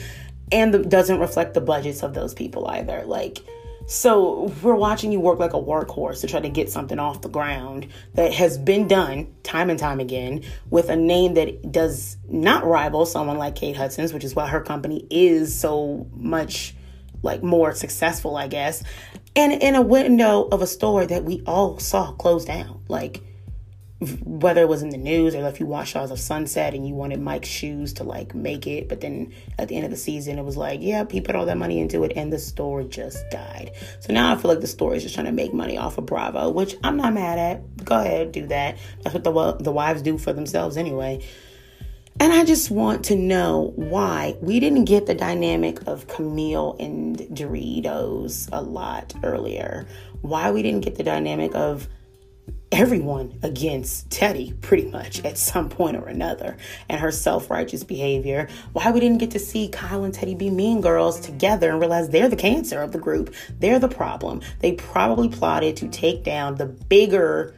and 0.52 0.72
the, 0.72 0.78
doesn't 0.78 1.18
reflect 1.18 1.54
the 1.54 1.60
budgets 1.60 2.02
of 2.02 2.14
those 2.14 2.34
people 2.34 2.68
either. 2.68 3.04
Like 3.04 3.38
so 3.86 4.52
we're 4.62 4.74
watching 4.74 5.12
you 5.12 5.20
work 5.20 5.38
like 5.38 5.54
a 5.54 5.60
workhorse 5.60 6.20
to 6.20 6.26
try 6.26 6.40
to 6.40 6.48
get 6.48 6.70
something 6.70 6.98
off 6.98 7.20
the 7.20 7.28
ground 7.28 7.88
that 8.14 8.32
has 8.32 8.56
been 8.56 8.86
done 8.86 9.34
time 9.42 9.70
and 9.70 9.78
time 9.78 10.00
again 10.00 10.42
with 10.70 10.88
a 10.88 10.96
name 10.96 11.34
that 11.34 11.72
does 11.72 12.16
not 12.28 12.64
rival 12.64 13.06
someone 13.06 13.38
like 13.38 13.56
Kate 13.56 13.76
Hudson's, 13.76 14.12
which 14.12 14.24
is 14.24 14.34
why 14.34 14.46
her 14.46 14.60
company 14.60 15.06
is 15.10 15.58
so 15.58 16.06
much 16.14 16.74
like 17.22 17.42
more 17.42 17.74
successful, 17.74 18.36
I 18.36 18.48
guess 18.48 18.82
and 19.34 19.52
in 19.52 19.74
a 19.74 19.82
window 19.82 20.42
of 20.44 20.62
a 20.62 20.66
store 20.66 21.06
that 21.06 21.24
we 21.24 21.42
all 21.46 21.78
saw 21.78 22.12
closed 22.12 22.46
down. 22.46 22.82
Like 22.88 23.22
whether 24.24 24.62
it 24.62 24.68
was 24.68 24.82
in 24.82 24.90
the 24.90 24.96
news 24.96 25.32
or 25.32 25.46
if 25.46 25.60
you 25.60 25.66
watched 25.66 25.92
Shahs 25.92 26.10
of 26.10 26.18
Sunset 26.18 26.74
and 26.74 26.86
you 26.86 26.92
wanted 26.92 27.20
Mike's 27.20 27.48
shoes 27.48 27.92
to 27.94 28.04
like 28.04 28.34
make 28.34 28.66
it, 28.66 28.88
but 28.88 29.00
then 29.00 29.32
at 29.58 29.68
the 29.68 29.76
end 29.76 29.84
of 29.84 29.92
the 29.92 29.96
season 29.96 30.38
it 30.38 30.44
was 30.44 30.56
like, 30.56 30.80
yeah, 30.82 31.04
he 31.08 31.20
put 31.20 31.36
all 31.36 31.46
that 31.46 31.56
money 31.56 31.78
into 31.78 32.02
it 32.02 32.12
and 32.16 32.32
the 32.32 32.38
store 32.38 32.82
just 32.82 33.30
died. 33.30 33.70
So 34.00 34.12
now 34.12 34.32
I 34.32 34.36
feel 34.36 34.50
like 34.50 34.60
the 34.60 34.66
store 34.66 34.94
is 34.94 35.04
just 35.04 35.14
trying 35.14 35.26
to 35.26 35.32
make 35.32 35.54
money 35.54 35.78
off 35.78 35.98
of 35.98 36.06
Bravo, 36.06 36.50
which 36.50 36.74
I'm 36.82 36.96
not 36.96 37.14
mad 37.14 37.38
at. 37.38 37.84
Go 37.84 38.00
ahead, 38.00 38.32
do 38.32 38.48
that. 38.48 38.76
That's 39.02 39.14
what 39.14 39.22
the 39.22 39.52
the 39.62 39.72
wives 39.72 40.02
do 40.02 40.18
for 40.18 40.32
themselves 40.32 40.76
anyway. 40.76 41.24
And 42.20 42.32
I 42.32 42.44
just 42.44 42.70
want 42.70 43.04
to 43.06 43.16
know 43.16 43.72
why 43.74 44.36
we 44.40 44.60
didn't 44.60 44.84
get 44.84 45.06
the 45.06 45.14
dynamic 45.14 45.86
of 45.88 46.06
Camille 46.06 46.76
and 46.78 47.18
Doritos 47.18 48.48
a 48.52 48.62
lot 48.62 49.12
earlier. 49.24 49.86
Why 50.20 50.52
we 50.52 50.62
didn't 50.62 50.84
get 50.84 50.94
the 50.94 51.02
dynamic 51.02 51.54
of 51.54 51.88
everyone 52.70 53.38
against 53.42 54.08
Teddi 54.08 54.58
pretty 54.62 54.88
much 54.90 55.22
at 55.24 55.36
some 55.36 55.68
point 55.68 55.96
or 55.96 56.06
another 56.06 56.56
and 56.88 57.00
her 57.00 57.12
self-righteous 57.12 57.84
behavior. 57.84 58.48
Why 58.72 58.90
we 58.90 59.00
didn't 59.00 59.18
get 59.18 59.32
to 59.32 59.38
see 59.38 59.68
Kyle 59.68 60.04
and 60.04 60.14
Teddi 60.14 60.38
be 60.38 60.48
mean 60.48 60.80
girls 60.80 61.20
together 61.20 61.70
and 61.70 61.80
realize 61.80 62.08
they're 62.08 62.28
the 62.28 62.36
cancer 62.36 62.80
of 62.80 62.92
the 62.92 62.98
group. 62.98 63.34
They're 63.58 63.78
the 63.78 63.88
problem. 63.88 64.40
They 64.60 64.72
probably 64.72 65.28
plotted 65.28 65.76
to 65.78 65.88
take 65.88 66.24
down 66.24 66.54
the 66.54 66.66
bigger 66.66 67.54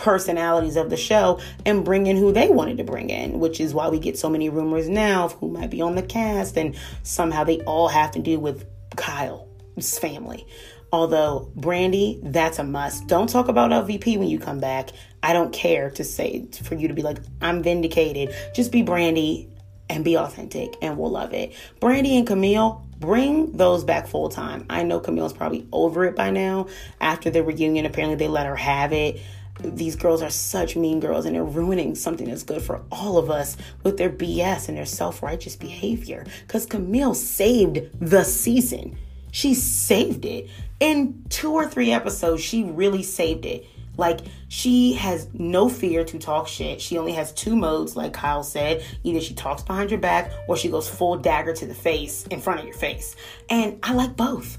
personalities 0.00 0.76
of 0.76 0.90
the 0.90 0.96
show 0.96 1.40
and 1.66 1.84
bring 1.84 2.06
in 2.06 2.16
who 2.16 2.32
they 2.32 2.48
wanted 2.48 2.78
to 2.78 2.84
bring 2.84 3.10
in, 3.10 3.38
which 3.38 3.60
is 3.60 3.74
why 3.74 3.88
we 3.88 3.98
get 3.98 4.18
so 4.18 4.30
many 4.30 4.48
rumors 4.48 4.88
now 4.88 5.26
of 5.26 5.32
who 5.34 5.48
might 5.48 5.70
be 5.70 5.82
on 5.82 5.94
the 5.94 6.02
cast, 6.02 6.56
and 6.56 6.74
somehow 7.02 7.44
they 7.44 7.60
all 7.60 7.88
have 7.88 8.10
to 8.12 8.18
do 8.18 8.40
with 8.40 8.66
Kyle's 8.96 9.98
family. 9.98 10.46
Although 10.92 11.52
Brandi, 11.56 12.20
that's 12.32 12.58
a 12.58 12.64
must. 12.64 13.06
Don't 13.06 13.28
talk 13.28 13.48
about 13.48 13.70
LVP 13.70 14.18
when 14.18 14.28
you 14.28 14.38
come 14.38 14.58
back. 14.58 14.90
I 15.22 15.32
don't 15.32 15.52
care 15.52 15.90
to 15.90 16.02
say 16.02 16.46
for 16.64 16.74
you 16.74 16.88
to 16.88 16.94
be 16.94 17.02
like, 17.02 17.18
I'm 17.40 17.62
vindicated. 17.62 18.34
Just 18.54 18.72
be 18.72 18.82
Brandi 18.82 19.48
and 19.88 20.04
be 20.04 20.16
authentic, 20.16 20.74
and 20.82 20.96
we'll 20.96 21.10
love 21.10 21.34
it. 21.34 21.52
Brandi 21.80 22.16
and 22.18 22.26
Camille, 22.26 22.86
bring 22.98 23.52
those 23.52 23.84
back 23.84 24.06
full 24.06 24.30
time. 24.30 24.64
I 24.70 24.82
know 24.82 24.98
Camille's 24.98 25.32
probably 25.32 25.66
over 25.72 26.04
it 26.04 26.16
by 26.16 26.30
now. 26.30 26.68
After 27.00 27.30
the 27.30 27.42
reunion, 27.42 27.86
apparently 27.86 28.16
they 28.16 28.28
let 28.28 28.46
her 28.46 28.56
have 28.56 28.92
it 28.92 29.20
these 29.62 29.96
girls 29.96 30.22
are 30.22 30.30
such 30.30 30.76
mean 30.76 31.00
girls 31.00 31.26
and 31.26 31.34
they're 31.34 31.44
ruining 31.44 31.94
something 31.94 32.28
that's 32.28 32.42
good 32.42 32.62
for 32.62 32.82
all 32.90 33.18
of 33.18 33.30
us 33.30 33.56
with 33.82 33.96
their 33.96 34.10
BS 34.10 34.68
and 34.68 34.76
their 34.76 34.86
self 34.86 35.22
righteous 35.22 35.56
behavior. 35.56 36.26
Because 36.46 36.66
Camille 36.66 37.14
saved 37.14 37.88
the 38.00 38.24
season. 38.24 38.96
She 39.32 39.54
saved 39.54 40.24
it. 40.24 40.48
In 40.80 41.24
two 41.28 41.52
or 41.52 41.68
three 41.68 41.92
episodes, 41.92 42.42
she 42.42 42.64
really 42.64 43.02
saved 43.02 43.46
it. 43.46 43.66
Like, 43.96 44.20
she 44.48 44.94
has 44.94 45.28
no 45.34 45.68
fear 45.68 46.04
to 46.04 46.18
talk 46.18 46.48
shit. 46.48 46.80
She 46.80 46.96
only 46.96 47.12
has 47.12 47.32
two 47.32 47.54
modes, 47.54 47.96
like 47.96 48.14
Kyle 48.14 48.42
said. 48.42 48.82
Either 49.04 49.20
she 49.20 49.34
talks 49.34 49.62
behind 49.62 49.90
your 49.90 50.00
back 50.00 50.32
or 50.48 50.56
she 50.56 50.70
goes 50.70 50.88
full 50.88 51.18
dagger 51.18 51.52
to 51.52 51.66
the 51.66 51.74
face 51.74 52.26
in 52.28 52.40
front 52.40 52.60
of 52.60 52.66
your 52.66 52.74
face. 52.74 53.14
And 53.50 53.78
I 53.82 53.92
like 53.92 54.16
both 54.16 54.58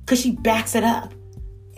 because 0.00 0.20
she 0.20 0.30
backs 0.30 0.74
it 0.74 0.84
up 0.84 1.12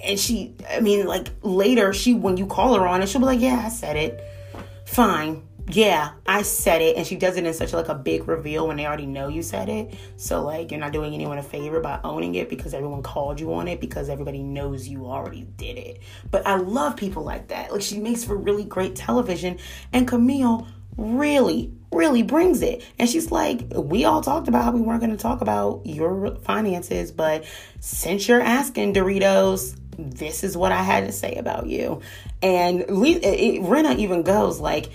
and 0.05 0.19
she 0.19 0.55
i 0.71 0.81
mean 0.81 1.07
like 1.07 1.29
later 1.43 1.93
she 1.93 2.15
when 2.15 2.37
you 2.37 2.47
call 2.47 2.75
her 2.75 2.87
on 2.87 3.03
it 3.03 3.09
she'll 3.09 3.21
be 3.21 3.27
like 3.27 3.41
yeah 3.41 3.63
i 3.65 3.69
said 3.69 3.97
it. 3.97 4.25
Fine. 4.87 5.47
Yeah 5.69 6.13
i 6.27 6.43
said 6.43 6.83
it. 6.83 6.97
And 6.97 7.07
she 7.07 7.17
does 7.17 7.37
it 7.37 7.47
in 7.47 7.55
such 7.55 7.73
like 7.73 7.89
a 7.89 7.95
big 7.95 8.27
reveal 8.27 8.67
when 8.67 8.77
they 8.77 8.87
already 8.87 9.07
know 9.07 9.29
you 9.29 9.43
said 9.43 9.69
it. 9.69 9.95
So 10.17 10.43
like 10.43 10.71
you're 10.71 10.81
not 10.81 10.93
doing 10.93 11.15
anyone 11.15 11.39
a 11.39 11.43
favor 11.43 11.81
by 11.81 12.01
owning 12.03 12.35
it 12.35 12.49
because 12.49 12.75
everyone 12.75 13.03
called 13.03 13.39
you 13.39 13.55
on 13.55 13.69
it 13.69 13.81
because 13.81 14.09
everybody 14.09 14.43
knows 14.43 14.89
you 14.89 15.07
already 15.07 15.43
did 15.43 15.79
it. 15.79 16.01
But 16.31 16.47
i 16.47 16.57
love 16.57 16.97
people 16.97 17.23
like 17.23 17.49
that. 17.49 17.73
Like 17.73 17.83
she 17.83 17.99
makes 17.99 18.25
for 18.25 18.37
really 18.37 18.65
great 18.65 18.97
television 18.97 19.59
and 19.93 20.09
camille 20.09 20.67
really 20.97 21.73
really 21.93 22.23
brings 22.23 22.63
it. 22.63 22.85
And 22.99 23.09
she's 23.09 23.31
like, 23.31 23.65
We 23.75 24.05
all 24.05 24.21
talked 24.21 24.49
about 24.49 24.65
how 24.65 24.73
we 24.73 24.81
weren't 24.81 25.01
going 25.01 25.11
to 25.11 25.17
talk 25.17 25.41
about 25.41 25.83
your 25.85 26.37
finances, 26.37 27.11
but 27.11 27.45
since 27.81 28.29
you're 28.29 28.41
asking 28.41 28.95
Doritos, 28.95 29.77
this 30.09 30.43
is 30.45 30.57
what 30.57 30.73
I 30.73 30.83
had 30.83 31.07
to 31.07 31.13
say 31.13 31.35
about 31.35 31.67
you. 31.67 32.01
And 32.43 32.81
Rinna 32.83 33.97
even 33.97 34.23
goes 34.23 34.61
like, 34.61 34.91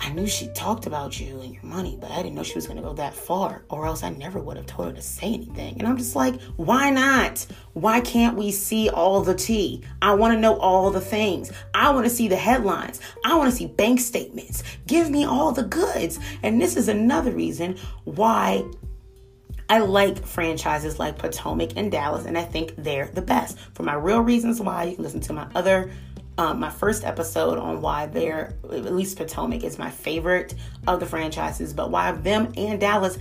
I 0.00 0.10
knew 0.10 0.26
she 0.26 0.48
talked 0.48 0.86
about 0.86 1.18
you 1.18 1.40
and 1.40 1.54
your 1.54 1.62
money, 1.62 1.96
but 1.98 2.10
I 2.10 2.16
didn't 2.16 2.34
know 2.34 2.42
she 2.42 2.56
was 2.56 2.66
going 2.66 2.76
to 2.76 2.82
go 2.82 2.94
that 2.94 3.14
far, 3.14 3.64
or 3.70 3.86
else 3.86 4.02
I 4.02 4.10
never 4.10 4.40
would 4.40 4.56
have 4.56 4.66
told 4.66 4.88
her 4.88 4.94
to 4.94 5.00
say 5.00 5.32
anything. 5.32 5.78
And 5.78 5.86
I'm 5.86 5.96
just 5.96 6.16
like, 6.16 6.38
why 6.56 6.90
not? 6.90 7.46
Why 7.74 8.00
can't 8.00 8.36
we 8.36 8.50
see 8.50 8.90
all 8.90 9.22
the 9.22 9.34
tea? 9.34 9.82
I 10.02 10.14
want 10.14 10.34
to 10.34 10.40
know 10.40 10.58
all 10.58 10.90
the 10.90 11.00
things. 11.00 11.52
I 11.72 11.90
want 11.90 12.04
to 12.04 12.10
see 12.10 12.26
the 12.28 12.36
headlines. 12.36 13.00
I 13.24 13.36
want 13.36 13.50
to 13.50 13.56
see 13.56 13.66
bank 13.66 14.00
statements. 14.00 14.64
Give 14.86 15.10
me 15.10 15.24
all 15.24 15.52
the 15.52 15.62
goods. 15.62 16.18
And 16.42 16.60
this 16.60 16.76
is 16.76 16.88
another 16.88 17.30
reason 17.30 17.78
why 18.02 18.64
I 19.68 19.78
like 19.78 20.24
franchises 20.24 20.98
like 20.98 21.18
Potomac 21.18 21.72
and 21.76 21.90
Dallas, 21.90 22.26
and 22.26 22.36
I 22.36 22.42
think 22.42 22.74
they're 22.76 23.06
the 23.06 23.22
best. 23.22 23.58
For 23.74 23.82
my 23.82 23.94
real 23.94 24.20
reasons 24.20 24.60
why, 24.60 24.84
you 24.84 24.96
can 24.96 25.04
listen 25.04 25.20
to 25.20 25.32
my 25.32 25.46
other, 25.54 25.90
um, 26.36 26.60
my 26.60 26.70
first 26.70 27.04
episode 27.04 27.58
on 27.58 27.80
why 27.80 28.06
they're, 28.06 28.54
at 28.64 28.92
least 28.92 29.16
Potomac 29.16 29.64
is 29.64 29.78
my 29.78 29.90
favorite 29.90 30.54
of 30.86 31.00
the 31.00 31.06
franchises, 31.06 31.72
but 31.72 31.90
why 31.90 32.12
them 32.12 32.52
and 32.56 32.78
Dallas, 32.80 33.18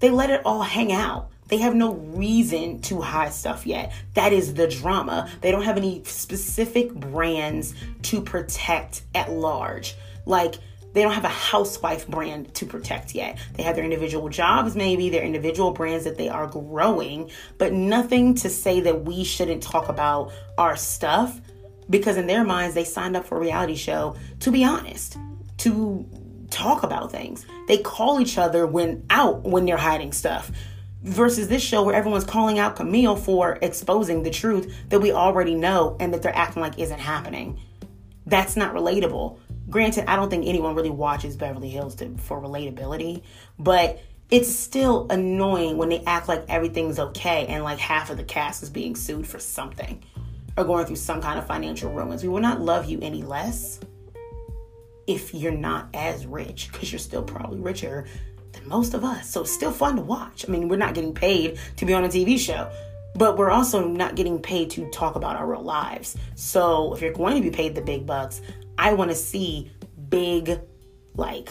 they 0.00 0.10
let 0.10 0.30
it 0.30 0.42
all 0.44 0.62
hang 0.62 0.92
out. 0.92 1.30
They 1.48 1.58
have 1.58 1.74
no 1.74 1.94
reason 1.94 2.80
to 2.82 3.00
hide 3.00 3.32
stuff 3.32 3.66
yet. 3.66 3.92
That 4.14 4.32
is 4.32 4.54
the 4.54 4.66
drama. 4.66 5.30
They 5.40 5.52
don't 5.52 5.62
have 5.62 5.76
any 5.76 6.02
specific 6.04 6.92
brands 6.92 7.72
to 8.02 8.20
protect 8.20 9.02
at 9.14 9.30
large. 9.30 9.94
Like, 10.26 10.56
they 10.96 11.02
don't 11.02 11.12
have 11.12 11.24
a 11.24 11.28
housewife 11.28 12.08
brand 12.08 12.54
to 12.54 12.64
protect 12.64 13.14
yet. 13.14 13.38
They 13.52 13.62
have 13.64 13.76
their 13.76 13.84
individual 13.84 14.30
jobs, 14.30 14.74
maybe 14.74 15.10
their 15.10 15.22
individual 15.22 15.72
brands 15.72 16.04
that 16.04 16.16
they 16.16 16.30
are 16.30 16.46
growing, 16.46 17.30
but 17.58 17.74
nothing 17.74 18.34
to 18.36 18.48
say 18.48 18.80
that 18.80 19.04
we 19.04 19.22
shouldn't 19.22 19.62
talk 19.62 19.90
about 19.90 20.32
our 20.56 20.74
stuff 20.74 21.38
because 21.90 22.16
in 22.16 22.26
their 22.26 22.44
minds 22.44 22.74
they 22.74 22.84
signed 22.84 23.14
up 23.14 23.26
for 23.26 23.36
a 23.36 23.40
reality 23.40 23.74
show 23.74 24.16
to 24.40 24.50
be 24.50 24.64
honest, 24.64 25.18
to 25.58 26.08
talk 26.50 26.82
about 26.82 27.12
things. 27.12 27.44
They 27.68 27.76
call 27.76 28.18
each 28.18 28.38
other 28.38 28.66
when 28.66 29.04
out 29.10 29.42
when 29.42 29.66
they're 29.66 29.76
hiding 29.76 30.12
stuff 30.12 30.50
versus 31.02 31.48
this 31.48 31.62
show 31.62 31.82
where 31.82 31.94
everyone's 31.94 32.24
calling 32.24 32.58
out 32.58 32.76
Camille 32.76 33.16
for 33.16 33.58
exposing 33.60 34.22
the 34.22 34.30
truth 34.30 34.74
that 34.88 35.00
we 35.00 35.12
already 35.12 35.56
know 35.56 35.94
and 36.00 36.14
that 36.14 36.22
they're 36.22 36.34
acting 36.34 36.62
like 36.62 36.78
isn't 36.78 37.00
happening. 37.00 37.60
That's 38.24 38.56
not 38.56 38.74
relatable. 38.74 39.38
Granted, 39.68 40.08
I 40.08 40.16
don't 40.16 40.30
think 40.30 40.46
anyone 40.46 40.74
really 40.74 40.90
watches 40.90 41.36
Beverly 41.36 41.68
Hills 41.68 41.94
to, 41.96 42.16
for 42.18 42.40
relatability, 42.40 43.22
but 43.58 44.00
it's 44.30 44.52
still 44.52 45.06
annoying 45.10 45.76
when 45.76 45.88
they 45.88 46.02
act 46.04 46.28
like 46.28 46.44
everything's 46.48 46.98
okay 46.98 47.46
and 47.46 47.62
like 47.62 47.78
half 47.78 48.10
of 48.10 48.16
the 48.16 48.24
cast 48.24 48.62
is 48.62 48.70
being 48.70 48.96
sued 48.96 49.26
for 49.26 49.38
something 49.38 50.02
or 50.56 50.64
going 50.64 50.86
through 50.86 50.96
some 50.96 51.20
kind 51.20 51.38
of 51.38 51.46
financial 51.46 51.92
ruins. 51.92 52.22
We 52.22 52.28
will 52.28 52.40
not 52.40 52.60
love 52.60 52.86
you 52.86 52.98
any 53.02 53.22
less 53.22 53.78
if 55.06 55.34
you're 55.34 55.52
not 55.52 55.88
as 55.94 56.26
rich 56.26 56.70
because 56.72 56.90
you're 56.90 56.98
still 56.98 57.22
probably 57.22 57.60
richer 57.60 58.06
than 58.52 58.68
most 58.68 58.94
of 58.94 59.04
us. 59.04 59.30
So 59.30 59.42
it's 59.42 59.52
still 59.52 59.70
fun 59.70 59.96
to 59.96 60.02
watch. 60.02 60.44
I 60.48 60.50
mean, 60.50 60.68
we're 60.68 60.76
not 60.76 60.94
getting 60.94 61.14
paid 61.14 61.58
to 61.76 61.86
be 61.86 61.94
on 61.94 62.04
a 62.04 62.08
TV 62.08 62.38
show, 62.38 62.70
but 63.14 63.38
we're 63.38 63.50
also 63.50 63.86
not 63.86 64.16
getting 64.16 64.40
paid 64.40 64.70
to 64.70 64.88
talk 64.90 65.14
about 65.14 65.36
our 65.36 65.46
real 65.46 65.62
lives. 65.62 66.16
So 66.34 66.92
if 66.94 67.00
you're 67.00 67.12
going 67.12 67.36
to 67.36 67.42
be 67.42 67.54
paid 67.54 67.74
the 67.74 67.82
big 67.82 68.06
bucks, 68.06 68.40
I 68.78 68.94
want 68.94 69.10
to 69.10 69.16
see 69.16 69.70
big, 70.08 70.60
like, 71.14 71.50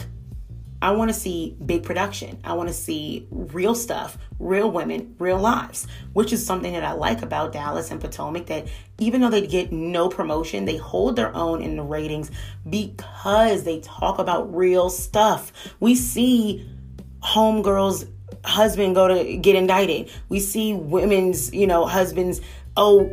I 0.82 0.92
want 0.92 1.08
to 1.08 1.18
see 1.18 1.56
big 1.64 1.82
production. 1.82 2.38
I 2.44 2.52
want 2.52 2.68
to 2.68 2.74
see 2.74 3.26
real 3.30 3.74
stuff, 3.74 4.18
real 4.38 4.70
women, 4.70 5.16
real 5.18 5.38
lives, 5.38 5.88
which 6.12 6.32
is 6.32 6.44
something 6.44 6.72
that 6.74 6.84
I 6.84 6.92
like 6.92 7.22
about 7.22 7.52
Dallas 7.52 7.90
and 7.90 8.00
Potomac. 8.00 8.46
That 8.46 8.68
even 8.98 9.20
though 9.22 9.30
they 9.30 9.46
get 9.46 9.72
no 9.72 10.08
promotion, 10.08 10.64
they 10.66 10.76
hold 10.76 11.16
their 11.16 11.34
own 11.34 11.62
in 11.62 11.76
the 11.76 11.82
ratings 11.82 12.30
because 12.68 13.64
they 13.64 13.80
talk 13.80 14.18
about 14.18 14.54
real 14.54 14.90
stuff. 14.90 15.50
We 15.80 15.94
see 15.94 16.70
homegirls 17.22 18.08
husband 18.44 18.94
go 18.94 19.08
to 19.08 19.36
get 19.38 19.56
indicted. 19.56 20.10
We 20.28 20.40
see 20.40 20.74
women's, 20.74 21.52
you 21.52 21.66
know, 21.66 21.86
husbands 21.86 22.40
owe 22.76 23.08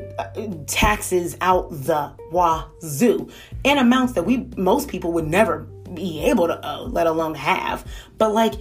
taxes 0.67 1.37
out 1.41 1.69
the 1.69 2.11
wazoo 2.31 3.29
in 3.63 3.77
amounts 3.77 4.13
that 4.13 4.23
we 4.23 4.49
most 4.57 4.89
people 4.89 5.13
would 5.13 5.27
never 5.27 5.59
be 5.93 6.21
able 6.23 6.47
to 6.47 6.59
owe, 6.67 6.85
let 6.85 7.07
alone 7.07 7.35
have. 7.35 7.85
But 8.17 8.33
like 8.33 8.53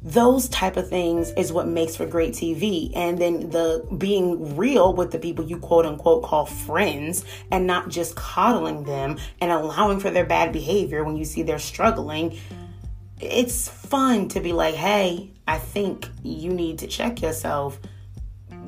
those 0.00 0.48
type 0.48 0.76
of 0.76 0.88
things 0.88 1.30
is 1.32 1.52
what 1.52 1.66
makes 1.66 1.96
for 1.96 2.06
great 2.06 2.32
TV. 2.32 2.92
And 2.94 3.18
then 3.18 3.50
the 3.50 3.86
being 3.98 4.56
real 4.56 4.94
with 4.94 5.10
the 5.10 5.18
people 5.18 5.44
you 5.44 5.58
quote 5.58 5.86
unquote 5.86 6.22
call 6.22 6.46
friends 6.46 7.24
and 7.50 7.66
not 7.66 7.88
just 7.88 8.14
coddling 8.14 8.84
them 8.84 9.18
and 9.40 9.50
allowing 9.50 9.98
for 9.98 10.10
their 10.10 10.24
bad 10.24 10.52
behavior 10.52 11.04
when 11.04 11.16
you 11.16 11.24
see 11.24 11.42
they're 11.42 11.58
struggling. 11.58 12.38
It's 13.20 13.68
fun 13.68 14.28
to 14.28 14.40
be 14.40 14.52
like, 14.52 14.76
hey, 14.76 15.32
I 15.48 15.58
think 15.58 16.08
you 16.22 16.52
need 16.52 16.78
to 16.78 16.86
check 16.86 17.20
yourself 17.20 17.80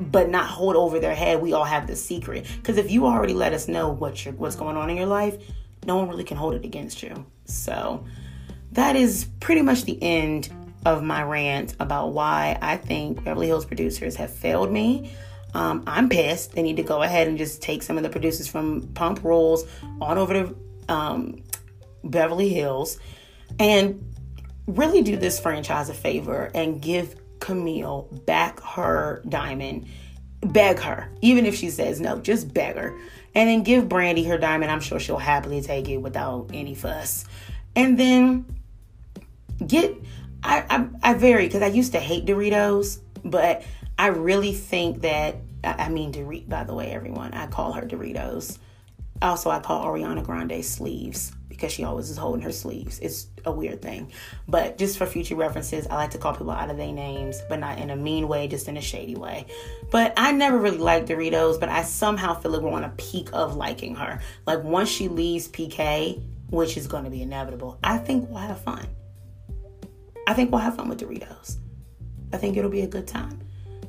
but 0.01 0.31
not 0.31 0.47
hold 0.47 0.77
over 0.77 0.99
their 0.99 1.15
head. 1.15 1.41
We 1.41 1.53
all 1.53 1.65
have 1.65 1.87
the 1.87 1.97
secret. 1.97 2.47
Because 2.57 2.79
if 2.79 2.91
you 2.91 3.07
already 3.07 3.35
let 3.35 3.53
us 3.53 3.69
know 3.69 3.91
what 3.91 4.25
you 4.25 4.33
what's 4.33 4.57
going 4.57 4.77
on 4.77 4.91
in 4.91 4.97
your 4.97 5.07
life, 5.07 5.37
no 5.87 5.97
one 5.97 6.09
really 6.09 6.25
can 6.25 6.37
hold 6.37 6.55
it 6.55 6.65
against 6.65 7.03
you. 7.03 7.27
So 7.45 8.05
that 8.73 8.97
is 8.97 9.27
pretty 9.41 9.63
much 9.63 9.85
the 9.85 10.01
end 10.03 10.49
of 10.87 11.03
my 11.03 11.23
rant 11.23 11.75
about 11.79 12.13
why 12.13 12.59
I 12.63 12.77
think 12.77 13.25
Beverly 13.25 13.49
Hills 13.49 13.67
producers 13.67 14.17
have 14.17 14.33
failed 14.33 14.73
me. 14.73 15.13
Um, 15.53 15.83
I'm 15.87 16.09
pissed. 16.09 16.53
They 16.53 16.63
need 16.63 16.77
to 16.77 16.83
go 16.83 17.03
ahead 17.03 17.29
and 17.29 17.37
just 17.37 17.61
take 17.61 17.83
some 17.83 17.97
of 17.97 18.03
the 18.03 18.09
producers 18.09 18.49
from 18.49 18.83
Pump 18.95 19.23
Rules 19.25 19.65
on 20.01 20.17
over 20.17 20.33
to 20.33 20.57
um, 20.89 21.43
Beverly 22.05 22.49
Hills 22.49 22.99
and 23.59 24.07
really 24.67 25.03
do 25.03 25.17
this 25.17 25.41
franchise 25.41 25.89
a 25.89 25.95
favor 25.95 26.51
and 26.55 26.81
give 26.81 27.17
Camille 27.41 28.09
back 28.27 28.61
her 28.61 29.23
diamond. 29.29 29.87
Beg 30.43 30.79
her, 30.79 31.11
even 31.21 31.45
if 31.45 31.55
she 31.55 31.69
says 31.69 32.01
no, 32.01 32.19
just 32.19 32.55
beg 32.55 32.77
her. 32.77 32.97
And 33.35 33.49
then 33.49 33.63
give 33.63 33.85
Brandi 33.85 34.27
her 34.27 34.39
diamond. 34.39 34.71
I'm 34.71 34.81
sure 34.81 34.99
she'll 34.99 35.19
happily 35.19 35.61
take 35.61 35.89
it 35.89 35.99
without 35.99 36.51
any 36.55 36.75
fuss. 36.75 37.25
And 37.77 37.99
then 37.99 38.47
get, 39.65 39.95
I, 40.43 40.65
I, 41.03 41.11
I 41.11 41.15
vary 41.15 41.47
because 41.47 41.63
I 41.63 41.67
used 41.67 41.93
to 41.93 42.01
hate 42.01 42.25
Doritos, 42.25 43.01
but 43.23 43.63
I 43.99 44.09
really 44.09 44.55
think 44.55 45.03
that, 45.03 45.37
I 45.63 45.91
mean, 45.91 46.13
Dorit, 46.13 46.49
by 46.49 46.65
the 46.65 46.75
way, 46.75 46.91
everyone, 46.93 47.35
I 47.35 47.47
call 47.47 47.73
her 47.73 47.83
Doritos. 47.83 48.59
Also, 49.23 49.51
I 49.51 49.61
call 49.61 49.85
Ariana 49.85 50.25
Grande 50.25 50.65
sleeves 50.65 51.33
because 51.49 51.73
she 51.73 51.85
always 51.85 52.09
is 52.09 52.17
holding 52.17 52.41
her 52.41 52.53
sleeves. 52.53 52.99
It's 53.01 53.27
a 53.45 53.53
weird 53.53 53.83
thing. 53.83 54.11
But 54.49 54.79
just 54.79 54.97
for 54.97 55.05
future 55.05 55.37
references, 55.37 55.87
I 55.89 55.97
like 55.97 56.13
to 56.13 56.19
call 56.19 56.33
people 56.33 56.51
out 56.51 56.71
of 56.71 56.79
their 56.79 56.93
names, 56.93 57.43
but 57.51 57.59
not 57.59 57.79
in 57.79 57.91
a 57.91 57.97
mean 57.97 58.29
way, 58.29 58.49
just 58.49 58.67
in 58.67 58.79
a 58.79 58.81
shady 58.81 59.15
way. 59.15 59.45
But 59.91 60.15
I 60.17 60.33
never 60.33 60.57
really 60.57 60.79
liked 60.79 61.09
Doritos, 61.09 61.61
but 61.61 61.69
I 61.69 61.83
somehow 61.83 62.35
feel 62.35 62.53
like 62.53 62.63
we're 62.63 62.71
on 62.71 62.85
a 62.85 62.95
peak 62.97 63.29
of 63.35 63.57
liking 63.57 63.95
her. 63.97 64.21
Like 64.47 64.65
once 64.65 64.89
she 64.89 65.09
leaves 65.09 65.49
PK, 65.49 66.23
which 66.49 66.79
is 66.79 66.87
going 66.87 67.05
to 67.05 67.11
be 67.11 67.21
inevitable, 67.21 67.79
I 67.85 67.99
think 67.99 68.31
we'll 68.31 68.39
have 68.39 68.63
fun. 68.63 68.87
I 70.27 70.33
think 70.33 70.51
we'll 70.51 70.61
have 70.61 70.77
fun 70.77 70.89
with 70.89 71.01
Doritos. 71.01 71.59
I 72.33 72.39
think 72.39 72.57
it'll 72.57 72.71
be 72.71 72.83
a 72.83 72.87
good 72.87 73.07
time 73.07 73.39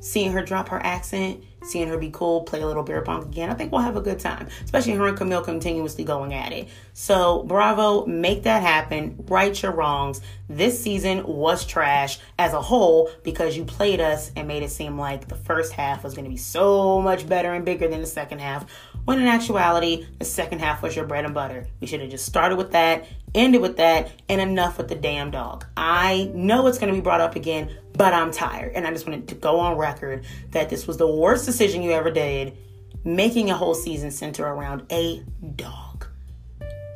seeing 0.02 0.32
her 0.32 0.42
drop 0.42 0.68
her 0.68 0.84
accent, 0.84 1.42
seeing 1.62 1.86
her 1.86 1.96
be 1.96 2.10
cool, 2.10 2.42
play 2.42 2.60
a 2.60 2.66
little 2.66 2.82
beer 2.82 3.02
pong 3.02 3.22
again. 3.22 3.48
I 3.48 3.54
think 3.54 3.70
we'll 3.70 3.82
have 3.82 3.96
a 3.96 4.00
good 4.00 4.18
time, 4.18 4.48
especially 4.64 4.94
her 4.94 5.06
and 5.06 5.16
Camille 5.16 5.42
continuously 5.42 6.02
going 6.02 6.34
at 6.34 6.52
it. 6.52 6.68
So, 6.92 7.44
bravo, 7.44 8.04
make 8.06 8.42
that 8.42 8.62
happen. 8.62 9.24
Right 9.28 9.62
your 9.62 9.72
wrongs. 9.72 10.20
This 10.48 10.82
season 10.82 11.24
was 11.24 11.64
trash 11.64 12.18
as 12.36 12.52
a 12.52 12.60
whole 12.60 13.10
because 13.22 13.56
you 13.56 13.64
played 13.64 14.00
us 14.00 14.32
and 14.34 14.48
made 14.48 14.64
it 14.64 14.70
seem 14.70 14.98
like 14.98 15.28
the 15.28 15.36
first 15.36 15.72
half 15.72 16.02
was 16.02 16.14
going 16.14 16.24
to 16.24 16.30
be 16.30 16.36
so 16.36 17.00
much 17.00 17.28
better 17.28 17.52
and 17.52 17.64
bigger 17.64 17.86
than 17.86 18.00
the 18.00 18.06
second 18.06 18.40
half. 18.40 18.66
When 19.04 19.20
in 19.20 19.26
actuality, 19.26 20.06
the 20.18 20.24
second 20.24 20.60
half 20.60 20.82
was 20.82 20.94
your 20.94 21.06
bread 21.06 21.24
and 21.24 21.34
butter. 21.34 21.66
We 21.80 21.86
should 21.86 22.00
have 22.00 22.10
just 22.10 22.26
started 22.26 22.56
with 22.56 22.72
that, 22.72 23.06
ended 23.34 23.60
with 23.60 23.76
that, 23.78 24.10
and 24.28 24.40
enough 24.40 24.78
with 24.78 24.88
the 24.88 24.94
damn 24.94 25.30
dog. 25.30 25.66
I 25.76 26.30
know 26.34 26.66
it's 26.66 26.78
going 26.78 26.92
to 26.92 26.98
be 26.98 27.02
brought 27.02 27.20
up 27.20 27.36
again, 27.36 27.76
but 27.94 28.12
I'm 28.12 28.30
tired. 28.30 28.72
And 28.74 28.86
I 28.86 28.90
just 28.90 29.06
wanted 29.06 29.28
to 29.28 29.34
go 29.34 29.58
on 29.60 29.76
record 29.76 30.24
that 30.50 30.68
this 30.68 30.86
was 30.86 30.96
the 30.96 31.10
worst 31.10 31.46
decision 31.46 31.82
you 31.82 31.92
ever 31.92 32.10
did, 32.10 32.56
making 33.04 33.50
a 33.50 33.56
whole 33.56 33.74
season 33.74 34.10
center 34.10 34.46
around 34.46 34.86
a 34.92 35.22
dog. 35.56 36.06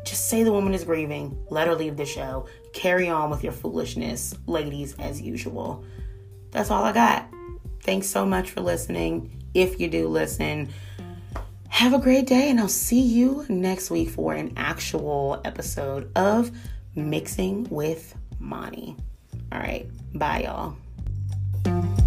Just 0.04 0.28
say 0.28 0.44
the 0.44 0.52
woman 0.52 0.72
is 0.72 0.84
grieving, 0.84 1.36
let 1.50 1.66
her 1.66 1.74
leave 1.74 1.96
the 1.96 2.06
show, 2.06 2.46
carry 2.72 3.08
on 3.08 3.28
with 3.28 3.42
your 3.42 3.52
foolishness, 3.52 4.34
ladies, 4.46 4.94
as 4.98 5.20
usual. 5.20 5.84
That's 6.52 6.70
all 6.70 6.84
I 6.84 6.92
got. 6.92 7.28
Thanks 7.82 8.06
so 8.06 8.24
much 8.24 8.50
for 8.50 8.60
listening. 8.60 9.42
If 9.52 9.80
you 9.80 9.88
do 9.88 10.06
listen, 10.08 10.68
have 11.76 11.92
a 11.92 11.98
great 11.98 12.26
day, 12.26 12.48
and 12.48 12.58
I'll 12.58 12.68
see 12.68 13.02
you 13.02 13.44
next 13.50 13.90
week 13.90 14.08
for 14.08 14.32
an 14.32 14.54
actual 14.56 15.42
episode 15.44 16.10
of 16.16 16.50
Mixing 16.94 17.64
with 17.64 18.14
Mani. 18.40 18.96
All 19.52 19.58
right, 19.58 19.86
bye, 20.14 20.44
y'all. 20.44 22.05